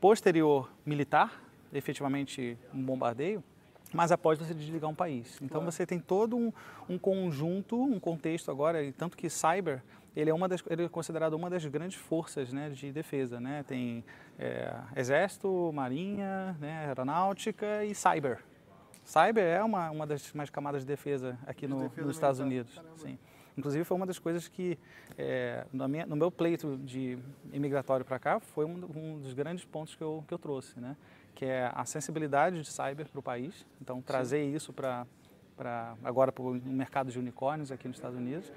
posterior 0.00 0.70
militar, 0.86 1.42
efetivamente 1.72 2.56
um 2.72 2.82
bombardeio, 2.82 3.42
mas 3.92 4.12
após 4.12 4.38
você 4.38 4.54
desligar 4.54 4.90
um 4.90 4.94
país. 4.94 5.36
Então 5.36 5.60
claro. 5.60 5.72
você 5.72 5.86
tem 5.86 5.98
todo 5.98 6.36
um, 6.36 6.52
um 6.88 6.98
conjunto, 6.98 7.80
um 7.80 7.98
contexto 7.98 8.50
agora, 8.50 8.82
e 8.82 8.92
tanto 8.92 9.16
que 9.16 9.28
cyber 9.28 9.82
ele 10.16 10.30
é 10.30 10.34
uma 10.34 10.48
das, 10.48 10.62
ele 10.68 10.84
é 10.84 10.88
considerado 10.88 11.34
uma 11.34 11.50
das 11.50 11.64
grandes 11.66 11.96
forças 11.96 12.52
né, 12.52 12.70
de 12.70 12.92
defesa, 12.92 13.40
né? 13.40 13.64
Tem 13.66 14.04
é, 14.38 14.72
exército, 14.96 15.72
marinha, 15.72 16.56
né, 16.60 16.86
aeronáutica 16.86 17.84
e 17.84 17.94
cyber. 17.94 18.38
Cyber 19.04 19.44
é 19.44 19.62
uma, 19.62 19.90
uma 19.90 20.06
das 20.06 20.32
mais 20.32 20.48
camadas 20.48 20.82
de 20.82 20.86
defesa 20.86 21.38
aqui 21.46 21.66
no, 21.66 21.82
defesa 21.82 22.06
nos 22.06 22.16
Estados 22.16 22.40
Unidos. 22.40 22.80
Sim. 22.96 23.18
Inclusive 23.56 23.84
foi 23.84 23.96
uma 23.96 24.06
das 24.06 24.18
coisas 24.18 24.48
que 24.48 24.78
é, 25.16 25.64
no, 25.72 25.88
minha, 25.88 26.06
no 26.06 26.16
meu 26.16 26.30
pleito 26.30 26.76
de 26.78 27.18
imigratório 27.52 28.04
para 28.04 28.18
cá 28.18 28.40
foi 28.40 28.64
um, 28.64 28.84
um, 28.96 29.20
dos 29.20 29.32
grandes 29.32 29.64
pontos 29.64 29.94
que 29.94 30.02
eu, 30.02 30.24
que 30.26 30.34
eu 30.34 30.38
trouxe, 30.38 30.80
né? 30.80 30.96
Que 31.34 31.44
é 31.44 31.70
a 31.72 31.84
sensibilidade 31.84 32.60
de 32.60 32.68
cyber 32.68 33.08
para 33.08 33.18
o 33.18 33.22
país. 33.22 33.66
Então 33.80 34.00
trazer 34.00 34.44
Sim. 34.44 34.54
isso 34.54 34.72
para 34.72 35.06
agora 36.02 36.32
para 36.32 36.42
o 36.42 36.54
mercado 36.54 37.12
de 37.12 37.18
unicórnios 37.18 37.70
aqui 37.70 37.86
nos 37.86 37.96
Estados 37.96 38.16
Unidos. 38.16 38.50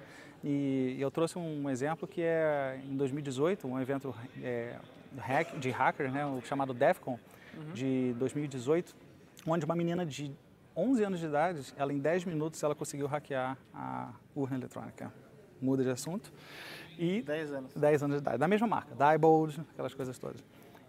E 0.43 0.97
eu 0.99 1.09
trouxe 1.09 1.37
um 1.37 1.69
exemplo 1.69 2.07
que 2.07 2.21
é 2.21 2.79
em 2.85 2.95
2018, 2.95 3.67
um 3.67 3.79
evento 3.79 4.13
é, 4.41 4.77
de 5.59 5.69
hacker, 5.69 6.11
né, 6.11 6.25
o 6.25 6.41
chamado 6.41 6.73
DEFCON, 6.73 7.19
uhum. 7.55 7.73
de 7.73 8.13
2018, 8.17 8.95
onde 9.45 9.65
uma 9.65 9.75
menina 9.75 10.05
de 10.05 10.31
11 10.75 11.03
anos 11.03 11.19
de 11.19 11.25
idade, 11.25 11.73
ela 11.75 11.91
em 11.91 11.97
10 11.97 12.25
minutos 12.25 12.61
ela 12.61 12.75
conseguiu 12.75 13.07
hackear 13.07 13.57
a 13.73 14.11
urna 14.35 14.57
eletrônica. 14.57 15.11
Muda 15.59 15.83
de 15.83 15.89
assunto. 15.89 16.31
E 16.99 17.23
10 17.23 17.51
anos. 17.51 17.73
10 17.73 18.03
anos 18.03 18.17
de 18.17 18.21
idade, 18.21 18.37
da 18.37 18.47
mesma 18.47 18.67
marca, 18.67 18.93
Diebold, 18.95 19.59
aquelas 19.73 19.93
coisas 19.95 20.17
todas. 20.19 20.43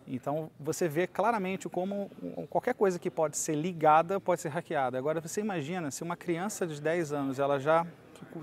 Então 0.07 0.51
você 0.59 0.89
vê 0.89 1.07
claramente 1.07 1.69
como 1.69 2.11
qualquer 2.49 2.75
coisa 2.75 2.99
que 2.99 3.11
pode 3.11 3.37
ser 3.37 3.55
ligada 3.55 4.19
pode 4.19 4.41
ser 4.41 4.49
hackeada. 4.49 4.97
Agora 4.97 5.21
você 5.21 5.41
imagina 5.41 5.91
se 5.91 6.03
uma 6.03 6.17
criança 6.17 6.67
de 6.67 6.81
10 6.81 7.13
anos 7.13 7.39
ela 7.39 7.59
já 7.59 7.87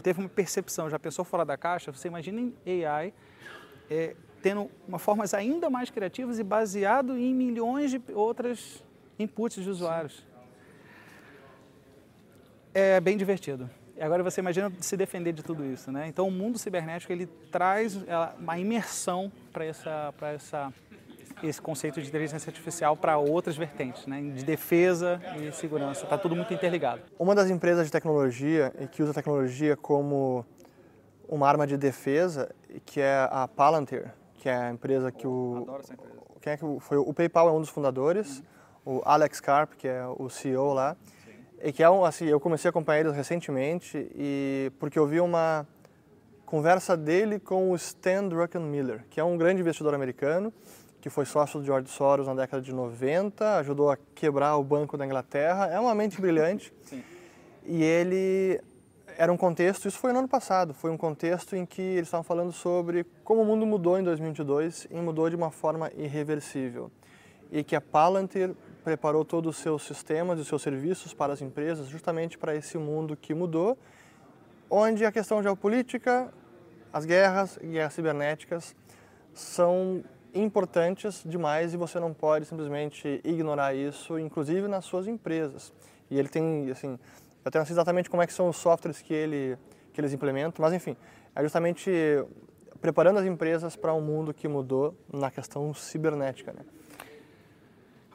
teve 0.02 0.20
uma 0.20 0.30
percepção, 0.30 0.90
já 0.90 1.00
pensou 1.00 1.26
fora 1.26 1.46
da 1.46 1.58
caixa, 1.58 1.92
você 1.92 2.08
imagina 2.08 2.52
em 2.66 2.86
AI 2.86 3.14
é, 3.90 4.16
tendo 4.42 4.70
uma 4.88 5.00
formas 5.00 5.34
ainda 5.34 5.70
mais 5.70 5.90
criativas 5.90 6.40
e 6.40 6.44
baseado 6.44 7.18
em 7.18 7.34
milhões 7.34 7.92
de 7.92 8.02
outras 8.14 8.84
inputs 9.18 9.64
de 9.64 9.70
usuários. 9.70 10.26
É 12.74 13.00
bem 13.00 13.18
divertido. 13.18 13.70
Agora 14.00 14.22
você 14.22 14.42
imagina 14.42 14.72
se 14.82 14.98
defender 14.98 15.32
de 15.32 15.42
tudo 15.42 15.66
isso, 15.66 15.90
né? 15.90 16.08
Então 16.08 16.28
o 16.28 16.32
mundo 16.32 16.58
cibernético 16.58 17.14
ele 17.14 17.28
traz 17.50 17.98
uma 18.38 18.60
imersão 18.60 19.32
para 19.54 19.64
essa, 19.64 20.14
para 20.18 20.32
essa 20.34 20.74
esse 21.44 21.62
conceito 21.62 22.02
de 22.02 22.08
inteligência 22.08 22.50
artificial 22.50 22.96
para 22.96 23.18
outras 23.18 23.58
vertentes, 23.58 24.06
né? 24.08 24.22
de 24.22 24.44
defesa 24.44 25.22
e 25.40 25.52
segurança. 25.52 26.04
Está 26.04 26.18
tudo 26.18 26.36
muito 26.36 26.54
interligado. 26.54 27.02
Uma 27.20 27.36
das 27.36 27.50
empresas 27.50 27.86
de 27.86 27.92
tecnologia 27.92 28.74
e 28.80 28.88
que 28.88 29.04
usa 29.04 29.14
tecnologia 29.14 29.76
como 29.76 30.46
uma 31.28 31.48
arma 31.48 31.66
de 31.66 31.78
defesa, 31.78 32.54
que 32.86 33.02
é 33.02 33.28
a 33.32 33.48
Palantir, 33.48 34.12
que 34.36 34.50
é 34.50 34.56
a 34.56 34.70
empresa 34.72 35.12
que 35.12 35.28
o. 35.28 35.64
Adoro 35.64 35.82
essa 35.82 35.94
empresa. 35.94 36.16
Quem 36.42 36.54
é 36.54 36.58
que 36.58 36.66
foi 36.80 36.98
o 36.98 37.12
PayPal 37.14 37.50
é 37.50 37.52
um 37.52 37.60
dos 37.60 37.70
fundadores, 37.70 38.44
uhum. 38.86 38.98
o 38.98 39.02
Alex 39.04 39.40
Karp, 39.40 39.74
que 39.74 39.88
é 39.88 40.06
o 40.06 40.30
CEO 40.30 40.74
lá, 40.74 40.96
Sim. 41.26 41.32
e 41.64 41.74
que 41.74 41.82
é 41.82 41.90
um 41.90 42.06
assim, 42.06 42.26
eu 42.26 42.40
comecei 42.40 42.68
a 42.68 42.70
acompanhar 42.70 43.00
eles 43.00 43.16
recentemente 43.16 44.08
e 44.16 44.72
porque 44.78 45.00
eu 45.00 45.08
vi 45.08 45.20
uma 45.20 45.68
conversa 46.46 46.96
dele 46.96 47.40
com 47.40 47.72
o 47.72 47.76
Stan 47.76 48.28
Druckenmiller, 48.28 49.06
que 49.10 49.20
é 49.20 49.24
um 49.24 49.36
grande 49.36 49.62
investidor 49.62 49.96
americano 49.96 50.54
que 51.06 51.10
foi 51.12 51.24
sócio 51.24 51.60
do 51.60 51.66
George 51.68 51.88
Soros 51.88 52.26
na 52.26 52.34
década 52.34 52.64
de 52.64 52.74
90, 52.74 53.58
ajudou 53.58 53.92
a 53.92 53.98
quebrar 54.16 54.58
o 54.58 54.64
Banco 54.64 54.98
da 54.98 55.06
Inglaterra. 55.06 55.68
É 55.68 55.80
uma 55.80 55.94
mente 55.94 56.20
brilhante. 56.20 56.74
Sim. 56.82 57.04
E 57.64 57.84
ele 57.84 58.60
era 59.16 59.32
um 59.32 59.38
contexto, 59.38 59.88
isso 59.88 60.00
foi 60.00 60.12
no 60.12 60.18
ano 60.18 60.28
passado, 60.28 60.74
foi 60.74 60.90
um 60.90 60.98
contexto 60.98 61.56
em 61.56 61.64
que 61.64 61.80
eles 61.80 62.08
estavam 62.08 62.24
falando 62.24 62.52
sobre 62.52 63.06
como 63.24 63.44
o 63.44 63.46
mundo 63.46 63.68
mudou 63.68 64.00
em 64.00 64.04
2022 64.04 64.88
e 64.90 64.96
mudou 64.96 65.30
de 65.30 65.36
uma 65.36 65.52
forma 65.52 65.92
irreversível. 65.96 66.92
E 67.52 67.64
que 67.64 67.76
a 67.76 67.82
Palantir 67.82 68.56
preparou 68.84 69.24
todos 69.24 69.58
os 69.58 69.62
seus 69.62 69.84
sistemas 69.84 70.40
e 70.40 70.42
os 70.42 70.48
seus 70.48 70.64
serviços 70.64 71.14
para 71.14 71.34
as 71.34 71.40
empresas 71.40 71.88
justamente 71.88 72.36
para 72.36 72.56
esse 72.56 72.80
mundo 72.80 73.16
que 73.16 73.32
mudou, 73.32 73.78
onde 74.72 75.06
a 75.06 75.12
questão 75.12 75.44
geopolítica, 75.44 76.34
as 76.92 77.06
guerras 77.06 77.60
e 77.62 77.80
as 77.80 77.94
cibernéticas 77.94 78.76
são 79.36 80.04
importantes 80.36 81.24
demais 81.26 81.74
e 81.74 81.78
você 81.78 82.00
não 82.00 82.14
pode 82.14 82.46
simplesmente 82.46 83.22
ignorar 83.24 83.74
isso, 83.74 84.20
inclusive 84.20 84.68
nas 84.68 84.86
suas 84.86 85.08
empresas. 85.08 85.74
E 86.12 86.20
ele 86.20 86.28
tem, 86.28 86.70
assim, 86.70 86.92
eu 86.92 87.00
até 87.46 87.58
não 87.58 87.66
sei 87.66 87.74
exatamente 87.74 88.10
como 88.10 88.22
é 88.22 88.28
que 88.28 88.34
são 88.34 88.50
os 88.50 88.58
softwares 88.58 89.02
que, 89.02 89.14
ele, 89.14 89.58
que 89.94 90.02
eles 90.02 90.14
implementam, 90.14 90.64
mas 90.64 90.74
enfim, 90.74 90.96
é 91.36 91.42
justamente 91.42 91.92
preparando 92.82 93.18
as 93.20 93.26
empresas 93.26 93.76
para 93.76 93.94
um 93.94 94.02
mundo 94.02 94.34
que 94.34 94.48
mudou 94.48 94.96
na 95.12 95.32
questão 95.32 95.74
cibernética, 95.74 96.54
né? 96.54 96.62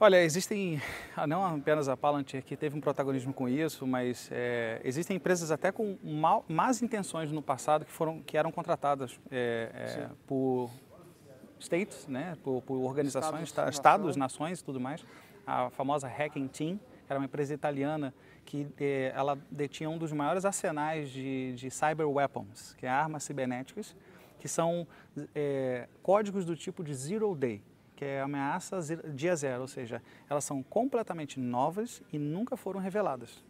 Olha, 0.02 0.22
existem, 0.24 0.80
ah, 1.14 1.26
não 1.26 1.44
apenas 1.44 1.86
a 1.86 1.94
Palantir 1.94 2.42
que 2.42 2.56
teve 2.56 2.74
um 2.74 2.80
protagonismo 2.80 3.34
com 3.34 3.46
isso, 3.46 3.86
mas 3.86 4.30
é, 4.32 4.80
existem 4.82 5.18
empresas 5.18 5.50
até 5.50 5.70
com 5.70 5.98
mal, 6.02 6.42
más 6.48 6.80
intenções 6.80 7.30
no 7.30 7.42
passado 7.42 7.84
que, 7.84 7.92
foram, 7.92 8.22
que 8.22 8.38
eram 8.38 8.50
contratadas 8.50 9.20
é, 9.30 9.70
é, 9.74 10.08
por 10.26 10.70
states, 11.60 12.06
né, 12.08 12.36
por, 12.42 12.62
por 12.62 12.76
organizações, 12.78 13.44
estados, 13.44 13.74
estados 13.74 14.16
nações 14.16 14.60
e 14.60 14.64
tudo 14.64 14.80
mais. 14.80 15.04
A 15.46 15.70
famosa 15.70 16.08
Hacking 16.08 16.48
Team, 16.48 16.80
era 17.08 17.18
uma 17.18 17.24
empresa 17.24 17.52
italiana 17.52 18.14
que 18.44 18.68
eh, 18.78 19.12
ela 19.14 19.36
detinha 19.50 19.90
um 19.90 19.98
dos 19.98 20.12
maiores 20.12 20.44
arsenais 20.44 21.10
de, 21.10 21.54
de 21.54 21.70
cyber 21.70 22.08
weapons, 22.08 22.74
que 22.78 22.86
é 22.86 22.88
armas 22.88 23.24
cibernéticas, 23.24 23.96
que 24.38 24.46
são 24.46 24.86
eh, 25.34 25.88
códigos 26.02 26.44
do 26.44 26.56
tipo 26.56 26.84
de 26.84 26.94
zero 26.94 27.34
day. 27.34 27.62
Que 27.96 28.04
é 28.04 28.20
ameaça 28.22 28.78
dia 29.12 29.36
zero, 29.36 29.62
ou 29.62 29.68
seja, 29.68 30.00
elas 30.28 30.44
são 30.44 30.62
completamente 30.62 31.38
novas 31.38 32.00
e 32.12 32.18
nunca 32.18 32.56
foram 32.56 32.80
reveladas. 32.80 33.44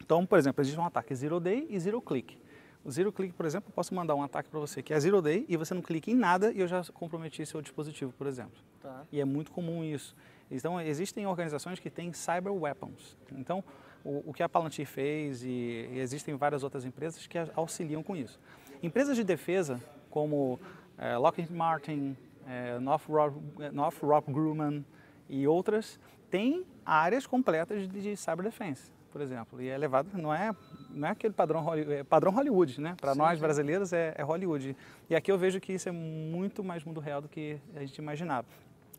Então, 0.00 0.24
por 0.24 0.38
exemplo, 0.38 0.62
existe 0.62 0.78
um 0.78 0.84
ataque 0.84 1.14
zero 1.14 1.40
day 1.40 1.66
e 1.70 1.80
zero 1.80 2.00
click. 2.00 2.38
O 2.84 2.90
zero 2.90 3.10
click, 3.10 3.32
por 3.32 3.46
exemplo, 3.46 3.70
eu 3.70 3.72
posso 3.72 3.94
mandar 3.94 4.14
um 4.14 4.22
ataque 4.22 4.50
para 4.50 4.60
você 4.60 4.82
que 4.82 4.92
é 4.92 5.00
zero 5.00 5.22
day 5.22 5.46
e 5.48 5.56
você 5.56 5.72
não 5.72 5.80
clica 5.80 6.10
em 6.10 6.14
nada 6.14 6.52
e 6.52 6.60
eu 6.60 6.68
já 6.68 6.84
comprometi 6.92 7.44
seu 7.46 7.62
dispositivo, 7.62 8.12
por 8.12 8.26
exemplo. 8.26 8.52
Tá. 8.82 9.04
E 9.10 9.20
é 9.20 9.24
muito 9.24 9.50
comum 9.50 9.82
isso. 9.82 10.14
Então, 10.50 10.78
existem 10.78 11.26
organizações 11.26 11.80
que 11.80 11.88
têm 11.88 12.12
cyber 12.12 12.52
weapons. 12.52 13.16
Então, 13.32 13.64
o, 14.04 14.30
o 14.30 14.32
que 14.34 14.42
a 14.42 14.48
Palantir 14.48 14.86
fez 14.86 15.42
e, 15.42 15.88
e, 15.92 15.98
existem 15.98 16.34
várias 16.36 16.62
outras 16.62 16.84
empresas 16.84 17.26
que 17.26 17.38
auxiliam 17.56 18.02
com 18.02 18.14
isso. 18.14 18.38
Empresas 18.82 19.16
de 19.16 19.24
defesa 19.24 19.80
como 20.10 20.60
é, 20.98 21.16
Lockheed 21.16 21.50
Martin, 21.50 22.14
é, 22.46 22.78
Northrop, 22.78 23.34
Northrop 23.72 24.30
Grumman 24.30 24.84
e 25.26 25.46
outras 25.46 25.98
têm 26.30 26.66
áreas 26.84 27.26
completas 27.26 27.88
de, 27.88 28.00
de 28.02 28.14
cyber 28.14 28.44
defense 28.44 28.92
por 29.14 29.20
exemplo. 29.20 29.62
E 29.62 29.68
é 29.68 29.78
levado, 29.78 30.08
não 30.12 30.34
é, 30.34 30.52
não 30.90 31.06
é 31.06 31.12
aquele 31.12 31.32
padrão, 31.32 31.64
é 31.72 32.02
padrão 32.02 32.32
Hollywood, 32.32 32.80
né? 32.80 32.96
Para 33.00 33.14
nós 33.14 33.38
brasileiros 33.38 33.92
é, 33.92 34.12
é, 34.18 34.22
Hollywood. 34.24 34.76
E 35.08 35.14
aqui 35.14 35.30
eu 35.30 35.38
vejo 35.38 35.60
que 35.60 35.72
isso 35.72 35.88
é 35.88 35.92
muito 35.92 36.64
mais 36.64 36.82
mundo 36.82 36.98
real 36.98 37.22
do 37.22 37.28
que 37.28 37.56
a 37.76 37.80
gente 37.80 37.96
imaginava. 37.96 38.48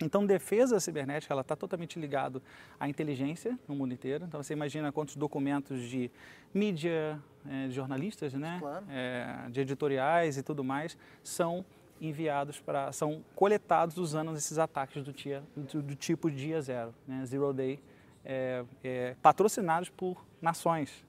Então, 0.02 0.26
defesa 0.26 0.80
cibernética 0.80 1.34
ela 1.34 1.42
está 1.42 1.54
totalmente 1.54 2.00
ligado 2.00 2.42
à 2.80 2.88
inteligência 2.88 3.60
no 3.68 3.76
mundo 3.76 3.94
inteiro. 3.94 4.24
Então, 4.26 4.42
você 4.42 4.54
imagina 4.54 4.90
quantos 4.90 5.18
documentos 5.18 5.82
de 5.82 6.10
mídia, 6.54 7.20
é, 7.46 7.68
de 7.68 7.74
jornalistas, 7.74 8.34
né, 8.34 8.58
claro. 8.62 8.86
é, 8.90 9.50
de 9.50 9.60
editoriais 9.60 10.38
e 10.38 10.44
tudo 10.44 10.64
mais 10.64 10.98
são 11.26 11.66
enviados 12.00 12.62
para, 12.62 12.90
são 12.94 13.22
coletados 13.36 13.98
usando 13.98 14.34
esses 14.34 14.58
ataques 14.58 15.04
do, 15.04 15.12
tia, 15.12 15.44
do, 15.58 15.82
do 15.82 15.96
tipo 15.96 16.32
dia 16.32 16.62
zero, 16.62 16.94
né, 17.06 17.26
zero 17.26 17.52
day 17.52 17.82
é, 18.26 18.66
é, 18.84 19.16
patrocinados 19.22 19.90
por 19.90 20.26
nações. 20.42 21.06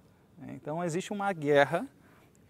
Então, 0.49 0.85
existe 0.85 1.13
uma 1.13 1.33
guerra 1.33 1.89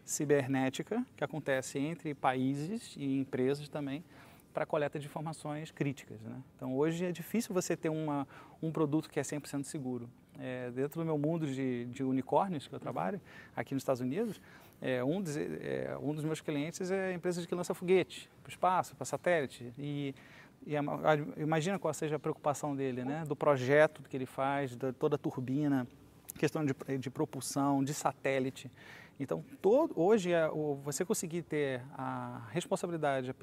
cibernética 0.04 1.04
que 1.16 1.22
acontece 1.22 1.78
entre 1.78 2.14
países 2.14 2.94
e 2.96 3.18
empresas 3.18 3.68
também 3.68 4.04
para 4.52 4.64
coleta 4.64 4.98
de 4.98 5.06
informações 5.06 5.70
críticas. 5.70 6.20
Né? 6.22 6.42
Então, 6.56 6.76
hoje 6.76 7.04
é 7.04 7.12
difícil 7.12 7.54
você 7.54 7.76
ter 7.76 7.90
uma, 7.90 8.26
um 8.62 8.72
produto 8.72 9.08
que 9.08 9.20
é 9.20 9.22
100% 9.22 9.64
seguro. 9.64 10.08
É, 10.38 10.70
dentro 10.70 11.00
do 11.00 11.04
meu 11.04 11.16
mundo 11.16 11.46
de, 11.46 11.86
de, 11.86 12.02
unicórnios 12.02 12.66
que 12.66 12.74
eu 12.74 12.80
trabalho, 12.80 13.20
aqui 13.54 13.74
nos 13.74 13.82
Estados 13.82 14.00
Unidos, 14.00 14.40
é, 14.80 15.02
um, 15.02 15.20
dos, 15.20 15.36
é, 15.36 15.96
um 16.00 16.14
dos 16.14 16.24
meus 16.24 16.40
clientes 16.40 16.90
é 16.90 17.08
a 17.08 17.12
empresa 17.12 17.46
que 17.46 17.54
lança 17.54 17.74
foguete 17.74 18.30
para 18.42 18.48
o 18.48 18.52
espaço, 18.52 18.96
para 18.96 19.04
satélite. 19.04 19.72
E 19.78 20.14
e 20.66 20.74
imagina 21.40 21.78
qual 21.78 21.94
seja 21.94 22.16
a 22.16 22.18
preocupação 22.18 22.74
dele, 22.74 23.04
né? 23.04 23.24
Do 23.26 23.36
projeto 23.36 24.02
que 24.02 24.16
ele 24.16 24.26
faz, 24.26 24.76
de 24.76 24.92
toda 24.92 25.14
a 25.14 25.18
turbina, 25.18 25.86
questão 26.36 26.64
de, 26.64 26.74
de 26.98 27.08
propulsão, 27.08 27.84
de 27.84 27.94
satélite. 27.94 28.70
Então, 29.18 29.44
todo, 29.62 29.92
hoje, 29.96 30.32
é, 30.32 30.48
você 30.82 31.04
conseguir 31.04 31.42
ter 31.42 31.80
a 31.96 32.42
responsabilidade 32.50 33.34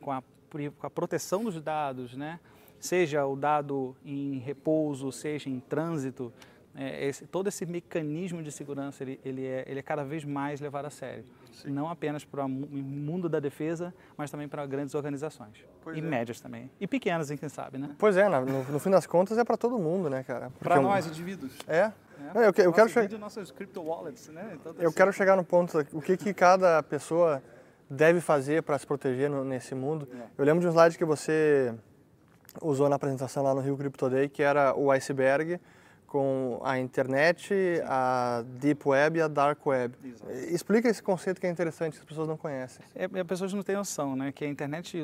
com 0.00 0.10
a, 0.10 0.22
com 0.50 0.86
a 0.86 0.90
proteção 0.90 1.44
dos 1.44 1.60
dados, 1.60 2.16
né? 2.16 2.40
seja 2.80 3.26
o 3.26 3.36
dado 3.36 3.94
em 4.04 4.38
repouso, 4.38 5.12
seja 5.12 5.50
em 5.50 5.60
trânsito, 5.60 6.32
é, 6.74 7.06
esse, 7.06 7.26
todo 7.26 7.48
esse 7.48 7.66
mecanismo 7.66 8.42
de 8.42 8.50
segurança 8.50 9.04
ele, 9.04 9.20
ele, 9.24 9.44
é, 9.44 9.64
ele 9.68 9.80
é 9.80 9.82
cada 9.82 10.02
vez 10.02 10.24
mais 10.24 10.60
levado 10.60 10.86
a 10.86 10.90
sério. 10.90 11.24
Sim. 11.52 11.70
Não 11.70 11.88
apenas 11.88 12.24
para 12.24 12.44
o 12.44 12.48
mundo 12.48 13.28
da 13.28 13.40
defesa, 13.40 13.94
mas 14.16 14.30
também 14.30 14.48
para 14.48 14.64
grandes 14.66 14.94
organizações. 14.94 15.64
Pois 15.82 15.96
e 15.96 16.00
é. 16.00 16.02
médias 16.02 16.40
também. 16.40 16.70
E 16.80 16.86
pequenas, 16.86 17.30
quem 17.30 17.48
sabe, 17.48 17.78
né? 17.78 17.90
Pois 17.98 18.16
é, 18.16 18.28
no, 18.28 18.64
no 18.64 18.78
fim 18.78 18.90
das 18.90 19.06
contas 19.06 19.38
é 19.38 19.44
para 19.44 19.56
todo 19.56 19.78
mundo, 19.78 20.08
né, 20.08 20.22
cara? 20.22 20.50
Para 20.60 20.80
nós, 20.80 21.06
indivíduos. 21.06 21.52
É. 21.66 21.76
é. 21.78 21.92
Não, 22.34 22.42
eu, 22.42 22.52
eu 22.56 22.72
quero 22.72 22.88
chegar. 22.88 23.18
Nossas 23.18 23.50
crypto 23.50 23.82
wallets, 23.82 24.28
né? 24.28 24.52
Então, 24.54 24.74
eu 24.78 24.92
quero 24.92 25.12
chegar 25.12 25.36
no 25.36 25.44
ponto 25.44 25.78
o 25.92 26.00
que, 26.00 26.16
que 26.16 26.32
cada 26.32 26.82
pessoa 26.82 27.42
deve 27.88 28.20
fazer 28.20 28.62
para 28.62 28.78
se 28.78 28.86
proteger 28.86 29.28
no, 29.28 29.44
nesse 29.44 29.74
mundo. 29.74 30.08
É. 30.12 30.24
Eu 30.38 30.44
lembro 30.44 30.60
de 30.60 30.68
um 30.68 30.70
slide 30.70 30.96
que 30.96 31.04
você 31.04 31.74
usou 32.62 32.88
na 32.88 32.96
apresentação 32.96 33.42
lá 33.42 33.54
no 33.54 33.60
Rio 33.60 33.76
Crypto 33.76 34.08
Day, 34.08 34.28
que 34.28 34.42
era 34.42 34.74
o 34.74 34.90
iceberg 34.90 35.60
com 36.10 36.60
a 36.64 36.76
internet, 36.76 37.54
a 37.84 38.42
deep 38.58 38.86
web 38.86 39.16
e 39.16 39.22
a 39.22 39.28
dark 39.28 39.64
web. 39.64 39.94
Exato. 40.04 40.32
Explica 40.52 40.88
esse 40.88 41.00
conceito 41.00 41.40
que 41.40 41.46
é 41.46 41.50
interessante, 41.50 41.92
que 41.92 42.00
as 42.00 42.04
pessoas 42.04 42.26
não 42.26 42.36
conhecem. 42.36 42.84
É, 42.96 43.04
as 43.04 43.26
pessoas 43.28 43.52
não 43.52 43.62
têm 43.62 43.76
noção, 43.76 44.16
né? 44.16 44.32
Que 44.32 44.44
a 44.44 44.48
internet, 44.48 44.98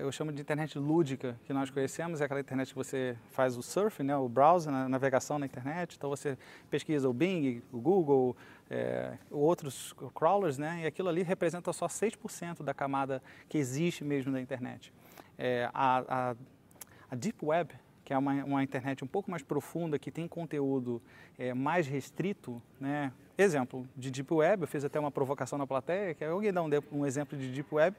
eu 0.00 0.12
chamo 0.12 0.30
de 0.30 0.40
internet 0.40 0.78
lúdica, 0.78 1.36
que 1.44 1.52
nós 1.52 1.70
conhecemos, 1.70 2.20
é 2.20 2.26
aquela 2.26 2.38
internet 2.38 2.68
que 2.68 2.76
você 2.76 3.16
faz 3.32 3.56
o 3.58 3.62
surf, 3.62 4.00
né? 4.04 4.16
O 4.16 4.28
browser, 4.28 4.72
a 4.72 4.88
navegação 4.88 5.40
na 5.40 5.46
internet. 5.46 5.96
Então 5.96 6.08
você 6.08 6.38
pesquisa 6.70 7.08
o 7.08 7.12
Bing, 7.12 7.60
o 7.72 7.80
Google, 7.80 8.36
é, 8.70 9.18
outros 9.32 9.92
crawlers, 10.14 10.56
né? 10.56 10.82
E 10.84 10.86
aquilo 10.86 11.08
ali 11.08 11.24
representa 11.24 11.72
só 11.72 11.88
6% 11.88 12.62
da 12.62 12.72
camada 12.72 13.20
que 13.48 13.58
existe 13.58 14.04
mesmo 14.04 14.30
da 14.30 14.40
internet. 14.40 14.92
É, 15.36 15.68
a, 15.74 16.30
a, 16.30 16.36
a 17.10 17.16
deep 17.16 17.44
web 17.44 17.74
que 18.04 18.12
é 18.12 18.18
uma, 18.18 18.32
uma 18.44 18.62
internet 18.62 19.02
um 19.02 19.06
pouco 19.06 19.30
mais 19.30 19.42
profunda, 19.42 19.98
que 19.98 20.10
tem 20.10 20.28
conteúdo 20.28 21.00
é, 21.38 21.54
mais 21.54 21.86
restrito, 21.86 22.62
né? 22.78 23.12
Exemplo 23.36 23.88
de 23.96 24.10
Deep 24.10 24.32
Web, 24.32 24.62
eu 24.62 24.68
fiz 24.68 24.84
até 24.84 25.00
uma 25.00 25.10
provocação 25.10 25.58
na 25.58 25.66
plateia, 25.66 26.14
que 26.14 26.22
é 26.22 26.28
alguém 26.28 26.52
dá 26.52 26.62
um, 26.62 26.68
um 26.92 27.06
exemplo 27.06 27.36
de 27.36 27.50
Deep 27.50 27.74
Web, 27.74 27.96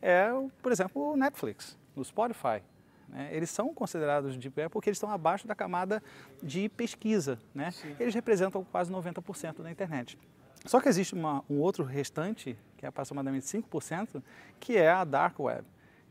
é, 0.00 0.28
por 0.62 0.70
exemplo, 0.70 1.12
o 1.12 1.16
Netflix, 1.16 1.76
o 1.96 2.04
Spotify. 2.04 2.62
Né? 3.08 3.30
Eles 3.32 3.50
são 3.50 3.74
considerados 3.74 4.36
Deep 4.36 4.60
Web 4.60 4.70
porque 4.70 4.88
eles 4.90 4.98
estão 4.98 5.10
abaixo 5.10 5.48
da 5.48 5.54
camada 5.54 6.02
de 6.42 6.68
pesquisa. 6.68 7.40
Né? 7.54 7.70
Eles 7.98 8.14
representam 8.14 8.64
quase 8.70 8.92
90% 8.92 9.62
da 9.62 9.70
internet. 9.70 10.16
Só 10.64 10.80
que 10.80 10.88
existe 10.88 11.14
uma, 11.14 11.42
um 11.48 11.58
outro 11.58 11.82
restante, 11.82 12.56
que 12.76 12.84
é 12.84 12.88
aproximadamente 12.88 13.46
5%, 13.46 14.22
que 14.60 14.76
é 14.76 14.90
a 14.90 15.02
Dark 15.04 15.40
Web 15.40 15.64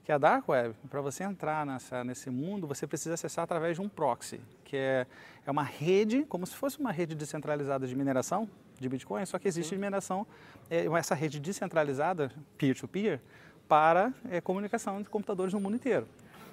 que 0.08 0.12
é 0.14 0.16
a 0.16 0.18
Dark 0.18 0.48
Web. 0.48 0.74
Para 0.90 1.02
você 1.02 1.26
entrar 1.26 1.66
nessa, 1.66 2.02
nesse 2.02 2.30
mundo, 2.30 2.66
você 2.66 2.88
precisa 2.88 3.16
acessar 3.16 3.44
através 3.44 3.76
de 3.76 3.82
um 3.82 3.90
proxy, 3.90 4.40
que 4.64 4.78
é, 4.78 5.06
é 5.46 5.52
uma 5.52 5.64
rede, 5.64 6.24
como 6.30 6.48
se 6.48 6.56
fosse 6.56 6.80
uma 6.80 6.94
rede 6.94 7.14
descentralizada 7.14 7.86
de 7.86 7.94
mineração 7.94 8.50
de 8.80 8.88
Bitcoin, 8.88 9.26
só 9.26 9.38
que 9.38 9.50
existe 9.50 9.72
Sim. 9.72 9.76
mineração, 9.76 10.26
é, 10.70 10.86
essa 10.98 11.14
rede 11.14 11.42
descentralizada, 11.42 12.32
peer-to-peer, 12.58 13.18
-peer, 13.18 13.22
para 13.68 14.14
é, 14.32 14.40
comunicação 14.40 15.02
de 15.02 15.10
computadores 15.10 15.54
no 15.54 15.60
mundo 15.60 15.76
inteiro. 15.76 16.08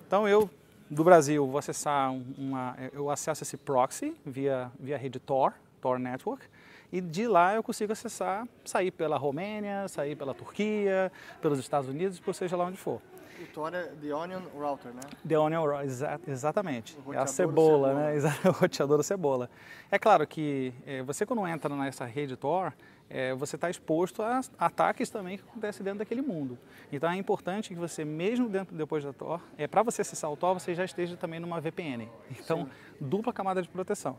Então, 0.04 0.26
eu, 0.26 0.50
do 0.90 1.04
Brasil, 1.04 1.46
vou 1.46 1.58
acessar 1.58 2.12
uma, 2.36 2.76
eu 2.92 3.08
acesso 3.08 3.44
esse 3.44 3.56
proxy 3.56 4.16
via, 4.26 4.68
via 4.80 4.98
rede 4.98 5.20
Tor, 5.20 5.54
Tor 5.80 6.00
Network, 6.00 6.44
e 6.92 7.00
de 7.00 7.28
lá 7.28 7.54
eu 7.54 7.62
consigo 7.62 7.92
acessar, 7.92 8.48
sair 8.64 8.90
pela 8.90 9.16
Romênia, 9.16 9.86
sair 9.86 10.16
pela 10.16 10.34
Turquia, 10.34 11.12
pelos 11.40 11.60
Estados 11.60 11.88
Unidos, 11.88 12.18
por 12.18 12.34
seja 12.34 12.56
lá 12.56 12.64
onde 12.64 12.78
for. 12.78 13.00
O 13.42 13.46
Tor 13.52 13.74
é 13.74 13.84
The 14.00 14.14
Onion 14.14 14.42
Router, 14.56 14.92
né? 14.92 15.00
The 15.26 15.38
Onion 15.38 15.62
Router, 15.62 15.86
exa 15.86 16.20
exatamente. 16.26 16.96
É 17.12 17.16
a 17.18 17.26
cebola, 17.26 17.88
cebola. 17.88 17.94
né? 17.94 18.40
o 18.48 18.52
roteador 18.52 18.96
da 18.98 19.02
cebola. 19.02 19.50
É 19.90 19.98
claro 19.98 20.26
que 20.26 20.72
é, 20.86 21.02
você 21.02 21.26
quando 21.26 21.46
entra 21.46 21.74
nessa 21.74 22.04
rede 22.04 22.36
Tor, 22.36 22.72
é, 23.08 23.34
você 23.34 23.56
está 23.56 23.68
exposto 23.68 24.22
a 24.22 24.40
ataques 24.58 25.10
também 25.10 25.36
que 25.36 25.44
acontecem 25.44 25.84
dentro 25.84 25.98
daquele 25.98 26.22
mundo. 26.22 26.58
Então 26.92 27.10
é 27.10 27.16
importante 27.16 27.68
que 27.68 27.74
você, 27.74 28.04
mesmo 28.04 28.48
dentro 28.48 28.76
depois 28.76 29.04
da 29.04 29.12
Tor, 29.12 29.40
é, 29.58 29.66
para 29.66 29.82
você 29.82 30.02
acessar 30.02 30.30
o 30.30 30.36
Tor, 30.36 30.54
você 30.54 30.74
já 30.74 30.84
esteja 30.84 31.16
também 31.16 31.40
numa 31.40 31.60
VPN. 31.60 32.08
Então, 32.38 32.64
Sim. 32.64 32.70
dupla 33.00 33.32
camada 33.32 33.62
de 33.62 33.68
proteção. 33.68 34.16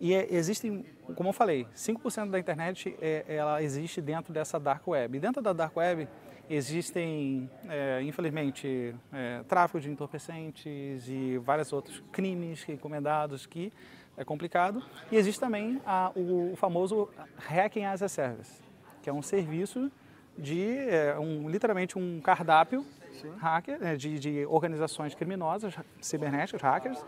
E 0.00 0.14
é, 0.14 0.26
existem, 0.34 0.84
como 1.14 1.28
eu 1.28 1.32
falei, 1.32 1.66
5% 1.76 2.30
da 2.30 2.38
internet 2.38 2.96
é, 3.00 3.24
ela 3.28 3.62
existe 3.62 4.00
dentro 4.00 4.32
dessa 4.32 4.58
dark 4.58 4.86
web. 4.88 5.16
E 5.16 5.20
dentro 5.20 5.40
da 5.40 5.52
dark 5.52 5.76
web 5.76 6.08
existem, 6.54 7.48
é, 7.68 8.02
infelizmente, 8.02 8.94
é, 9.12 9.42
tráfico 9.48 9.80
de 9.80 9.90
entorpecentes 9.90 11.08
e 11.08 11.38
vários 11.38 11.72
outros 11.72 12.02
crimes 12.12 12.62
recomendados 12.62 13.46
que 13.46 13.72
é 14.16 14.24
complicado. 14.24 14.82
E 15.10 15.16
existe 15.16 15.40
também 15.40 15.80
a, 15.86 16.12
o, 16.14 16.52
o, 16.52 16.56
famoso 16.56 17.08
Hacking 17.38 17.84
as 17.84 18.02
a 18.02 18.08
Service, 18.08 18.62
que 19.02 19.08
é 19.08 19.12
um 19.12 19.22
serviço 19.22 19.90
de, 20.36 20.62
é, 20.62 21.18
um, 21.18 21.48
literalmente, 21.48 21.98
um 21.98 22.20
cardápio 22.20 22.84
hacker 23.38 23.78
né, 23.78 23.96
de, 23.96 24.18
de 24.18 24.46
organizações 24.46 25.14
criminosas, 25.14 25.74
cibernéticas, 26.00 26.60
hackers, 26.60 27.04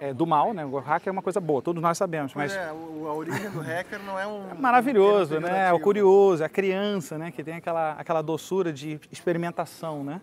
é, 0.00 0.12
do 0.12 0.26
mal, 0.26 0.52
né? 0.52 0.64
O 0.64 0.78
hacker 0.78 1.08
é 1.08 1.12
uma 1.12 1.22
coisa 1.22 1.40
boa, 1.40 1.62
todos 1.62 1.82
nós 1.82 1.96
sabemos. 1.96 2.34
Mas 2.34 2.54
é, 2.54 2.68
a 2.68 2.72
origem 2.74 3.50
do 3.50 3.60
hacker 3.60 4.00
não 4.02 4.18
é 4.18 4.26
um. 4.26 4.50
É 4.52 4.54
maravilhoso, 4.54 5.36
um 5.36 5.40
né? 5.40 5.68
É 5.68 5.72
o 5.72 5.80
curioso, 5.80 6.42
é 6.42 6.46
a 6.46 6.48
criança, 6.48 7.18
né? 7.18 7.30
Que 7.30 7.42
tem 7.44 7.54
aquela, 7.54 7.92
aquela 7.92 8.22
doçura 8.22 8.72
de 8.72 9.00
experimentação, 9.10 10.02
né? 10.02 10.20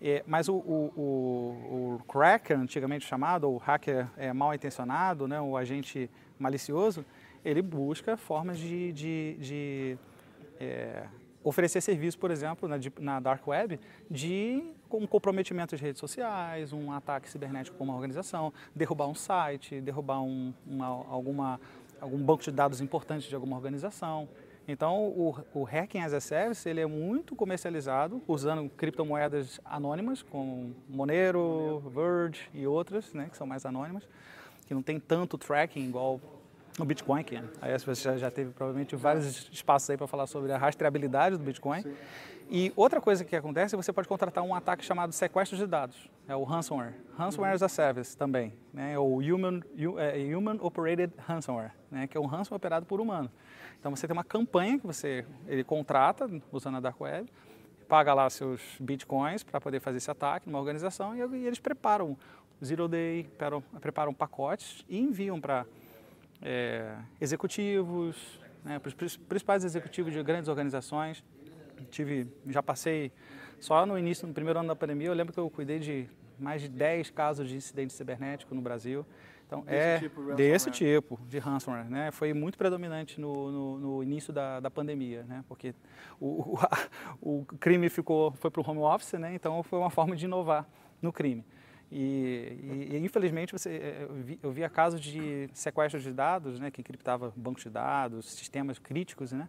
É, 0.00 0.22
mas 0.26 0.48
o, 0.48 0.54
o, 0.54 0.92
o, 0.96 1.96
o, 1.96 2.02
cracker, 2.06 2.56
antigamente 2.56 3.04
chamado, 3.04 3.50
o 3.50 3.56
hacker 3.56 4.06
é, 4.16 4.32
mal 4.32 4.54
intencionado, 4.54 5.26
né? 5.26 5.40
O 5.40 5.56
agente 5.56 6.08
malicioso, 6.38 7.04
ele 7.44 7.60
busca 7.60 8.16
formas 8.16 8.58
de, 8.58 8.92
de, 8.92 9.36
de 9.40 9.98
é, 10.60 11.02
oferecer 11.42 11.80
serviço, 11.80 12.18
por 12.18 12.30
exemplo, 12.30 12.68
na, 12.68 12.76
na, 13.00 13.20
Dark 13.20 13.46
Web, 13.46 13.78
de 14.10 14.62
um 14.90 15.06
comprometimento 15.06 15.76
de 15.76 15.82
redes 15.82 16.00
sociais, 16.00 16.72
um 16.72 16.92
ataque 16.92 17.28
cibernético 17.28 17.76
com 17.76 17.84
uma 17.84 17.94
organização, 17.94 18.52
derrubar 18.74 19.06
um 19.06 19.14
site, 19.14 19.80
derrubar 19.80 20.20
um, 20.20 20.52
uma, 20.66 20.86
alguma, 20.86 21.60
algum 22.00 22.18
banco 22.18 22.42
de 22.42 22.50
dados 22.50 22.80
importante 22.80 23.28
de 23.28 23.34
alguma 23.34 23.56
organização. 23.56 24.28
Então, 24.66 25.04
o, 25.04 25.34
o 25.54 25.64
Hacking 25.64 26.00
as 26.00 26.12
a 26.12 26.20
Service 26.20 26.68
ele 26.68 26.80
é 26.80 26.86
muito 26.86 27.34
comercializado 27.34 28.20
usando 28.28 28.68
criptomoedas 28.68 29.58
anônimas, 29.64 30.22
como 30.22 30.76
Monero, 30.86 31.82
Verge 31.94 32.50
e 32.52 32.66
outras, 32.66 33.14
né, 33.14 33.28
que 33.30 33.36
são 33.36 33.46
mais 33.46 33.64
anônimas, 33.64 34.06
que 34.66 34.74
não 34.74 34.82
tem 34.82 35.00
tanto 35.00 35.38
tracking 35.38 35.88
igual 35.88 36.20
no 36.78 36.84
Bitcoin, 36.84 37.22
que 37.22 37.36
aí 37.60 37.78
você 37.78 38.02
já, 38.02 38.16
já 38.16 38.30
teve 38.30 38.50
provavelmente 38.52 38.94
vários 38.96 39.48
espaços 39.52 39.90
aí 39.90 39.96
para 39.96 40.06
falar 40.06 40.26
sobre 40.26 40.52
a 40.52 40.58
rastreabilidade 40.58 41.36
do 41.36 41.42
Bitcoin. 41.42 41.82
Sim. 41.82 41.94
E 42.50 42.72
outra 42.74 42.98
coisa 42.98 43.24
que 43.24 43.36
acontece, 43.36 43.76
você 43.76 43.92
pode 43.92 44.08
contratar 44.08 44.42
um 44.42 44.54
ataque 44.54 44.82
chamado 44.82 45.12
sequestro 45.12 45.58
de 45.58 45.66
dados, 45.66 46.08
é 46.26 46.34
o 46.34 46.44
ransomware. 46.44 46.94
Ransomware 47.16 47.50
uhum. 47.50 47.56
as 47.56 47.62
a 47.62 47.68
service 47.68 48.16
também, 48.16 48.54
né? 48.72 48.98
o 48.98 49.16
human, 49.16 49.60
é, 49.98 50.34
human 50.34 50.56
operated 50.60 51.12
ransomware, 51.18 51.72
né? 51.90 52.06
que 52.06 52.16
é 52.16 52.20
um 52.20 52.24
ransomware 52.24 52.56
operado 52.56 52.86
por 52.86 53.00
humano. 53.00 53.30
Então 53.78 53.94
você 53.94 54.06
tem 54.06 54.14
uma 54.14 54.24
campanha 54.24 54.78
que 54.78 54.86
você 54.86 55.26
ele 55.46 55.62
contrata 55.62 56.28
usando 56.50 56.78
a 56.78 56.80
dark 56.80 56.98
web, 56.98 57.30
paga 57.86 58.14
lá 58.14 58.28
seus 58.30 58.62
bitcoins 58.80 59.42
para 59.42 59.60
poder 59.60 59.80
fazer 59.80 59.98
esse 59.98 60.10
ataque 60.10 60.48
numa 60.48 60.58
organização 60.58 61.14
e, 61.14 61.20
e 61.36 61.46
eles 61.46 61.58
preparam 61.58 62.16
zero 62.64 62.88
day, 62.88 63.24
preparam, 63.24 63.60
preparam 63.80 64.14
pacotes 64.14 64.84
e 64.88 64.98
enviam 64.98 65.40
para 65.40 65.66
é, 66.42 66.96
executivos, 67.20 68.40
né, 68.64 68.78
para 68.78 68.88
os 68.88 69.16
principais 69.16 69.64
executivos 69.64 70.12
de 70.12 70.22
grandes 70.22 70.48
organizações. 70.48 71.24
Tive, 71.90 72.26
já 72.48 72.62
passei 72.62 73.12
só 73.60 73.86
no 73.86 73.98
início, 73.98 74.26
no 74.26 74.34
primeiro 74.34 74.58
ano 74.58 74.68
da 74.68 74.76
pandemia, 74.76 75.08
eu 75.08 75.14
lembro 75.14 75.32
que 75.32 75.40
eu 75.40 75.48
cuidei 75.50 75.78
de 75.78 76.08
mais 76.38 76.62
de 76.62 76.68
10 76.68 77.10
casos 77.10 77.48
de 77.48 77.56
incidente 77.56 77.92
cibernético 77.92 78.54
no 78.54 78.60
Brasil. 78.60 79.04
Então, 79.46 79.62
desse 79.62 79.80
é 79.80 79.98
tipo, 79.98 80.34
desse 80.34 80.70
tipo 80.70 81.18
de 81.26 81.38
ransomware, 81.38 81.88
né? 81.88 82.10
Foi 82.10 82.34
muito 82.34 82.58
predominante 82.58 83.18
no, 83.18 83.50
no, 83.50 83.78
no 83.78 84.02
início 84.02 84.30
da, 84.30 84.60
da 84.60 84.70
pandemia, 84.70 85.22
né? 85.22 85.42
Porque 85.48 85.74
o, 86.20 86.52
o, 86.52 86.58
a, 86.60 86.78
o 87.20 87.44
crime 87.58 87.88
ficou, 87.88 88.30
foi 88.32 88.50
para 88.50 88.60
o 88.60 88.70
home 88.70 88.80
office, 88.80 89.14
né? 89.14 89.34
Então, 89.34 89.62
foi 89.62 89.78
uma 89.78 89.88
forma 89.88 90.14
de 90.14 90.26
inovar 90.26 90.68
no 91.00 91.10
crime. 91.10 91.44
E, 91.90 92.58
e, 92.62 92.96
e, 92.96 92.98
infelizmente 92.98 93.52
você, 93.52 93.70
é, 93.70 94.06
eu, 94.08 94.14
vi, 94.14 94.38
eu 94.42 94.52
via 94.52 94.68
casos 94.68 95.00
de 95.00 95.48
sequestro 95.54 95.98
de 96.00 96.12
dados, 96.12 96.60
né, 96.60 96.70
que 96.70 96.80
encriptava 96.80 97.32
bancos 97.34 97.62
de 97.62 97.70
dados, 97.70 98.26
sistemas 98.26 98.78
críticos, 98.78 99.32
né, 99.32 99.48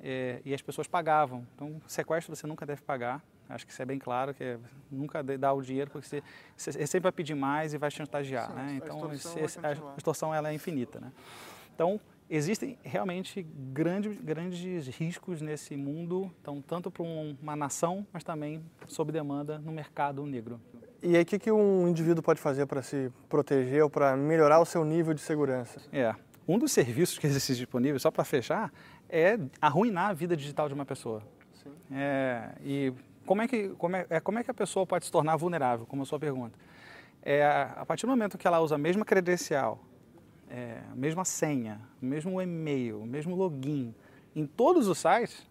é, 0.00 0.40
e 0.44 0.52
as 0.52 0.60
pessoas 0.60 0.86
pagavam. 0.86 1.46
Então, 1.54 1.80
sequestro 1.86 2.34
você 2.34 2.46
nunca 2.46 2.66
deve 2.66 2.82
pagar. 2.82 3.22
Acho 3.48 3.66
que 3.66 3.72
isso 3.72 3.80
é 3.80 3.86
bem 3.86 3.98
claro, 3.98 4.34
que 4.34 4.44
é, 4.44 4.58
nunca 4.90 5.22
dá 5.22 5.52
o 5.52 5.62
dinheiro, 5.62 5.90
porque 5.90 6.06
você, 6.06 6.22
você, 6.54 6.86
sempre 6.86 7.04
vai 7.04 7.12
pedir 7.12 7.34
mais 7.34 7.72
e 7.72 7.78
vai 7.78 7.90
chantagear. 7.90 8.48
Sim, 8.48 8.54
né? 8.54 8.80
Então, 8.82 9.08
a 9.08 9.14
extorsão, 9.14 9.62
a 9.64 9.96
extorsão 9.96 10.34
ela 10.34 10.50
é 10.50 10.54
infinita. 10.54 11.00
Né? 11.00 11.10
Então, 11.74 11.98
existem 12.28 12.78
realmente 12.82 13.42
grandes, 13.42 14.20
grandes 14.20 14.86
riscos 14.88 15.40
nesse 15.40 15.76
mundo, 15.76 16.30
então, 16.42 16.60
tanto 16.60 16.90
para 16.90 17.02
uma 17.02 17.56
nação, 17.56 18.06
mas 18.12 18.22
também 18.22 18.62
sob 18.86 19.10
demanda 19.10 19.58
no 19.58 19.72
mercado 19.72 20.26
negro. 20.26 20.60
E 21.02 21.16
aí, 21.16 21.22
o 21.22 21.26
que, 21.26 21.38
que 21.38 21.50
um 21.50 21.86
indivíduo 21.86 22.22
pode 22.22 22.40
fazer 22.40 22.66
para 22.66 22.82
se 22.82 23.10
proteger 23.28 23.84
ou 23.84 23.90
para 23.90 24.16
melhorar 24.16 24.58
o 24.58 24.64
seu 24.64 24.84
nível 24.84 25.14
de 25.14 25.20
segurança? 25.20 25.80
É, 25.92 26.12
um 26.46 26.58
dos 26.58 26.72
serviços 26.72 27.18
que 27.18 27.26
existem 27.28 27.54
disponíveis, 27.54 28.02
só 28.02 28.10
para 28.10 28.24
fechar, 28.24 28.72
é 29.08 29.38
arruinar 29.60 30.10
a 30.10 30.12
vida 30.12 30.36
digital 30.36 30.66
de 30.66 30.74
uma 30.74 30.84
pessoa. 30.84 31.22
Sim. 31.54 31.70
É, 31.92 32.50
e 32.62 32.92
como 33.24 33.42
é, 33.42 33.48
que, 33.48 33.68
como, 33.70 33.94
é, 33.94 34.06
é, 34.10 34.20
como 34.20 34.38
é 34.38 34.44
que 34.44 34.50
a 34.50 34.54
pessoa 34.54 34.86
pode 34.86 35.04
se 35.04 35.12
tornar 35.12 35.36
vulnerável, 35.36 35.86
como 35.86 36.02
a 36.02 36.04
sua 36.04 36.18
pergunta? 36.18 36.58
É, 37.22 37.44
a 37.44 37.84
partir 37.86 38.06
do 38.06 38.10
momento 38.10 38.36
que 38.36 38.46
ela 38.46 38.58
usa 38.60 38.74
a 38.74 38.78
mesma 38.78 39.04
credencial, 39.04 39.78
é, 40.50 40.80
a 40.90 40.96
mesma 40.96 41.24
senha, 41.24 41.80
o 42.02 42.06
mesmo 42.06 42.40
e-mail, 42.40 43.02
o 43.02 43.06
mesmo 43.06 43.36
login 43.36 43.94
em 44.34 44.46
todos 44.46 44.88
os 44.88 44.98
sites, 44.98 45.46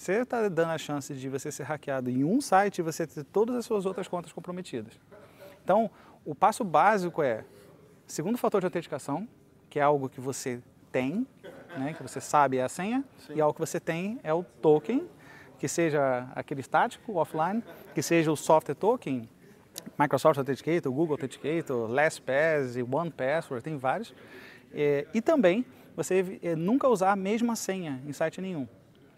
você 0.00 0.22
está 0.22 0.48
dando 0.48 0.70
a 0.70 0.78
chance 0.78 1.12
de 1.12 1.28
você 1.28 1.52
ser 1.52 1.64
hackeado 1.64 2.08
em 2.08 2.24
um 2.24 2.40
site 2.40 2.78
e 2.78 2.82
você 2.82 3.06
ter 3.06 3.22
todas 3.22 3.54
as 3.54 3.66
suas 3.66 3.84
outras 3.84 4.08
contas 4.08 4.32
comprometidas. 4.32 4.98
Então, 5.62 5.90
o 6.24 6.34
passo 6.34 6.64
básico 6.64 7.22
é, 7.22 7.44
segundo 8.06 8.38
fator 8.38 8.62
de 8.62 8.66
autenticação, 8.66 9.28
que 9.68 9.78
é 9.78 9.82
algo 9.82 10.08
que 10.08 10.18
você 10.18 10.62
tem, 10.90 11.26
né, 11.76 11.92
que 11.92 12.02
você 12.02 12.18
sabe 12.18 12.56
é 12.56 12.62
a 12.62 12.68
senha, 12.68 13.04
Sim. 13.26 13.34
e 13.34 13.42
algo 13.42 13.52
que 13.52 13.60
você 13.60 13.78
tem 13.78 14.18
é 14.22 14.32
o 14.32 14.42
token, 14.42 15.06
que 15.58 15.68
seja 15.68 16.26
aquele 16.34 16.62
estático, 16.62 17.16
offline, 17.16 17.62
que 17.94 18.00
seja 18.00 18.32
o 18.32 18.36
software 18.36 18.76
token, 18.76 19.28
Microsoft 19.98 20.38
Authenticator, 20.38 20.90
Google 20.90 21.12
Authenticator, 21.12 21.90
LastPass, 21.90 22.74
OnePassword, 22.90 23.62
tem 23.62 23.76
vários. 23.76 24.14
É, 24.72 25.06
e 25.12 25.20
também 25.20 25.62
você 25.94 26.40
é, 26.42 26.56
nunca 26.56 26.88
usar 26.88 27.12
a 27.12 27.16
mesma 27.16 27.54
senha 27.54 28.00
em 28.06 28.14
site 28.14 28.40
nenhum. 28.40 28.66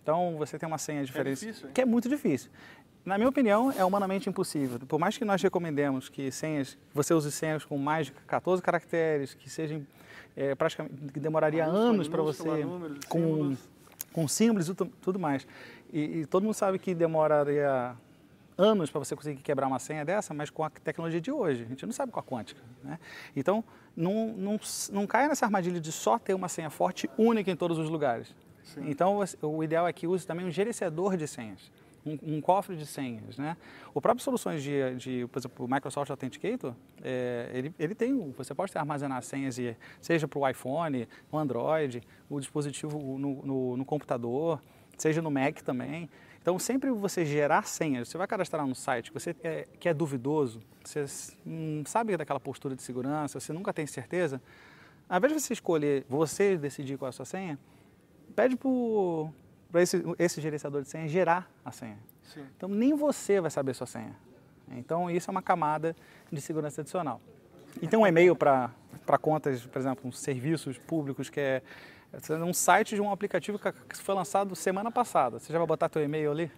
Então 0.03 0.36
você 0.36 0.59
tem 0.59 0.66
uma 0.66 0.78
senha 0.78 1.05
diferente, 1.05 1.44
é 1.44 1.46
difícil, 1.48 1.68
que 1.72 1.80
é 1.80 1.84
muito 1.84 2.09
difícil. 2.09 2.50
Na 3.05 3.18
minha 3.18 3.28
opinião, 3.28 3.72
é 3.72 3.84
humanamente 3.84 4.28
impossível. 4.28 4.78
Por 4.86 4.98
mais 4.98 5.18
que 5.18 5.24
nós 5.24 5.42
recomendemos 5.42 6.09
que 6.09 6.30
senhas, 6.30 6.78
você 6.94 7.12
use 7.12 7.32
senhas 7.32 7.64
com 7.64 7.76
mais 7.76 8.07
de 8.07 8.12
14 8.12 8.62
caracteres, 8.62 9.34
que 9.34 9.50
sejam 9.50 9.84
é, 10.36 10.55
praticamente 10.55 10.94
que 11.12 11.18
demoraria 11.18 11.64
anos 11.64 12.09
para 12.09 12.22
você 12.22 12.64
com 13.09 13.18
símbolos. 13.18 13.59
com 14.12 14.28
símbolos 14.28 14.68
e 14.68 14.74
tudo 14.74 15.18
mais. 15.18 15.46
E, 15.92 16.20
e, 16.20 16.26
todo 16.26 16.44
mundo 16.44 16.55
sabe 16.55 16.78
que 16.78 16.94
demoraria 16.94 17.94
anos 18.57 18.88
para 18.88 19.00
você 19.00 19.16
conseguir 19.16 19.42
quebrar 19.42 19.66
uma 19.66 19.78
senha 19.78 20.05
dessa, 20.05 20.32
mas 20.32 20.48
com 20.48 20.62
a 20.62 20.70
tecnologia 20.70 21.20
de 21.20 21.30
hoje, 21.32 21.64
a 21.64 21.66
gente 21.66 21.84
não 21.84 21.92
sabe 21.92 22.12
com 22.12 22.20
a 22.20 22.22
quântica. 22.22 22.61
Né? 22.84 22.98
Então, 23.34 23.64
não, 23.96 24.28
não, 24.28 24.61
não 24.90 25.07
caia 25.07 25.28
nessa 25.28 25.44
armadilha 25.44 25.80
de 25.80 25.90
só 25.90 26.18
ter 26.18 26.34
uma 26.34 26.48
senha 26.48 26.70
forte 26.70 27.11
única 27.18 27.50
em 27.50 27.57
todos 27.57 27.78
os 27.78 27.90
lugares. 27.90 28.32
Sim. 28.64 28.88
Então, 28.88 29.20
o 29.42 29.62
ideal 29.62 29.86
é 29.86 29.92
que 29.92 30.06
use 30.06 30.26
também 30.26 30.46
um 30.46 30.50
gerenciador 30.50 31.16
de 31.16 31.26
senhas, 31.26 31.70
um, 32.06 32.36
um 32.36 32.40
cofre 32.40 32.76
de 32.76 32.86
senhas. 32.86 33.36
Né? 33.36 33.56
O 33.92 34.00
próprio 34.00 34.22
soluções 34.22 34.62
de, 34.62 34.94
de 34.96 35.26
por 35.28 35.38
exemplo, 35.38 35.68
Microsoft 35.68 36.10
Authenticator, 36.10 36.74
é, 37.02 37.50
ele, 37.52 37.74
ele 37.78 37.94
tem, 37.94 38.30
você 38.36 38.54
pode 38.54 38.76
armazenar 38.76 39.22
senhas, 39.22 39.56
seja 40.00 40.26
para 40.28 40.38
o 40.38 40.48
iPhone, 40.48 41.08
o 41.30 41.38
Android, 41.38 42.02
o 42.28 42.40
dispositivo 42.40 42.98
no, 43.18 43.42
no, 43.44 43.76
no 43.76 43.84
computador, 43.84 44.60
seja 44.96 45.20
no 45.20 45.30
Mac 45.30 45.60
também. 45.62 46.08
Então, 46.40 46.58
sempre 46.58 46.90
você 46.90 47.24
gerar 47.24 47.64
senhas, 47.66 48.08
você 48.08 48.18
vai 48.18 48.26
cadastrar 48.26 48.66
no 48.66 48.74
site 48.74 49.12
você 49.12 49.34
é, 49.44 49.66
que 49.78 49.88
é 49.88 49.94
duvidoso, 49.94 50.60
você 50.82 51.04
não 51.46 51.86
sabe 51.86 52.16
daquela 52.16 52.40
postura 52.40 52.74
de 52.74 52.82
segurança, 52.82 53.38
você 53.38 53.52
nunca 53.52 53.72
tem 53.72 53.86
certeza, 53.86 54.42
ao 55.08 55.18
invés 55.18 55.34
de 55.34 55.40
você 55.40 55.52
escolher, 55.52 56.04
você 56.08 56.56
decidir 56.56 56.98
qual 56.98 57.06
é 57.06 57.10
a 57.10 57.12
sua 57.12 57.24
senha, 57.24 57.56
pede 58.32 58.56
para 59.70 59.82
esse, 59.82 60.02
esse 60.18 60.40
gerenciador 60.40 60.82
de 60.82 60.88
senha 60.88 61.06
gerar 61.08 61.50
a 61.64 61.70
senha. 61.70 61.98
Sim. 62.22 62.44
Então, 62.56 62.68
nem 62.68 62.94
você 62.94 63.40
vai 63.40 63.50
saber 63.50 63.74
sua 63.74 63.86
senha. 63.86 64.14
Então, 64.70 65.10
isso 65.10 65.30
é 65.30 65.32
uma 65.32 65.42
camada 65.42 65.94
de 66.30 66.40
segurança 66.40 66.80
adicional. 66.80 67.20
E 67.80 67.86
tem 67.86 67.98
um 67.98 68.06
e-mail 68.06 68.34
para 68.34 68.70
contas, 69.20 69.64
por 69.66 69.78
exemplo, 69.78 70.12
serviços 70.12 70.78
públicos, 70.78 71.30
que 71.30 71.40
é, 71.40 71.62
é 72.12 72.34
um 72.34 72.52
site 72.52 72.94
de 72.94 73.00
um 73.00 73.10
aplicativo 73.10 73.58
que 73.58 73.96
foi 73.96 74.14
lançado 74.14 74.54
semana 74.56 74.90
passada. 74.90 75.38
Você 75.38 75.52
já 75.52 75.58
vai 75.58 75.66
botar 75.66 75.88
teu 75.88 76.02
e-mail 76.02 76.30
ali? 76.30 76.50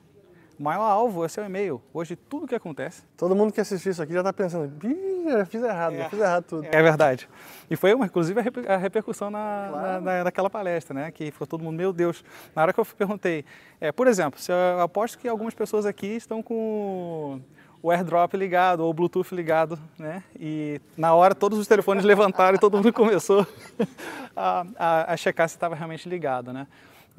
O 0.59 0.62
maior 0.62 0.84
alvo 0.84 1.24
é 1.24 1.28
seu 1.28 1.44
e-mail. 1.44 1.82
Hoje, 1.92 2.14
tudo 2.14 2.46
que 2.46 2.55
acontece. 2.55 3.02
Todo 3.16 3.34
mundo 3.34 3.52
que 3.52 3.61
assistiu 3.61 3.90
isso 3.90 4.02
aqui 4.02 4.12
já 4.12 4.20
está 4.20 4.32
pensando, 4.32 4.72
eu 4.84 5.46
fiz 5.46 5.62
errado, 5.62 5.94
é, 5.94 6.05
eu 6.05 6.11
fiz 6.11 6.20
errado 6.20 6.44
tudo. 6.44 6.66
É 6.70 6.82
verdade. 6.82 7.28
E 7.68 7.74
foi, 7.74 7.92
uma, 7.92 8.07
inclusive, 8.07 8.40
a 8.68 8.76
repercussão 8.76 9.30
na, 9.30 9.68
claro. 9.70 9.86
na, 9.86 10.00
na, 10.00 10.24
naquela 10.24 10.48
palestra, 10.48 10.94
né? 10.94 11.11
Que 11.11 11.30
ficou 11.30 11.46
todo 11.46 11.62
mundo, 11.62 11.76
meu 11.76 11.92
Deus. 11.92 12.24
Na 12.55 12.62
hora 12.62 12.72
que 12.72 12.78
eu 12.78 12.84
perguntei, 12.84 13.44
é, 13.80 13.90
por 13.90 14.07
exemplo, 14.07 14.38
se 14.38 14.52
eu 14.52 14.80
aposto 14.80 15.18
que 15.18 15.26
algumas 15.26 15.55
pessoas 15.55 15.86
aqui 15.86 16.07
estão 16.07 16.42
com 16.42 17.40
o 17.82 17.90
AirDrop 17.90 18.34
ligado 18.34 18.80
ou 18.80 18.90
o 18.90 18.94
Bluetooth 18.94 19.34
ligado, 19.34 19.78
né? 19.98 20.22
E 20.40 20.80
na 20.96 21.14
hora 21.14 21.34
todos 21.34 21.59
os 21.59 21.66
telefones 21.66 22.02
levantaram 22.07 22.57
e 22.57 22.59
todo 22.59 22.76
mundo 22.76 22.92
começou 22.92 23.46
a, 24.34 24.64
a, 24.78 25.12
a 25.12 25.16
checar 25.18 25.48
se 25.48 25.57
estava 25.57 25.74
realmente 25.74 26.09
ligado, 26.09 26.50
né? 26.50 26.66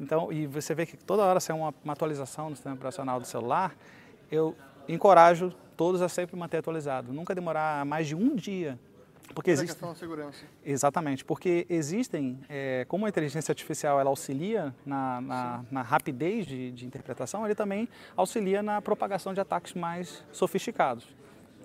Então, 0.00 0.30
e 0.30 0.46
você 0.46 0.74
vê 0.74 0.84
que 0.84 0.96
toda 0.96 1.22
hora 1.22 1.40
sai 1.40 1.56
uma, 1.56 1.74
uma 1.82 1.92
atualização 1.92 2.50
no 2.50 2.56
sistema 2.56 2.74
operacional 2.74 3.18
do 3.18 3.26
celular, 3.26 3.74
eu 4.30 4.54
encorajo 4.88 5.52
todos 5.76 6.02
a 6.02 6.08
sempre 6.08 6.36
manter 6.36 6.58
atualizado, 6.58 7.12
nunca 7.12 7.34
demorar 7.34 7.84
mais 7.84 8.06
de 8.06 8.14
um 8.14 8.34
dia. 8.34 8.78
Porque 9.34 9.50
existe 9.50 9.72
questão 9.72 9.92
de 9.92 9.98
segurança. 9.98 10.44
Exatamente, 10.64 11.24
porque 11.24 11.66
existem, 11.68 12.38
é, 12.48 12.84
como 12.88 13.06
a 13.06 13.08
inteligência 13.08 13.50
artificial 13.50 13.98
ela 13.98 14.08
auxilia 14.08 14.74
na, 14.84 15.20
na, 15.20 15.64
na 15.70 15.82
rapidez 15.82 16.46
de, 16.46 16.70
de, 16.70 16.86
interpretação, 16.86 17.44
ele 17.44 17.54
também 17.54 17.88
auxilia 18.16 18.62
na 18.62 18.80
propagação 18.80 19.34
de 19.34 19.40
ataques 19.40 19.74
mais 19.74 20.24
sofisticados. 20.30 21.08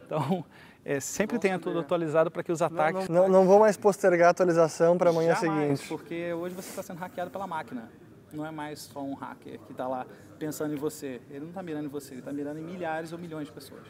Então, 0.03 0.43
é, 0.83 0.99
sempre 0.99 1.37
tenha 1.37 1.59
tudo 1.59 1.79
atualizado 1.79 2.31
para 2.31 2.43
que 2.43 2.51
os 2.51 2.61
ataques... 2.61 3.07
Não, 3.07 3.23
não, 3.23 3.29
não, 3.29 3.45
vou 3.45 3.59
mais 3.59 3.77
postergar 3.77 4.29
a 4.29 4.31
atualização 4.31 4.97
para 4.97 5.11
amanhã 5.11 5.35
Jamais, 5.35 5.79
seguinte. 5.79 5.87
porque 5.87 6.33
hoje 6.33 6.55
você 6.55 6.69
está 6.69 6.81
sendo 6.81 6.97
hackeado 6.97 7.29
pela 7.29 7.45
máquina. 7.45 7.89
Não 8.33 8.45
é 8.45 8.51
mais 8.51 8.79
só 8.79 9.01
um 9.01 9.13
hacker 9.13 9.59
que 9.59 9.71
está 9.71 9.87
lá 9.87 10.05
pensando 10.39 10.73
em 10.73 10.77
você. 10.77 11.21
Ele 11.29 11.41
não 11.41 11.49
está 11.49 11.61
mirando 11.61 11.85
em 11.85 11.89
você, 11.89 12.13
ele 12.13 12.21
está 12.21 12.31
mirando 12.31 12.59
em 12.59 12.63
milhares 12.63 13.11
ou 13.11 13.19
milhões 13.19 13.47
de 13.47 13.53
pessoas. 13.53 13.81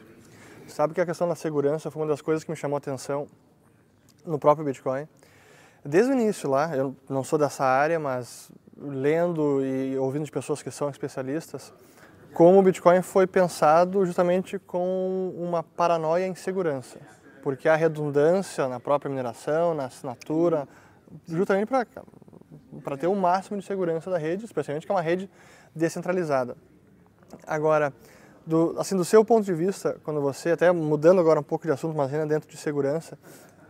Sabe 0.68 0.94
que 0.94 1.02
a 1.02 1.06
questão 1.06 1.28
da 1.28 1.36
segurança 1.36 1.90
foi 1.90 2.02
uma 2.02 2.08
das 2.08 2.22
coisas 2.22 2.44
que 2.44 2.52
me 2.52 2.58
chamou 2.58 2.76
a 2.76 2.80
atenção 2.80 3.28
no 4.26 4.38
próprio 4.40 4.66
Bitcoin. 4.66 5.08
Desde 5.84 6.12
o 6.12 6.14
início 6.14 6.50
lá, 6.50 6.76
eu 6.76 6.96
não 7.10 7.24
sou 7.24 7.40
dessa 7.40 7.66
área, 7.66 8.00
mas 8.00 8.52
lendo 8.78 9.64
e 9.66 9.98
ouvindo 9.98 10.26
de 10.26 10.32
pessoas 10.32 10.62
que 10.62 10.72
são 10.72 10.90
especialistas, 10.90 11.74
como 12.34 12.60
o 12.60 12.64
Bitcoin 12.64 13.02
foi 13.02 13.28
pensado 13.28 14.06
justamente 14.06 14.58
com 14.58 15.34
uma 15.38 15.64
paranoia 15.64 16.26
em 16.26 16.36
segurança, 16.36 17.00
porque 17.44 17.68
a 17.68 17.76
redundância 17.76 18.68
na 18.68 18.80
própria 18.80 19.10
mineração, 19.10 19.74
na 19.74 19.86
assinatura, 19.86 20.68
justamente 21.28 21.68
para 21.68 21.86
ter 22.98 23.08
o 23.08 23.16
máximo 23.16 23.58
de 23.58 23.66
segurança 23.66 24.10
da 24.10 24.18
rede, 24.18 24.46
especialmente 24.46 24.86
que 24.86 24.92
é 24.92 24.96
uma 24.96 25.02
rede 25.02 25.30
descentralizada. 25.76 26.56
Agora, 27.48 27.94
do, 28.46 28.76
assim, 28.78 28.96
do 28.96 29.06
seu 29.06 29.24
ponto 29.24 29.46
de 29.46 29.54
vista, 29.54 29.98
quando 30.04 30.22
você, 30.22 30.52
até 30.52 30.72
mudando 30.72 31.20
agora 31.20 31.40
um 31.40 31.44
pouco 31.44 31.66
de 31.66 31.72
assunto, 31.72 31.96
mas 31.96 32.14
ainda 32.14 32.26
dentro 32.26 32.50
de 32.50 32.58
segurança, 32.58 33.18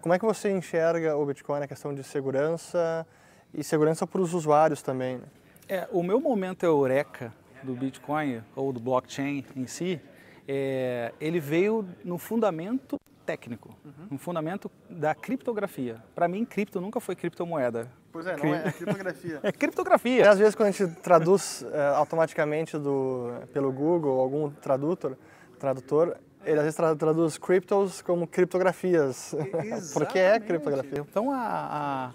como 0.01 0.13
é 0.13 0.19
que 0.19 0.25
você 0.25 0.51
enxerga 0.51 1.15
o 1.15 1.25
Bitcoin 1.25 1.59
na 1.59 1.67
questão 1.67 1.93
de 1.93 2.03
segurança 2.03 3.05
e 3.53 3.63
segurança 3.63 4.07
para 4.07 4.21
os 4.21 4.33
usuários 4.33 4.81
também? 4.81 5.17
Né? 5.17 5.23
É, 5.67 5.87
o 5.91 6.01
meu 6.01 6.19
momento 6.19 6.63
eureka 6.63 7.31
do 7.63 7.73
Bitcoin 7.73 8.41
ou 8.55 8.73
do 8.73 8.79
blockchain 8.79 9.45
em 9.55 9.67
si, 9.67 10.01
é, 10.47 11.13
ele 11.19 11.39
veio 11.39 11.87
no 12.03 12.17
fundamento 12.17 12.99
técnico, 13.25 13.77
uhum. 13.85 14.07
no 14.11 14.17
fundamento 14.17 14.71
da 14.89 15.13
criptografia. 15.13 16.03
Para 16.15 16.27
mim, 16.27 16.43
cripto 16.43 16.81
nunca 16.81 16.99
foi 16.99 17.15
criptomoeda. 17.15 17.87
Pois 18.11 18.27
é, 18.27 18.37
não 18.37 18.53
é, 18.53 18.67
é 18.67 18.71
criptografia. 18.71 19.39
é 19.43 19.51
criptografia. 19.51 20.29
Às 20.29 20.39
vezes 20.39 20.55
quando 20.55 20.69
a 20.69 20.71
gente 20.71 20.95
traduz 21.01 21.65
é, 21.71 21.87
automaticamente 21.95 22.77
do, 22.77 23.31
pelo 23.53 23.71
Google, 23.71 24.19
algum 24.19 24.49
tradutor, 24.49 25.17
tradutor, 25.59 26.17
ele 26.43 26.59
às 26.59 26.63
vezes 26.63 26.75
traduz 26.75 27.37
cryptos 27.37 28.01
como 28.01 28.27
criptografias, 28.27 29.35
porque 29.93 30.19
é 30.19 30.39
criptografia. 30.39 31.05
Então 31.09 31.31
a, 31.31 31.37
a 31.37 32.11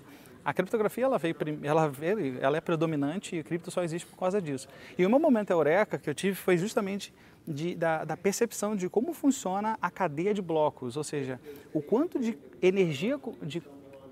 a 0.46 0.54
criptografia 0.54 1.04
ela 1.04 1.18
veio, 1.18 1.34
ela 1.64 1.88
veio, 1.88 2.38
ela 2.40 2.56
é 2.56 2.60
predominante 2.60 3.34
e 3.34 3.42
cripto 3.42 3.68
só 3.68 3.82
existe 3.82 4.06
por 4.06 4.16
causa 4.16 4.40
disso. 4.40 4.68
E 4.96 5.04
o 5.04 5.10
meu 5.10 5.18
momento 5.18 5.50
eureka 5.50 5.98
que 5.98 6.08
eu 6.08 6.14
tive 6.14 6.36
foi 6.36 6.56
justamente 6.56 7.12
de, 7.44 7.74
da, 7.74 8.04
da, 8.04 8.16
percepção 8.16 8.76
de 8.76 8.88
como 8.88 9.12
funciona 9.12 9.76
a 9.82 9.90
cadeia 9.90 10.32
de 10.32 10.40
blocos, 10.40 10.96
ou 10.96 11.02
seja, 11.02 11.40
o 11.72 11.82
quanto 11.82 12.20
de 12.20 12.38
energia, 12.62 13.18
de 13.42 13.60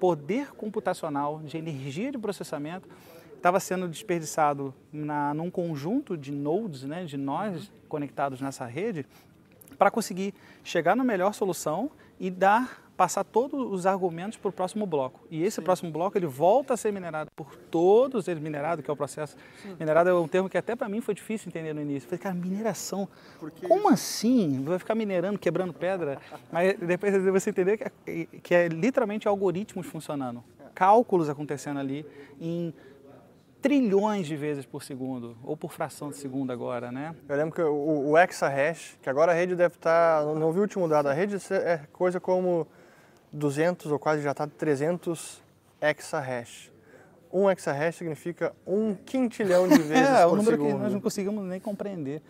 poder 0.04 0.54
computacional, 0.54 1.40
de 1.42 1.56
energia 1.56 2.12
de 2.12 2.18
processamento 2.18 2.86
estava 3.34 3.58
sendo 3.58 3.88
desperdiçado 3.88 4.74
na, 4.92 5.32
num 5.32 5.50
conjunto 5.50 6.14
de 6.14 6.30
nodes, 6.30 6.82
né, 6.82 7.06
de 7.06 7.16
nós 7.16 7.72
conectados 7.88 8.38
nessa 8.38 8.66
rede, 8.66 9.06
para 9.78 9.90
conseguir 9.90 10.34
chegar 10.62 10.94
na 10.94 11.02
melhor 11.02 11.32
solução 11.32 11.90
e 12.18 12.30
dar 12.30 12.84
passar 12.96 13.24
todos 13.24 13.72
os 13.72 13.86
argumentos 13.86 14.38
para 14.38 14.48
o 14.48 14.52
próximo 14.52 14.86
bloco. 14.86 15.26
E 15.30 15.42
esse 15.42 15.56
Sim. 15.56 15.62
próximo 15.62 15.90
bloco 15.90 16.16
ele 16.16 16.26
volta 16.26 16.74
a 16.74 16.76
ser 16.76 16.92
minerado 16.92 17.30
por 17.34 17.56
todos 17.56 18.28
eles, 18.28 18.42
minerado, 18.42 18.82
que 18.82 18.90
é 18.90 18.92
o 18.92 18.96
processo. 18.96 19.36
Sim. 19.62 19.76
Minerado 19.78 20.10
é 20.10 20.14
um 20.14 20.28
termo 20.28 20.48
que 20.48 20.56
até 20.56 20.76
para 20.76 20.88
mim 20.88 21.00
foi 21.00 21.14
difícil 21.14 21.48
entender 21.48 21.72
no 21.72 21.80
início. 21.80 22.06
Eu 22.06 22.10
falei, 22.10 22.18
cara, 22.20 22.34
mineração. 22.34 23.08
Como 23.66 23.88
assim? 23.88 24.62
Vai 24.62 24.78
ficar 24.78 24.94
minerando, 24.94 25.38
quebrando 25.38 25.72
pedra? 25.72 26.20
Mas 26.52 26.78
depois 26.78 27.12
você 27.32 27.50
entender 27.50 27.78
que 27.78 27.84
é, 27.84 28.26
que 28.42 28.54
é 28.54 28.68
literalmente 28.68 29.26
algoritmos 29.26 29.86
funcionando. 29.86 30.42
É. 30.60 30.68
Cálculos 30.74 31.28
acontecendo 31.28 31.80
ali 31.80 32.06
em 32.40 32.72
trilhões 33.64 34.26
de 34.26 34.36
vezes 34.36 34.66
por 34.66 34.82
segundo, 34.82 35.38
ou 35.42 35.56
por 35.56 35.72
fração 35.72 36.10
de 36.10 36.18
segundo 36.18 36.52
agora, 36.52 36.92
né? 36.92 37.16
Eu 37.26 37.34
lembro 37.34 37.54
que 37.54 37.62
o, 37.62 38.10
o 38.10 38.18
exahash, 38.18 38.98
que 39.00 39.08
agora 39.08 39.32
a 39.32 39.34
rede 39.34 39.56
deve 39.56 39.76
estar, 39.76 40.22
tá, 40.22 40.34
não 40.34 40.52
vi 40.52 40.58
o 40.58 40.62
último 40.62 40.86
dado, 40.86 41.08
a 41.08 41.14
rede 41.14 41.36
é 41.50 41.80
coisa 41.90 42.20
como 42.20 42.66
200 43.32 43.90
ou 43.90 43.98
quase 43.98 44.20
já 44.20 44.32
está 44.32 44.46
300 44.46 45.42
exahash. 45.80 46.70
Um 47.32 47.50
exahash 47.50 47.96
significa 47.96 48.54
um 48.66 48.94
quintilhão 48.94 49.66
de 49.66 49.78
vezes 49.80 50.10
é, 50.10 50.24
por 50.24 50.34
um 50.34 50.36
número 50.36 50.56
segundo. 50.58 50.76
que 50.76 50.82
nós 50.82 50.92
não 50.92 51.00
conseguimos 51.00 51.42
nem 51.46 51.58
compreender. 51.58 52.20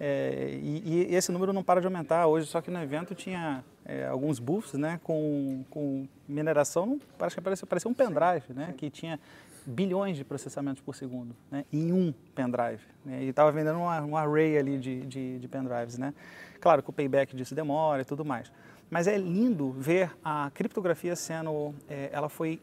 É, 0.00 0.52
e, 0.54 1.06
e, 1.10 1.14
esse 1.14 1.30
número 1.30 1.52
não 1.52 1.62
para 1.62 1.82
de 1.82 1.86
aumentar 1.86 2.26
hoje, 2.26 2.46
só 2.46 2.62
que 2.62 2.70
no 2.70 2.82
evento 2.82 3.14
tinha 3.14 3.62
é, 3.84 4.06
alguns 4.06 4.38
booths 4.38 4.72
né, 4.72 4.98
com, 5.02 5.64
com 5.68 6.08
mineração, 6.26 6.98
parece 7.18 7.36
que 7.36 7.42
parecia, 7.42 7.66
parecia 7.66 7.90
um 7.90 7.94
pendrive, 7.94 8.54
né, 8.54 8.72
que 8.74 8.88
tinha 8.88 9.20
bilhões 9.68 10.16
de 10.16 10.24
processamentos 10.24 10.80
por 10.82 10.94
segundo 10.94 11.36
né, 11.50 11.64
em 11.70 11.92
um 11.92 12.12
pendrive. 12.34 12.82
Né, 13.04 13.24
e 13.24 13.28
estava 13.28 13.52
vendendo 13.52 13.78
um 13.78 14.16
array 14.16 14.56
ali 14.56 14.78
de, 14.78 15.02
de, 15.02 15.38
de 15.38 15.48
pendrives. 15.48 15.98
Né. 15.98 16.14
Claro 16.58 16.82
que 16.82 16.88
o 16.88 16.92
payback 16.92 17.36
disso 17.36 17.54
demora 17.54 18.00
e 18.00 18.04
tudo 18.04 18.24
mais. 18.24 18.50
Mas 18.88 19.06
é 19.06 19.18
lindo 19.18 19.70
ver 19.70 20.10
a 20.24 20.50
criptografia 20.54 21.14
sendo, 21.14 21.74
é, 21.86 22.08
ela 22.10 22.30
foi 22.30 22.60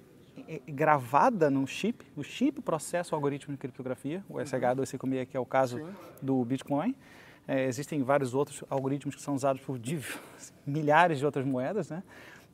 é, 0.48 0.60
gravada 0.68 1.52
no 1.52 1.68
chip, 1.68 2.04
o 2.16 2.24
chip 2.24 2.60
processa 2.62 3.14
o 3.14 3.16
algoritmo 3.16 3.54
de 3.54 3.60
criptografia, 3.60 4.24
o 4.28 4.36
SH256 4.36 5.26
que 5.28 5.38
é 5.38 5.40
o 5.40 5.46
caso 5.46 5.78
Sim. 5.78 5.86
do 6.24 6.44
Bitcoin. 6.44 6.96
É, 7.48 7.66
existem 7.66 8.02
vários 8.02 8.34
outros 8.34 8.64
algoritmos 8.68 9.14
que 9.14 9.22
são 9.22 9.36
usados 9.36 9.62
por 9.62 9.80
milhares 10.66 11.20
de 11.20 11.26
outras 11.26 11.46
moedas, 11.46 11.92
né? 11.92 12.02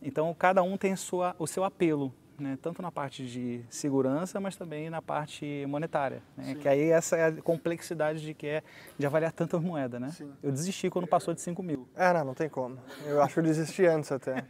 Então 0.02 0.34
cada 0.38 0.62
um 0.62 0.76
tem 0.76 0.94
sua, 0.98 1.34
o 1.40 1.48
seu 1.48 1.64
apelo 1.64 2.14
né? 2.42 2.58
tanto 2.62 2.82
na 2.82 2.92
parte 2.92 3.26
de 3.26 3.64
segurança, 3.70 4.40
mas 4.40 4.56
também 4.56 4.90
na 4.90 5.02
parte 5.02 5.66
monetária. 5.68 6.22
Né? 6.36 6.56
Que 6.56 6.68
aí 6.68 6.90
essa 6.90 7.16
é 7.16 7.28
a 7.28 7.42
complexidade 7.42 8.22
de 8.22 8.34
que 8.34 8.48
é 8.48 8.64
de 8.98 9.06
avaliar 9.06 9.32
tantas 9.32 9.62
moedas. 9.62 10.02
Né? 10.02 10.12
Eu 10.42 10.52
desisti 10.52 10.90
quando 10.90 11.08
passou 11.08 11.34
de 11.34 11.42
5 11.42 11.62
mil. 11.64 11.88
É, 11.96 12.12
não, 12.14 12.26
não 12.26 12.34
tem 12.34 12.50
como. 12.50 12.78
Eu 13.06 13.22
acho 13.22 13.36
que 13.36 13.40
eu 13.40 13.44
desisti 13.44 13.86
antes 13.86 14.12
até. 14.12 14.46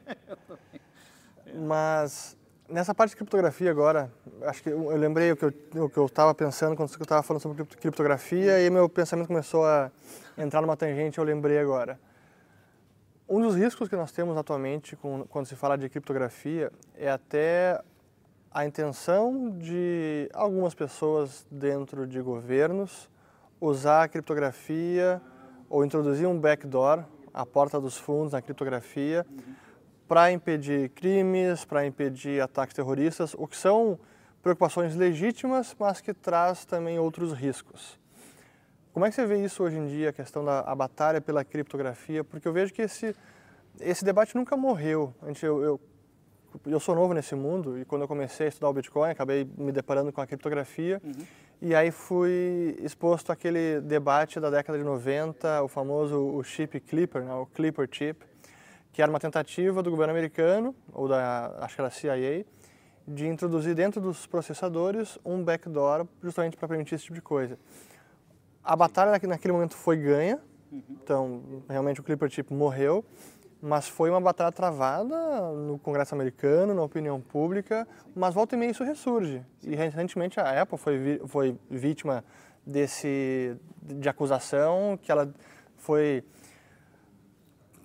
mas 1.68 2.38
nessa 2.72 2.96
parte 2.96 3.12
de 3.12 3.18
criptografia 3.18 3.70
agora, 3.70 4.12
acho 4.44 4.64
que 4.64 4.70
eu, 4.70 4.96
lembrei 4.98 5.32
o 5.32 5.38
que 5.38 5.46
eu, 5.46 5.54
o 5.84 5.90
que 5.90 5.98
eu 5.98 6.06
estava 6.06 6.34
pensando 6.34 6.76
quando 6.76 6.90
eu 6.90 7.04
estava 7.04 7.22
falando 7.22 7.42
sobre 7.42 7.64
criptografia 7.66 8.66
e 8.66 8.70
meu 8.70 8.88
pensamento 8.88 9.28
começou 9.28 9.66
a 9.66 9.92
entrar 10.38 10.62
numa 10.62 10.78
tangente, 10.78 11.18
eu 11.18 11.24
lembrei 11.24 11.60
agora. 11.60 12.00
Um 13.34 13.40
dos 13.40 13.56
riscos 13.56 13.88
que 13.88 13.96
nós 13.96 14.12
temos 14.12 14.36
atualmente 14.36 14.94
com, 14.98 15.26
quando 15.30 15.46
se 15.46 15.56
fala 15.56 15.78
de 15.78 15.88
criptografia 15.88 16.70
é 16.94 17.10
até 17.10 17.82
a 18.52 18.66
intenção 18.66 19.58
de 19.58 20.30
algumas 20.34 20.74
pessoas 20.74 21.48
dentro 21.50 22.06
de 22.06 22.20
governos 22.20 23.10
usar 23.62 24.04
a 24.04 24.08
criptografia 24.10 25.22
ou 25.70 25.86
introduzir 25.86 26.28
um 26.28 26.38
backdoor, 26.38 27.06
a 27.34 27.46
porta 27.46 27.80
dos 27.80 27.96
fundos 27.96 28.34
na 28.34 28.42
criptografia, 28.42 29.26
uhum. 29.30 29.56
para 30.10 30.30
impedir 30.30 30.90
crimes, 30.90 31.64
para 31.64 31.86
impedir 31.86 32.42
ataques 32.42 32.76
terroristas, 32.76 33.34
o 33.38 33.48
que 33.48 33.56
são 33.56 33.98
preocupações 34.44 34.94
legítimas, 34.94 35.74
mas 35.80 36.02
que 36.02 36.14
traz 36.14 36.66
também 36.66 37.00
outros 37.00 37.32
riscos. 37.32 37.98
Como 38.94 39.06
é 39.06 39.10
que 39.10 39.16
você 39.16 39.26
vê 39.26 39.42
isso 39.42 39.64
hoje 39.64 39.78
em 39.78 39.88
dia, 39.88 40.10
a 40.10 40.14
questão 40.14 40.44
da 40.44 40.60
a 40.60 40.76
batalha 40.76 41.22
pela 41.22 41.46
criptografia? 41.46 42.26
Porque 42.26 42.46
eu 42.46 42.52
vejo 42.52 42.74
que 42.74 42.82
esse, 42.82 43.16
esse 43.80 44.04
debate 44.04 44.36
nunca 44.36 44.58
morreu. 44.58 45.14
Eu, 45.42 45.64
eu, 45.64 45.82
eu 46.66 46.80
sou 46.80 46.94
novo 46.94 47.14
nesse 47.14 47.34
mundo 47.34 47.80
e 47.80 47.86
quando 47.86 48.02
eu 48.02 48.08
comecei 48.08 48.48
a 48.48 48.50
estudar 48.50 48.68
o 48.68 48.74
Bitcoin, 48.74 49.10
acabei 49.10 49.48
me 49.58 49.72
deparando 49.72 50.12
com 50.12 50.20
a 50.20 50.28
criptografia 50.28 51.02
uhum. 51.06 51.26
e 51.62 51.74
aí 51.74 51.90
fui 51.90 52.76
exposto 52.82 53.32
àquele 53.32 53.80
debate 53.80 54.42
da 54.42 54.50
década 54.50 54.78
de 54.78 54.84
90, 54.84 55.64
o 55.64 55.70
famoso 55.70 56.18
o 56.20 56.44
chip 56.44 56.78
Clipper, 56.82 57.24
né, 57.24 57.34
o 57.34 57.46
Clipper 57.46 57.88
chip, 57.90 58.26
que 58.92 59.02
era 59.02 59.10
uma 59.10 59.22
tentativa 59.22 59.82
do 59.82 59.90
governo 59.90 60.12
americano, 60.12 60.76
ou 60.92 61.08
da, 61.08 61.56
acho 61.62 61.76
que 61.76 61.82
era 61.82 61.90
CIA, 61.90 62.46
de 63.08 63.26
introduzir 63.26 63.74
dentro 63.74 64.02
dos 64.02 64.28
processadores 64.28 65.18
um 65.24 65.42
backdoor 65.42 66.06
justamente 66.22 66.58
para 66.58 66.68
permitir 66.68 66.96
esse 66.96 67.06
tipo 67.06 67.16
de 67.16 67.22
coisa 67.22 67.58
a 68.64 68.76
batalha 68.76 69.20
naquele 69.28 69.54
momento 69.54 69.76
foi 69.76 69.98
ganha, 69.98 70.40
então 70.72 71.64
realmente 71.70 72.00
o 72.00 72.04
Clipper 72.04 72.30
Chip 72.30 72.54
morreu, 72.54 73.04
mas 73.62 73.88
foi 73.88 74.10
uma 74.10 74.20
batalha 74.20 74.52
travada 74.52 75.52
no 75.52 75.78
Congresso 75.80 76.16
americano, 76.16 76.74
na 76.74 76.82
opinião 76.82 77.22
pública, 77.22 77.88
mas 78.16 78.34
volta 78.34 78.56
e 78.56 78.58
meia 78.58 78.72
isso 78.72 78.84
ressurge. 78.84 79.44
E 79.64 79.76
recentemente 79.76 80.40
a 80.40 80.62
Apple 80.62 80.78
foi, 80.78 81.22
foi 81.28 81.58
vítima 81.70 82.24
desse 82.66 83.56
de 83.82 84.08
acusação 84.08 84.98
que 85.02 85.12
ela 85.12 85.32
foi 85.78 86.24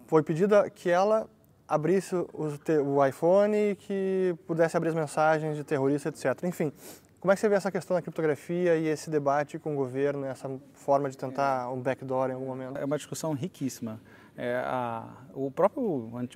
foi 0.07 0.23
pedida 0.23 0.71
que 0.71 0.89
ela 0.89 1.29
abrisse 1.67 2.15
o, 2.15 2.29
o 2.85 3.05
iPhone 3.05 3.75
que 3.77 4.35
pudesse 4.47 4.77
abrir 4.77 4.91
as 4.91 4.95
mensagens 4.95 5.57
de 5.57 5.65
terrorista, 5.65 6.09
etc. 6.09 6.45
Enfim, 6.45 6.73
como 7.27 7.33
é 7.33 7.35
que 7.35 7.41
você 7.41 7.49
vê 7.49 7.57
essa 7.57 7.73
questão 7.73 7.97
da 7.97 8.01
criptografia 8.01 8.77
e 8.77 8.87
esse 8.87 9.11
debate 9.11 9.59
com 9.59 9.73
o 9.73 9.77
governo, 9.77 10.25
essa 10.25 10.49
forma 10.75 11.11
de 11.11 11.19
tentar 11.19 11.73
um 11.73 11.81
backdoor 11.81 12.31
em 12.31 12.35
algum 12.35 12.47
momento? 12.47 12.79
É 12.79 12.85
uma 12.85 12.97
discussão 12.97 13.33
riquíssima. 13.33 14.01
É, 14.37 14.63
a, 14.65 15.09
o 15.35 15.51
próprio 15.51 15.83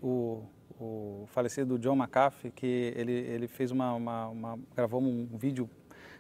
o, 0.03 0.43
o, 0.81 1.29
falecido 1.29 1.79
John 1.79 1.95
McAfee, 1.95 2.51
que 2.51 2.93
ele, 2.97 3.13
ele 3.13 3.47
fez 3.47 3.71
uma, 3.71 3.95
uma, 3.95 4.27
uma, 4.31 4.59
gravou 4.75 5.01
um 5.01 5.29
vídeo 5.33 5.71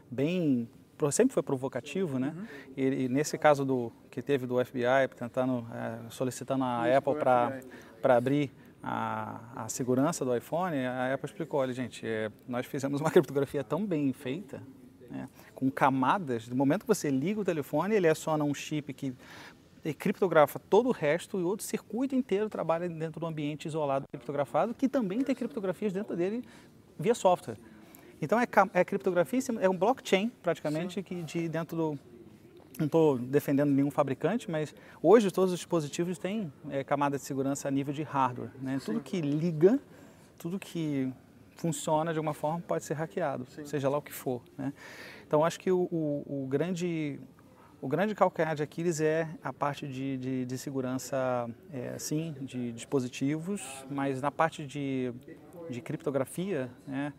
bem 0.08 0.68
sempre 1.10 1.34
foi 1.34 1.42
provocativo, 1.42 2.20
né? 2.20 2.32
Uhum. 2.36 2.44
E, 2.76 3.04
e, 3.04 3.08
nesse 3.08 3.36
caso 3.38 3.64
do 3.64 3.90
que 4.08 4.22
teve 4.22 4.46
do 4.46 4.64
FBI 4.64 5.08
tentando 5.16 5.66
é, 5.74 6.10
solicitando 6.10 6.62
a 6.62 6.88
Isso, 6.88 6.98
Apple 6.98 7.14
para 7.16 7.58
para 8.00 8.16
abrir 8.16 8.52
a, 8.82 9.40
a, 9.64 9.68
segurança 9.68 10.24
do 10.24 10.34
iPhone, 10.36 10.76
a 10.76 11.12
Apple 11.14 11.26
explicou, 11.26 11.60
olha 11.60 11.72
gente, 11.72 12.06
é, 12.06 12.30
nós 12.48 12.66
fizemos 12.66 13.00
uma 13.00 13.10
criptografia 13.12 13.62
tão 13.62 13.84
bem 13.84 14.12
feita, 14.12 14.62
né, 15.10 15.28
com 15.54 15.70
camadas, 15.70 16.48
do 16.48 16.56
momento 16.56 16.82
que 16.82 16.88
você 16.88 17.10
liga 17.10 17.40
o 17.40 17.44
telefone, 17.44 17.94
ele 17.94 18.08
aciona 18.08 18.44
um 18.44 18.54
chip 18.54 18.92
que 18.94 19.14
criptografa 19.98 20.58
todo 20.58 20.88
o 20.88 20.92
resto 20.92 21.40
e 21.40 21.42
outro 21.42 21.64
circuito 21.64 22.14
inteiro 22.14 22.48
trabalha 22.48 22.88
dentro 22.88 23.18
do 23.18 23.26
ambiente 23.26 23.66
isolado 23.66 24.06
criptografado, 24.08 24.74
que 24.74 24.88
também 24.88 25.22
tem 25.22 25.34
criptografias 25.34 25.92
dentro 25.92 26.14
dele 26.14 26.44
via 26.98 27.14
software. 27.14 27.56
Então 28.20 28.38
é, 28.38 28.46
é 28.74 28.84
criptografia, 28.84 29.40
é 29.60 29.68
um 29.68 29.76
blockchain 29.76 30.30
praticamente 30.42 31.02
que 31.02 31.22
de 31.22 31.48
dentro 31.48 31.76
do 31.76 31.98
não 32.78 32.86
estou 32.86 33.18
defendendo 33.18 33.70
nenhum 33.70 33.90
fabricante, 33.90 34.50
mas 34.50 34.74
hoje 35.02 35.30
todos 35.30 35.52
os 35.52 35.58
dispositivos 35.58 36.18
têm 36.18 36.52
é, 36.70 36.82
camada 36.84 37.16
de 37.16 37.24
segurança 37.24 37.68
a 37.68 37.70
nível 37.70 37.92
de 37.92 38.02
hardware. 38.02 38.50
Né? 38.60 38.78
Tudo 38.84 39.00
que 39.00 39.20
liga, 39.20 39.78
tudo 40.38 40.58
que 40.58 41.12
funciona 41.56 42.12
de 42.12 42.18
alguma 42.18 42.34
forma 42.34 42.60
pode 42.66 42.84
ser 42.84 42.94
hackeado, 42.94 43.46
Sim. 43.50 43.66
seja 43.66 43.88
lá 43.88 43.98
o 43.98 44.02
que 44.02 44.12
for. 44.12 44.42
Né? 44.56 44.72
Então 45.26 45.44
acho 45.44 45.60
que 45.60 45.70
o, 45.70 45.82
o, 45.92 46.44
o, 46.44 46.46
grande 46.48 47.20
o 47.82 47.88
grande 47.88 48.14
calcanhar 48.14 48.54
de 48.54 48.62
Aquiles 48.62 49.00
é 49.00 49.28
a 49.42 49.52
parte 49.52 49.86
de, 49.86 50.16
de, 50.16 50.44
de 50.44 50.58
segurança, 50.58 51.48
é, 51.72 51.98
sim, 51.98 52.34
de 52.40 52.72
dispositivos, 52.72 53.84
mas 53.90 54.20
na 54.20 54.30
parte 54.30 54.66
de, 54.66 55.12
de 55.68 55.80
criptografia, 55.80 56.70
né? 56.86 57.12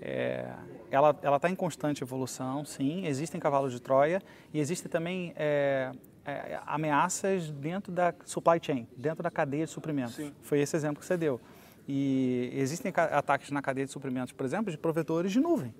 É, 0.00 0.46
ela 0.90 1.36
está 1.36 1.50
em 1.50 1.54
constante 1.54 2.02
evolução, 2.02 2.64
sim, 2.64 3.06
existem 3.06 3.40
cavalos 3.40 3.72
de 3.72 3.80
Troia 3.80 4.22
e 4.52 4.60
existem 4.60 4.90
também 4.90 5.32
é, 5.36 5.92
é, 6.24 6.60
ameaças 6.66 7.50
dentro 7.50 7.92
da 7.92 8.14
supply 8.24 8.58
chain, 8.60 8.86
dentro 8.96 9.22
da 9.22 9.30
cadeia 9.30 9.64
de 9.64 9.70
suprimentos. 9.70 10.14
Sim. 10.14 10.32
Foi 10.42 10.60
esse 10.60 10.76
exemplo 10.76 11.00
que 11.00 11.06
você 11.06 11.16
deu. 11.16 11.40
E 11.88 12.50
existem 12.54 12.92
ataques 13.12 13.50
na 13.50 13.62
cadeia 13.62 13.86
de 13.86 13.92
suprimentos, 13.92 14.32
por 14.32 14.44
exemplo, 14.44 14.70
de 14.70 14.78
provedores 14.78 15.32
de 15.32 15.40
nuvem. 15.40 15.74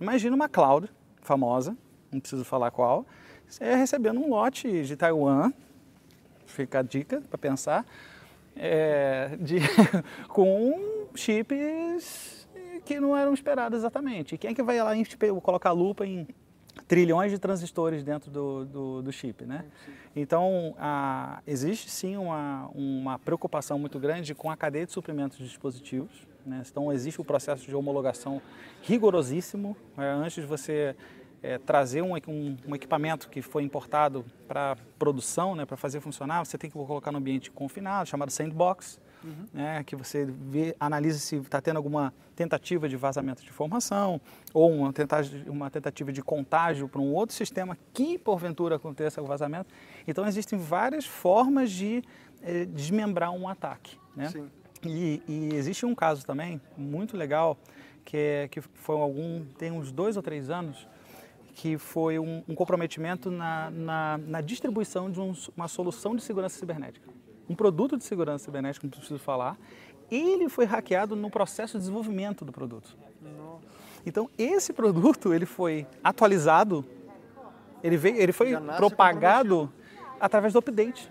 Imagina 0.00 0.34
uma 0.34 0.48
cloud 0.48 0.90
famosa, 1.20 1.76
não 2.10 2.20
preciso 2.20 2.44
falar 2.44 2.70
qual, 2.70 3.06
você 3.46 3.74
recebendo 3.74 4.18
um 4.20 4.30
lote 4.30 4.82
de 4.82 4.96
Taiwan, 4.96 5.52
fica 6.46 6.80
a 6.80 6.82
dica 6.82 7.20
para 7.20 7.38
pensar, 7.38 7.86
é, 8.54 9.36
de, 9.38 9.58
com 10.28 11.08
chips 11.14 12.35
que 12.86 13.00
não 13.00 13.16
eram 13.16 13.34
esperados 13.34 13.80
exatamente. 13.80 14.38
quem 14.38 14.52
é 14.52 14.54
que 14.54 14.62
vai 14.62 14.80
lá 14.80 14.96
tipo, 15.02 15.40
colocar 15.40 15.72
lupa 15.72 16.06
em 16.06 16.26
trilhões 16.86 17.32
de 17.32 17.38
transistores 17.38 18.04
dentro 18.04 18.30
do, 18.30 18.64
do, 18.64 19.02
do 19.02 19.12
chip, 19.12 19.44
né? 19.44 19.64
Então, 20.14 20.74
a, 20.78 21.42
existe 21.46 21.90
sim 21.90 22.16
uma, 22.16 22.70
uma 22.74 23.18
preocupação 23.18 23.78
muito 23.78 23.98
grande 23.98 24.34
com 24.34 24.50
a 24.50 24.56
cadeia 24.56 24.86
de 24.86 24.92
suprimentos 24.92 25.36
de 25.36 25.44
dispositivos. 25.44 26.26
Né? 26.44 26.62
Então, 26.70 26.92
existe 26.92 27.20
o 27.20 27.24
processo 27.24 27.66
de 27.66 27.74
homologação 27.74 28.40
rigorosíssimo. 28.82 29.76
Né? 29.96 30.10
Antes 30.12 30.36
de 30.36 30.46
você 30.46 30.94
é, 31.42 31.58
trazer 31.58 32.02
um, 32.02 32.14
um, 32.14 32.56
um, 32.68 32.74
equipamento 32.74 33.28
que 33.28 33.42
foi 33.42 33.62
importado 33.62 34.24
para 34.46 34.76
produção, 34.98 35.54
né, 35.54 35.66
para 35.66 35.76
fazer 35.76 36.00
funcionar, 36.00 36.44
você 36.44 36.56
tem 36.56 36.70
que 36.70 36.76
colocar 36.76 37.10
no 37.10 37.18
ambiente 37.18 37.50
confinado, 37.50 38.08
chamado 38.08 38.30
sandbox 38.30 39.00
uhum. 39.26 39.46
né, 39.52 39.82
que 39.84 39.96
você 39.96 40.24
vê, 40.24 40.76
analisa 40.78 41.18
se 41.18 41.36
está 41.36 41.60
tendo 41.60 41.76
alguma 41.76 42.14
tentativa 42.34 42.88
de 42.88 42.96
vazamento 42.96 43.42
de 43.42 43.48
informação 43.48 44.20
ou 44.54 44.70
uma 44.70 44.92
tentativa, 44.92 45.50
uma 45.50 45.70
tentativa 45.70 46.12
de 46.12 46.22
contágio 46.22 46.88
para 46.88 47.00
um 47.00 47.12
outro 47.12 47.34
sistema 47.34 47.76
que 47.92 48.18
porventura 48.18 48.76
aconteça 48.76 49.20
o 49.20 49.26
vazamento. 49.26 49.68
Então 50.06 50.26
existem 50.26 50.58
várias 50.58 51.04
formas 51.04 51.70
de 51.70 52.02
eh, 52.42 52.66
desmembrar 52.66 53.32
um 53.32 53.48
ataque. 53.48 53.98
Né? 54.14 54.28
Sim. 54.28 54.48
E, 54.84 55.22
e, 55.26 55.54
existe 55.54 55.84
um 55.84 55.94
caso 55.94 56.24
também 56.24 56.60
muito 56.76 57.16
legal 57.16 57.58
que, 58.04 58.16
é, 58.16 58.48
que 58.48 58.60
foi 58.60 58.96
algum 58.96 59.44
tem 59.58 59.72
uns 59.72 59.90
dois 59.90 60.16
ou 60.16 60.22
três 60.22 60.48
anos 60.48 60.86
que 61.54 61.78
foi 61.78 62.18
um, 62.18 62.44
um 62.46 62.54
comprometimento 62.54 63.30
na, 63.30 63.70
na, 63.70 64.18
na, 64.18 64.40
distribuição 64.42 65.10
de 65.10 65.18
um, 65.18 65.32
uma 65.56 65.66
solução 65.66 66.14
de 66.14 66.22
segurança 66.22 66.58
cibernética 66.58 67.15
um 67.48 67.54
produto 67.54 67.96
de 67.96 68.04
segurança 68.04 68.44
cibernética, 68.44 68.86
não 68.86 68.90
preciso 68.90 69.18
falar, 69.18 69.56
ele 70.10 70.48
foi 70.48 70.64
hackeado 70.64 71.16
no 71.16 71.30
processo 71.30 71.74
de 71.74 71.80
desenvolvimento 71.80 72.44
do 72.44 72.52
produto. 72.52 72.96
Então, 74.04 74.30
esse 74.38 74.72
produto 74.72 75.34
ele 75.34 75.46
foi 75.46 75.86
atualizado, 76.02 76.84
ele, 77.82 77.96
veio, 77.96 78.16
ele 78.16 78.32
foi 78.32 78.54
propagado 78.76 79.72
através 80.20 80.52
do 80.52 80.60
update. 80.60 81.10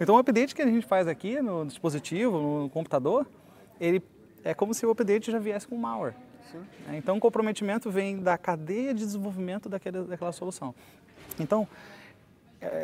Então, 0.00 0.14
o 0.14 0.18
update 0.18 0.54
que 0.54 0.62
a 0.62 0.66
gente 0.66 0.86
faz 0.86 1.08
aqui 1.08 1.40
no 1.40 1.66
dispositivo, 1.66 2.38
no 2.38 2.70
computador, 2.70 3.26
ele 3.80 4.02
é 4.44 4.54
como 4.54 4.74
se 4.74 4.84
o 4.86 4.90
update 4.90 5.30
já 5.30 5.38
viesse 5.38 5.66
com 5.66 5.76
malware. 5.76 6.14
Sim. 6.50 6.62
Então, 6.92 7.16
o 7.16 7.20
comprometimento 7.20 7.90
vem 7.90 8.20
da 8.20 8.38
cadeia 8.38 8.94
de 8.94 9.04
desenvolvimento 9.04 9.68
daquela, 9.68 10.04
daquela 10.04 10.32
solução. 10.32 10.74
Então, 11.40 11.66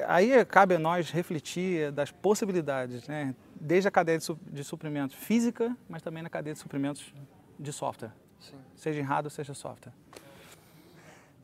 aí 0.07 0.45
cabe 0.45 0.75
a 0.75 0.79
nós 0.79 1.11
refletir 1.11 1.93
das 1.93 2.11
possibilidades, 2.11 3.07
né? 3.09 3.35
desde 3.61 3.89
a 3.89 3.91
cadeia 3.91 4.19
de 4.19 4.65
suprimentos 4.65 5.17
física, 5.17 5.77
mas 5.89 6.03
também 6.03 6.23
na 6.23 6.31
cadeia 6.31 6.55
de 6.55 6.61
suprimentos 6.61 7.13
de 7.59 7.73
software, 7.73 8.13
Sim. 8.41 8.57
seja 8.75 9.01
em 9.01 9.05
hardware, 9.05 9.33
seja 9.33 9.55
software. 9.55 9.93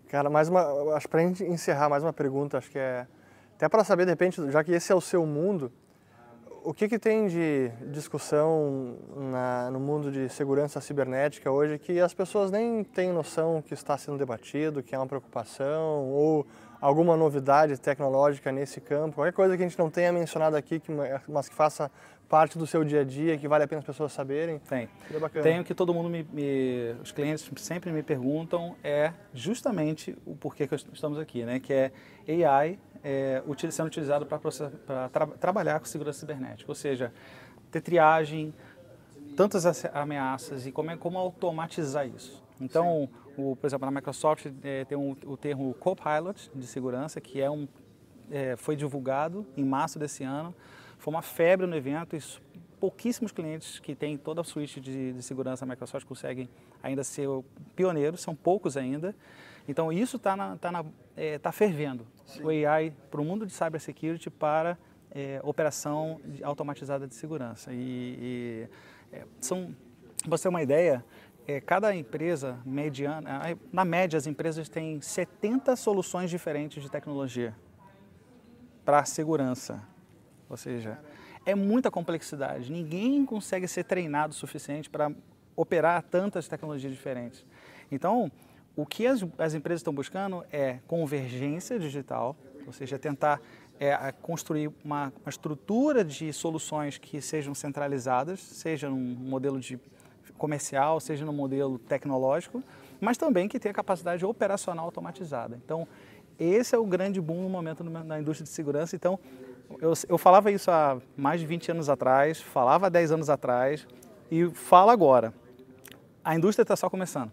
Cara, 0.09 0.30
mais 0.30 0.49
uma, 0.49 0.95
acho 0.97 1.09
para 1.09 1.20
gente 1.20 1.45
encerrar 1.45 1.89
mais 1.89 2.03
uma 2.03 2.12
pergunta, 2.12 2.59
acho 2.59 2.70
que 2.70 2.78
é 2.78 3.07
até 3.57 3.68
para 3.68 3.82
saber 3.84 4.05
de 4.05 4.11
repente, 4.11 4.51
já 4.51 4.62
que 4.62 4.72
esse 4.72 4.93
é 4.93 4.95
o 4.95 5.01
seu 5.01 5.24
mundo, 5.24 5.72
o 6.62 6.74
que, 6.74 6.89
que 6.89 6.99
tem 6.99 7.26
de 7.26 7.70
discussão 7.93 8.97
na, 9.16 9.70
no 9.70 9.80
mundo 9.80 10.11
de 10.11 10.28
segurança 10.28 10.80
cibernética 10.80 11.51
hoje 11.51 11.78
que 11.78 11.99
as 12.01 12.12
pessoas 12.12 12.51
nem 12.51 12.82
têm 12.82 13.12
noção 13.12 13.62
que 13.62 13.72
está 13.72 13.97
sendo 13.97 14.18
debatido, 14.18 14.82
que 14.82 14.95
é 14.95 14.99
uma 14.99 15.07
preocupação 15.07 16.11
ou 16.11 16.47
alguma 16.87 17.16
novidade 17.16 17.76
tecnológica 17.80 18.53
nesse 18.53 18.80
campo, 18.80 19.16
qualquer 19.16 19.32
coisa 19.32 19.57
que 19.57 19.62
a 19.64 19.68
gente 19.68 19.76
não 19.76 19.91
tenha 19.91 20.12
mencionado 20.12 20.57
aqui, 20.57 20.78
que, 20.78 20.93
mas 21.26 21.49
que 21.49 21.55
faça 21.55 21.91
parte 22.28 22.57
do 22.57 22.64
seu 22.64 22.84
dia 22.84 23.01
a 23.01 23.05
dia, 23.05 23.37
que 23.37 23.49
vale 23.49 23.64
a 23.64 23.68
pena 23.68 23.80
as 23.80 23.84
pessoas 23.84 24.12
saberem? 24.12 24.61
Tem. 24.61 24.89
Tem 25.43 25.59
o 25.59 25.64
que 25.64 25.74
todo 25.74 25.93
mundo 25.93 26.09
me, 26.09 26.22
me, 26.32 26.95
os 27.03 27.11
clientes 27.11 27.51
sempre 27.57 27.91
me 27.91 28.05
perguntam 28.05 28.76
é 28.84 29.12
justamente 29.34 30.16
o 30.24 30.37
porquê 30.37 30.68
que 30.68 30.76
estamos 30.76 31.18
aqui, 31.18 31.45
né? 31.45 31.59
Que 31.59 31.72
é 31.72 31.93
AI 32.45 32.78
é, 33.03 33.43
sendo 33.68 33.87
utilizado 33.89 34.24
para 34.24 34.39
tra 35.09 35.26
trabalhar 35.26 35.80
com 35.80 35.87
segurança 35.87 36.20
cibernética, 36.20 36.70
ou 36.70 36.74
seja, 36.76 37.12
ter 37.68 37.80
triagem, 37.80 38.55
tantas 39.37 39.84
ameaças 39.87 40.68
e 40.68 40.70
como, 40.70 40.93
é, 40.93 40.97
como 40.97 41.18
automatizar 41.18 42.07
isso. 42.07 42.45
Então, 42.61 43.09
o, 43.37 43.57
por 43.57 43.67
exemplo, 43.67 43.85
na 43.87 43.91
Microsoft 43.91 44.47
é, 44.63 44.85
tem 44.85 44.97
um, 44.97 45.17
o 45.25 45.37
termo 45.37 45.75
Copilot 45.75 46.51
de 46.55 46.67
segurança, 46.67 47.21
que 47.21 47.41
é 47.41 47.51
um, 47.51 47.69
é, 48.31 48.57
foi 48.57 48.77
divulgado 48.77 49.47
em 49.57 49.65
março 49.65 49.99
desse 49.99 50.25
ano. 50.25 50.55
Foi 50.99 51.13
uma 51.13 51.23
febre 51.23 51.67
no 51.67 51.77
evento 51.77 52.17
e 52.17 52.21
pouquíssimos 52.81 53.33
clientes 53.33 53.79
que 53.79 53.95
têm 53.95 54.17
toda 54.17 54.41
a 54.41 54.45
suíte 54.45 54.81
de, 54.81 55.13
de 55.13 55.23
segurança 55.23 55.65
da 55.65 55.71
Microsoft 55.71 56.07
conseguem 56.07 56.49
ainda 56.83 57.03
ser 57.05 57.29
pioneiros, 57.75 58.21
são 58.21 58.35
poucos 58.35 58.77
ainda. 58.77 59.15
Então, 59.69 59.93
isso 59.93 60.17
está 60.17 60.57
tá, 60.57 60.85
é, 61.17 61.39
tá 61.39 61.51
fervendo. 61.53 62.07
Sim. 62.25 62.43
O 62.45 62.49
AI 62.49 62.93
para 63.11 63.21
o 63.21 63.25
mundo 63.25 63.45
de 63.47 63.53
cybersecurity 63.53 64.31
para 64.31 64.79
é, 65.11 65.41
operação 65.43 66.21
automatizada 66.43 67.07
de 67.07 67.15
segurança. 67.15 67.73
E, 67.73 67.79
e 68.21 68.69
é, 69.13 69.25
são, 69.41 69.75
para 70.23 70.37
você 70.37 70.45
ter 70.45 70.49
uma 70.49 70.63
ideia, 70.63 71.05
é, 71.47 71.61
cada 71.61 71.94
empresa 71.94 72.59
mediana, 72.64 73.57
na 73.72 73.84
média 73.84 74.16
as 74.16 74.26
empresas 74.26 74.68
têm 74.68 75.01
70 75.01 75.76
soluções 75.76 76.28
diferentes 76.28 76.82
de 76.82 76.90
tecnologia 76.90 77.55
para 78.84 79.05
segurança. 79.05 79.82
Ou 80.49 80.57
seja, 80.57 80.99
é 81.44 81.55
muita 81.55 81.90
complexidade. 81.90 82.70
Ninguém 82.70 83.24
consegue 83.24 83.68
ser 83.68 83.84
treinado 83.84 84.32
o 84.32 84.36
suficiente 84.36 84.90
para 84.90 85.12
operar 85.55 86.03
tantas 86.03 86.49
tecnologias 86.49 86.92
diferentes. 86.92 87.44
Então, 87.90 88.30
o 88.74 88.84
que 88.84 89.07
as, 89.07 89.24
as 89.38 89.55
empresas 89.55 89.80
estão 89.80 89.94
buscando 89.94 90.44
é 90.53 90.80
convergência 90.86 91.78
digital, 91.78 92.36
ou 92.66 92.72
seja, 92.72 92.99
tentar 92.99 93.40
é, 93.78 94.12
construir 94.20 94.70
uma, 94.84 95.12
uma 95.22 95.30
estrutura 95.30 96.05
de 96.05 96.32
soluções 96.32 96.99
que 96.99 97.20
sejam 97.20 97.55
centralizadas, 97.55 98.40
seja 98.40 98.90
num 98.90 98.97
modelo 98.97 99.61
de 99.61 99.78
comercial, 100.37 101.01
seja 101.01 101.24
no 101.24 101.32
modelo 101.32 101.78
tecnológico, 101.78 102.62
mas 103.01 103.16
também 103.16 103.49
que 103.49 103.59
tenha 103.59 103.74
capacidade 103.74 104.24
operacional 104.24 104.84
automatizada. 104.84 105.59
Então, 105.64 105.87
esse 106.39 106.74
é 106.74 106.78
o 106.78 106.84
grande 106.84 107.20
boom 107.20 107.43
no 107.43 107.49
momento 107.49 107.82
na 107.82 108.20
indústria 108.20 108.45
de 108.45 108.51
segurança. 108.51 108.95
Então, 108.95 109.18
eu, 109.80 109.93
eu 110.09 110.18
falava 110.18 110.51
isso 110.51 110.70
há 110.70 110.99
mais 111.16 111.41
de 111.41 111.47
20 111.47 111.72
anos 111.72 111.89
atrás, 111.89 112.41
falava 112.41 112.87
há 112.87 112.89
10 112.89 113.12
anos 113.12 113.30
atrás 113.30 113.87
e 114.30 114.49
falo 114.51 114.91
agora. 114.91 115.32
A 116.24 116.34
indústria 116.34 116.62
está 116.62 116.76
só 116.76 116.89
começando. 116.91 117.32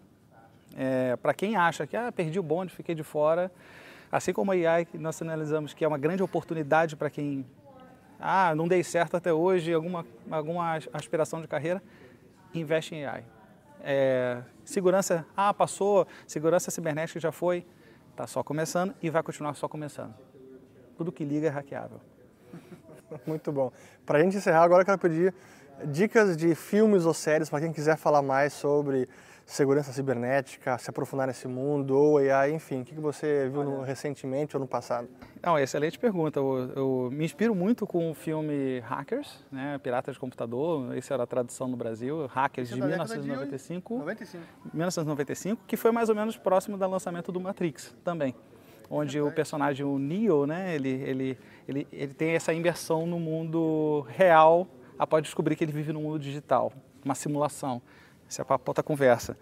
É, 0.76 1.16
Para 1.18 1.34
quem 1.34 1.56
acha 1.56 1.86
que 1.86 1.96
ah, 1.96 2.12
perdi 2.12 2.40
o 2.40 2.44
bonde, 2.44 2.74
fiquei 2.74 2.96
de 2.96 3.04
fora, 3.04 3.52
assim 4.12 4.34
como 4.34 4.52
a 4.52 4.56
AI, 4.56 4.86
que 4.86 4.98
nós 4.98 5.22
analisamos 5.22 5.74
que 5.74 5.84
é 5.84 5.88
uma 5.88 5.98
grande 5.98 6.24
oportunidade 6.24 6.96
para 6.96 7.10
quem 7.10 7.46
ah, 8.20 8.56
não 8.56 8.68
dei 8.68 8.84
certo 8.84 9.18
até 9.18 9.34
hoje, 9.34 9.74
alguma, 9.74 10.06
alguma 10.32 10.80
aspiração 10.94 11.42
de 11.42 11.48
carreira, 11.48 11.84
investe 12.60 12.96
em 12.96 13.06
AI. 13.06 13.24
É, 13.82 14.42
segurança, 14.64 15.26
ah, 15.36 15.54
passou, 15.54 16.08
segurança 16.26 16.72
cibernética 16.72 17.20
já 17.20 17.32
foi, 17.32 17.66
está 18.12 18.26
só 18.26 18.44
começando 18.44 18.94
e 19.02 19.10
vai 19.10 19.22
continuar 19.22 19.54
só 19.56 19.68
começando. 19.68 20.14
Tudo 20.96 21.12
que 21.12 21.26
liga 21.26 21.48
é 21.48 21.50
hackeável. 21.50 22.00
Muito 23.26 23.52
bom. 23.52 23.72
Para 24.06 24.20
a 24.20 24.22
gente 24.22 24.38
encerrar, 24.38 24.64
agora 24.64 24.82
eu 24.82 24.86
quero 24.86 25.00
pedir 25.00 25.34
dicas 25.86 26.38
de 26.38 26.56
filmes 26.56 27.06
ou 27.06 27.14
séries 27.14 27.50
para 27.50 27.62
quem 27.62 27.74
quiser 27.74 27.98
falar 27.98 28.22
mais 28.22 28.54
sobre 28.54 29.10
segurança 29.46 29.92
cibernética, 29.92 30.78
se 30.78 30.90
aprofundar 30.90 31.28
nesse 31.28 31.48
mundo, 31.48 31.98
ou 31.98 32.18
AI, 32.18 32.54
enfim, 32.54 32.82
o 32.82 32.86
que 32.86 32.96
você 32.96 33.50
viu 33.50 33.64
no, 33.64 33.82
recentemente 33.82 34.56
ou 34.56 34.60
no 34.60 34.68
passado? 34.68 35.08
Não, 35.42 35.60
excelente 35.60 36.00
pergunta. 36.00 36.40
Eu, 36.40 36.72
eu, 36.76 37.10
me 37.12 37.26
inspiro 37.26 37.54
muito 37.54 37.86
com 37.86 38.12
o 38.12 38.14
filme 38.14 38.80
Hackers, 38.80 39.44
né, 39.52 39.78
Piratas 39.84 40.16
de 40.16 40.20
Computador, 40.20 40.96
essa 40.96 41.14
era 41.14 41.24
a 41.24 41.28
tradução 41.28 41.68
no 41.68 41.76
Brasil, 41.76 42.26
Hackers 42.28 42.70
de 42.70 42.76
1995, 42.76 43.98
95. 44.00 44.44
1995, 44.74 45.62
que 45.68 45.76
foi 45.76 45.92
mais 45.92 46.10
ou 46.10 46.16
menos 46.16 46.38
próximo 46.38 46.78
do 46.78 46.88
lançamento 46.88 47.32
do 47.32 47.40
Matrix 47.40 47.96
também 48.04 48.36
onde 48.90 49.20
o 49.20 49.32
personagem, 49.32 49.84
o 49.84 49.98
Neo, 49.98 50.46
né, 50.46 50.76
ele, 50.76 50.90
ele, 50.90 51.38
ele, 51.68 51.88
ele 51.92 52.14
tem 52.14 52.32
essa 52.32 52.54
imersão 52.54 53.08
no 53.08 53.20
mundo 53.20 54.06
real 54.10 54.68
após 55.00 55.24
descobrir 55.24 55.56
que 55.56 55.64
ele 55.64 55.72
vive 55.72 55.92
no 55.92 56.02
mundo 56.02 56.20
digital, 56.20 56.72
uma 57.04 57.16
simulação. 57.16 57.82
Essa 58.34 58.42
é 58.42 58.46
a 58.48 58.60
outra 58.66 58.84
conversa. 58.84 59.38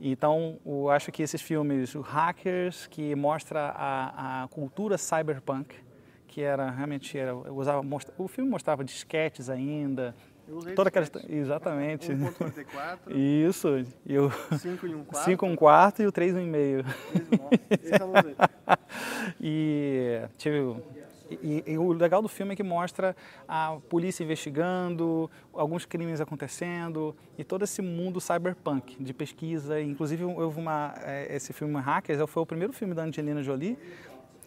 Então, 0.00 0.58
eu 0.64 0.90
acho 0.90 1.12
que 1.12 1.22
esses 1.22 1.40
filmes, 1.40 1.94
o 1.94 2.00
Hackers, 2.00 2.86
que 2.86 3.14
mostra 3.14 3.72
a, 3.76 4.42
a 4.42 4.48
cultura 4.48 4.96
cyberpunk, 4.96 5.76
que 6.26 6.40
era 6.40 6.70
realmente 6.70 7.16
era, 7.16 7.34
usava, 7.34 7.82
mostra, 7.82 8.12
o 8.16 8.26
filme 8.26 8.50
mostrava 8.50 8.82
disquetes 8.82 9.50
ainda, 9.50 10.14
eu 10.48 10.56
usei 10.56 10.74
toda 10.74 10.88
aquela 10.88 11.06
exatamente. 11.28 12.12
1.94 12.12 13.14
isso. 13.14 13.68
E 14.04 14.18
o 14.18 14.30
5 14.58 14.86
e 14.86 14.94
1 14.94 15.04
quarto. 15.04 15.24
5 15.24 15.46
um 15.46 15.56
quarto 15.56 16.02
e 16.02 16.06
o 16.06 16.12
3 16.12 16.34
um 16.34 16.40
e 16.40 16.46
meio 16.46 16.84
eu 17.14 18.12
usei 18.18 18.36
e 19.40 20.20
tive 20.36 20.82
e, 21.42 21.64
e, 21.66 21.78
o 21.78 21.92
legal 21.92 22.20
do 22.20 22.28
filme 22.28 22.52
é 22.52 22.56
que 22.56 22.62
mostra 22.62 23.14
a 23.46 23.78
polícia 23.88 24.24
investigando, 24.24 25.30
alguns 25.52 25.84
crimes 25.84 26.20
acontecendo 26.20 27.14
e 27.38 27.44
todo 27.44 27.62
esse 27.64 27.80
mundo 27.80 28.20
cyberpunk 28.20 29.02
de 29.02 29.14
pesquisa. 29.14 29.80
Inclusive, 29.80 30.24
houve 30.24 30.58
uma, 30.58 30.94
é, 30.98 31.34
esse 31.34 31.52
filme 31.52 31.78
Hackers 31.80 32.18
foi 32.28 32.42
o 32.42 32.46
primeiro 32.46 32.72
filme 32.72 32.94
da 32.94 33.02
Angelina 33.02 33.42
Jolie 33.42 33.78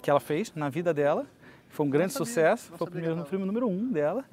que 0.01 0.09
ela 0.09 0.19
fez 0.19 0.53
na 0.53 0.69
vida 0.69 0.93
dela. 0.93 1.25
Foi 1.69 1.85
um 1.85 1.89
grande 1.89 2.13
sabia, 2.13 2.25
sucesso, 2.27 2.71
foi 2.77 2.87
o 2.87 2.91
primeiro 2.91 3.25
filme 3.25 3.45
número 3.45 3.67
um 3.67 3.91
dela. 3.91 4.23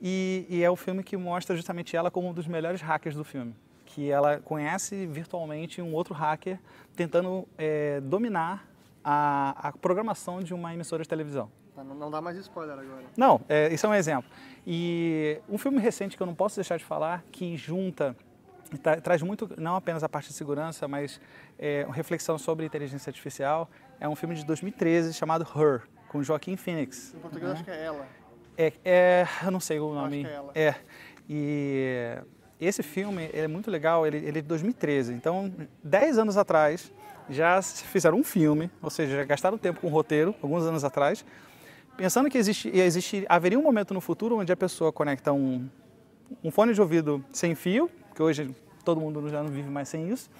E, 0.00 0.46
e 0.48 0.62
é 0.62 0.70
o 0.70 0.76
filme 0.76 1.02
que 1.02 1.16
mostra 1.16 1.56
justamente 1.56 1.96
ela 1.96 2.10
como 2.10 2.28
um 2.28 2.32
dos 2.32 2.46
melhores 2.46 2.80
hackers 2.80 3.16
do 3.16 3.24
filme 3.24 3.54
que 3.86 4.10
ela 4.10 4.40
conhece 4.40 5.06
virtualmente 5.06 5.80
um 5.80 5.94
outro 5.94 6.12
hacker 6.12 6.58
tentando 6.94 7.48
é, 7.56 8.00
dominar 8.00 8.68
a, 9.02 9.68
a, 9.68 9.72
programação 9.72 10.42
de 10.42 10.52
uma 10.52 10.74
emissora 10.74 11.02
de 11.02 11.08
televisão. 11.08 11.50
Tá, 11.76 11.84
não 11.84 12.10
dá 12.10 12.22
mais 12.22 12.38
spoiler 12.38 12.78
agora. 12.78 13.04
Não, 13.14 13.38
é, 13.46 13.72
isso 13.72 13.84
é 13.84 13.88
um 13.90 13.94
exemplo. 13.94 14.30
E 14.66 15.38
um 15.46 15.58
filme 15.58 15.78
recente 15.78 16.16
que 16.16 16.22
eu 16.22 16.26
não 16.26 16.34
posso 16.34 16.56
deixar 16.56 16.78
de 16.78 16.84
falar, 16.84 17.22
que 17.30 17.54
junta, 17.54 18.16
tá, 18.82 18.98
traz 18.98 19.20
muito, 19.20 19.48
não 19.58 19.76
apenas 19.76 20.02
a 20.02 20.08
parte 20.08 20.28
de 20.28 20.34
segurança, 20.34 20.88
mas 20.88 21.20
é, 21.58 21.84
uma 21.84 21.94
reflexão 21.94 22.38
sobre 22.38 22.64
inteligência 22.64 23.10
artificial, 23.10 23.68
é 24.00 24.08
um 24.08 24.16
filme 24.16 24.34
de 24.34 24.44
2013 24.46 25.12
chamado 25.12 25.46
Her, 25.54 25.82
com 26.08 26.22
Joaquim 26.22 26.56
Phoenix. 26.56 27.14
Em 27.14 27.18
português 27.18 27.52
acho 27.52 27.64
que 27.64 27.70
é 27.70 27.84
Ela. 27.84 28.06
É, 28.56 28.72
é, 28.82 29.26
eu 29.44 29.50
não 29.50 29.60
sei 29.60 29.78
o 29.78 29.92
nome. 29.92 30.20
Acho 30.20 30.28
que 30.28 30.32
é 30.32 30.36
Ela. 30.36 30.52
É. 30.54 30.74
E 31.28 32.18
esse 32.58 32.82
filme 32.82 33.28
é 33.34 33.46
muito 33.46 33.70
legal, 33.70 34.06
ele, 34.06 34.16
ele 34.16 34.38
é 34.38 34.42
de 34.42 34.48
2013. 34.48 35.12
Então, 35.12 35.52
10 35.84 36.16
anos 36.16 36.38
atrás, 36.38 36.90
já 37.28 37.60
fizeram 37.60 38.18
um 38.18 38.24
filme, 38.24 38.70
ou 38.80 38.88
seja, 38.88 39.16
já 39.16 39.24
gastaram 39.24 39.58
tempo 39.58 39.80
com 39.80 39.88
o 39.88 39.90
roteiro, 39.90 40.34
alguns 40.42 40.64
anos 40.64 40.84
atrás, 40.84 41.24
pensando 41.96 42.28
que 42.28 42.38
existe, 42.38 42.68
existe, 42.68 43.24
haveria 43.28 43.58
um 43.58 43.62
momento 43.62 43.94
no 43.94 44.00
futuro 44.00 44.36
onde 44.38 44.52
a 44.52 44.56
pessoa 44.56 44.92
conecta 44.92 45.32
um, 45.32 45.68
um 46.42 46.50
fone 46.50 46.74
de 46.74 46.80
ouvido 46.80 47.24
sem 47.32 47.54
fio, 47.54 47.90
que 48.14 48.22
hoje 48.22 48.54
todo 48.84 49.00
mundo 49.00 49.28
já 49.28 49.42
não 49.42 49.50
vive 49.50 49.68
mais 49.68 49.88
sem 49.88 50.10
isso, 50.10 50.30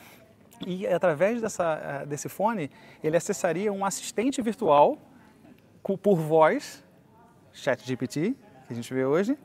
e 0.66 0.86
através 0.86 1.40
dessa, 1.40 1.80
eh, 1.82 2.06
desse 2.06 2.28
fone 2.28 2.70
ele 3.02 3.16
acessaria 3.16 3.72
um 3.72 3.84
assistente 3.84 4.40
virtual 4.40 4.96
por 6.02 6.16
voz, 6.16 6.84
chat 7.52 7.86
GPT, 7.86 8.34
que 8.66 8.72
a 8.72 8.76
gente 8.76 8.92
vê 8.92 9.04
hoje, 9.04 9.36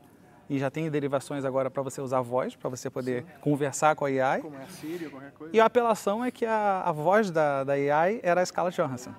e 0.50 0.58
já 0.58 0.70
tem 0.70 0.90
derivações 0.90 1.44
agora 1.44 1.70
para 1.70 1.82
você 1.82 2.00
usar 2.00 2.20
voz, 2.20 2.56
para 2.56 2.68
você 2.68 2.90
poder 2.90 3.22
Sim. 3.22 3.28
conversar 3.40 3.94
com 3.94 4.04
a 4.04 4.08
AI. 4.08 4.40
Como 4.40 4.56
é 4.56 4.64
a 4.64 4.68
Siri, 4.68 5.08
qualquer 5.08 5.32
coisa. 5.32 5.56
E 5.56 5.60
a 5.60 5.64
apelação 5.64 6.24
é 6.24 6.30
que 6.30 6.44
a, 6.44 6.82
a 6.84 6.92
voz 6.92 7.30
da, 7.30 7.64
da 7.64 7.74
AI 7.74 8.20
era 8.22 8.40
a 8.40 8.44
Scarlett 8.46 8.76
Johansson. 8.76 9.14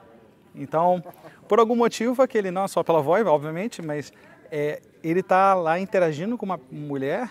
Então, 0.56 1.04
por 1.48 1.60
algum 1.60 1.76
motivo, 1.76 2.22
aquele 2.22 2.52
não 2.52 2.68
só 2.68 2.84
pela 2.84 3.02
voz, 3.02 3.26
obviamente, 3.26 3.82
mas 3.82 4.12
é, 4.52 4.82
ele 5.04 5.22
está 5.22 5.54
lá 5.54 5.80
interagindo 5.80 6.38
com 6.38 6.46
uma 6.46 6.60
mulher 6.72 7.30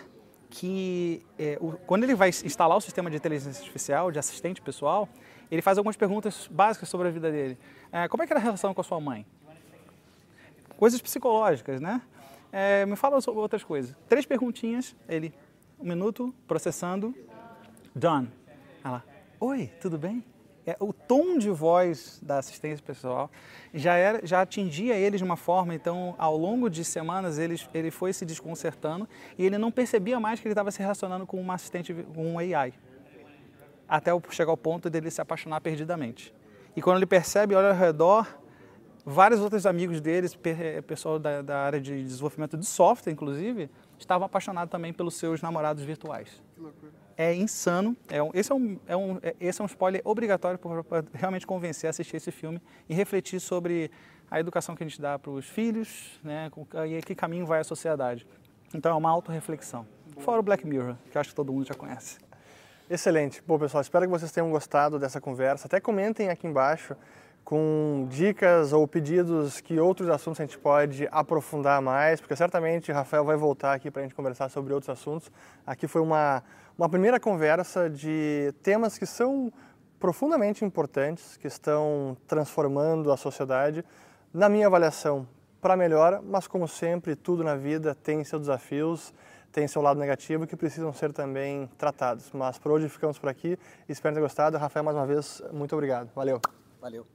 que, 0.50 1.24
é, 1.38 1.56
o, 1.60 1.72
quando 1.86 2.04
ele 2.04 2.14
vai 2.14 2.28
instalar 2.28 2.76
o 2.76 2.80
sistema 2.80 3.10
de 3.10 3.16
inteligência 3.16 3.60
artificial, 3.60 4.10
de 4.10 4.18
assistente 4.18 4.60
pessoal, 4.60 5.08
ele 5.50 5.62
faz 5.62 5.78
algumas 5.78 5.96
perguntas 5.96 6.48
básicas 6.50 6.88
sobre 6.88 7.08
a 7.08 7.10
vida 7.10 7.30
dele. 7.30 7.58
É, 7.90 8.08
como 8.08 8.22
é 8.22 8.26
que 8.26 8.32
era 8.32 8.40
a 8.40 8.42
relação 8.42 8.74
com 8.74 8.80
a 8.80 8.84
sua 8.84 9.00
mãe? 9.00 9.24
Coisas 10.76 11.00
psicológicas, 11.00 11.80
né? 11.80 12.02
É, 12.50 12.84
me 12.84 12.96
fala 12.96 13.20
sobre 13.20 13.40
outras 13.40 13.64
coisas. 13.64 13.96
Três 14.08 14.26
perguntinhas, 14.26 14.94
ele, 15.08 15.32
um 15.80 15.88
minuto, 15.88 16.34
processando, 16.46 17.14
done. 17.94 18.28
Ela, 18.84 19.02
oi, 19.40 19.70
tudo 19.80 19.96
bem? 19.96 20.22
É, 20.66 20.76
o 20.78 20.92
tom 20.92 21.38
de 21.38 21.50
voz 21.50 22.20
da 22.22 22.38
assistência 22.38 22.84
pessoal 22.84 23.30
já, 23.74 23.94
era, 23.94 24.24
já 24.24 24.42
atingia 24.42 24.94
eles 24.94 25.18
de 25.18 25.24
uma 25.24 25.36
forma, 25.36 25.74
então 25.74 26.14
ao 26.16 26.36
longo 26.36 26.70
de 26.70 26.84
semanas 26.84 27.38
ele, 27.38 27.60
ele 27.74 27.90
foi 27.90 28.12
se 28.12 28.24
desconcertando 28.24 29.08
e 29.36 29.44
ele 29.44 29.58
não 29.58 29.72
percebia 29.72 30.20
mais 30.20 30.38
que 30.38 30.46
ele 30.46 30.52
estava 30.52 30.70
se 30.70 30.80
relacionando 30.80 31.26
com 31.26 31.40
uma 31.40 31.54
assistente, 31.54 31.92
com 32.14 32.34
um 32.34 32.38
AI, 32.38 32.72
até 33.88 34.10
chegar 34.30 34.50
ao 34.50 34.56
ponto 34.56 34.88
dele 34.88 35.10
se 35.10 35.20
apaixonar 35.20 35.60
perdidamente. 35.60 36.32
E 36.76 36.80
quando 36.80 36.98
ele 36.98 37.06
percebe, 37.06 37.54
olha 37.54 37.70
ao 37.70 37.76
redor, 37.76 38.38
vários 39.04 39.40
outros 39.40 39.66
amigos 39.66 40.00
deles, 40.00 40.38
pessoal 40.86 41.18
da, 41.18 41.42
da 41.42 41.58
área 41.58 41.80
de 41.80 42.02
desenvolvimento 42.02 42.56
de 42.56 42.64
software, 42.64 43.12
inclusive, 43.12 43.68
estavam 43.98 44.24
apaixonados 44.24 44.70
também 44.70 44.92
pelos 44.92 45.14
seus 45.14 45.42
namorados 45.42 45.82
virtuais. 45.82 46.40
Que 46.54 46.60
loucura 46.60 47.01
é 47.16 47.34
insano. 47.34 47.96
É 48.08 48.22
um, 48.22 48.30
esse, 48.34 48.52
é 48.52 48.54
um, 48.54 48.78
é 48.86 48.96
um, 48.96 49.18
é, 49.22 49.34
esse 49.40 49.60
é 49.60 49.64
um 49.64 49.66
spoiler 49.66 50.00
obrigatório 50.04 50.58
para 50.58 51.04
realmente 51.12 51.46
convencer 51.46 51.88
a 51.88 51.90
assistir 51.90 52.16
esse 52.16 52.30
filme 52.30 52.60
e 52.88 52.94
refletir 52.94 53.40
sobre 53.40 53.90
a 54.30 54.40
educação 54.40 54.74
que 54.74 54.82
a 54.82 54.86
gente 54.86 55.00
dá 55.00 55.18
para 55.18 55.30
os 55.30 55.46
filhos 55.46 56.18
né, 56.24 56.50
e 56.88 57.02
que 57.02 57.14
caminho 57.14 57.44
vai 57.44 57.60
a 57.60 57.64
sociedade. 57.64 58.26
Então 58.74 58.92
é 58.92 58.94
uma 58.94 59.10
autorreflexão. 59.10 59.86
Fora 60.18 60.40
o 60.40 60.42
Black 60.42 60.66
Mirror, 60.66 60.96
que 61.10 61.18
acho 61.18 61.30
que 61.30 61.34
todo 61.34 61.52
mundo 61.52 61.66
já 61.66 61.74
conhece. 61.74 62.18
Excelente. 62.88 63.42
Bom, 63.46 63.58
pessoal, 63.58 63.80
espero 63.80 64.06
que 64.06 64.10
vocês 64.10 64.32
tenham 64.32 64.50
gostado 64.50 64.98
dessa 64.98 65.20
conversa. 65.20 65.66
Até 65.66 65.80
comentem 65.80 66.28
aqui 66.28 66.46
embaixo 66.46 66.96
com 67.44 68.06
dicas 68.08 68.72
ou 68.72 68.86
pedidos 68.86 69.60
que 69.60 69.78
outros 69.78 70.08
assuntos 70.08 70.40
a 70.40 70.44
gente 70.44 70.58
pode 70.58 71.08
aprofundar 71.10 71.82
mais, 71.82 72.20
porque 72.20 72.36
certamente 72.36 72.92
Rafael 72.92 73.24
vai 73.24 73.36
voltar 73.36 73.74
aqui 73.74 73.90
para 73.90 74.00
a 74.00 74.04
gente 74.04 74.14
conversar 74.14 74.48
sobre 74.48 74.72
outros 74.72 74.88
assuntos. 74.88 75.30
Aqui 75.66 75.86
foi 75.86 76.00
uma, 76.00 76.42
uma 76.76 76.88
primeira 76.88 77.20
conversa 77.20 77.88
de 77.88 78.52
temas 78.62 78.98
que 78.98 79.06
são 79.06 79.52
profundamente 79.98 80.64
importantes, 80.64 81.36
que 81.36 81.46
estão 81.46 82.16
transformando 82.26 83.12
a 83.12 83.16
sociedade, 83.16 83.84
na 84.34 84.48
minha 84.48 84.66
avaliação, 84.66 85.28
para 85.60 85.76
melhor, 85.76 86.20
mas 86.22 86.48
como 86.48 86.66
sempre, 86.66 87.14
tudo 87.14 87.44
na 87.44 87.54
vida 87.54 87.94
tem 87.94 88.24
seus 88.24 88.42
desafios, 88.42 89.14
tem 89.52 89.68
seu 89.68 89.80
lado 89.80 90.00
negativo 90.00 90.46
que 90.46 90.56
precisam 90.56 90.92
ser 90.92 91.12
também 91.12 91.70
tratados. 91.78 92.30
Mas 92.32 92.58
por 92.58 92.72
hoje 92.72 92.88
ficamos 92.88 93.18
por 93.18 93.28
aqui, 93.28 93.56
espero 93.88 94.14
ter 94.14 94.20
gostado. 94.20 94.58
Rafael, 94.58 94.84
mais 94.84 94.96
uma 94.96 95.06
vez, 95.06 95.40
muito 95.52 95.72
obrigado. 95.74 96.10
Valeu. 96.14 96.40
Valeu. 96.80 97.06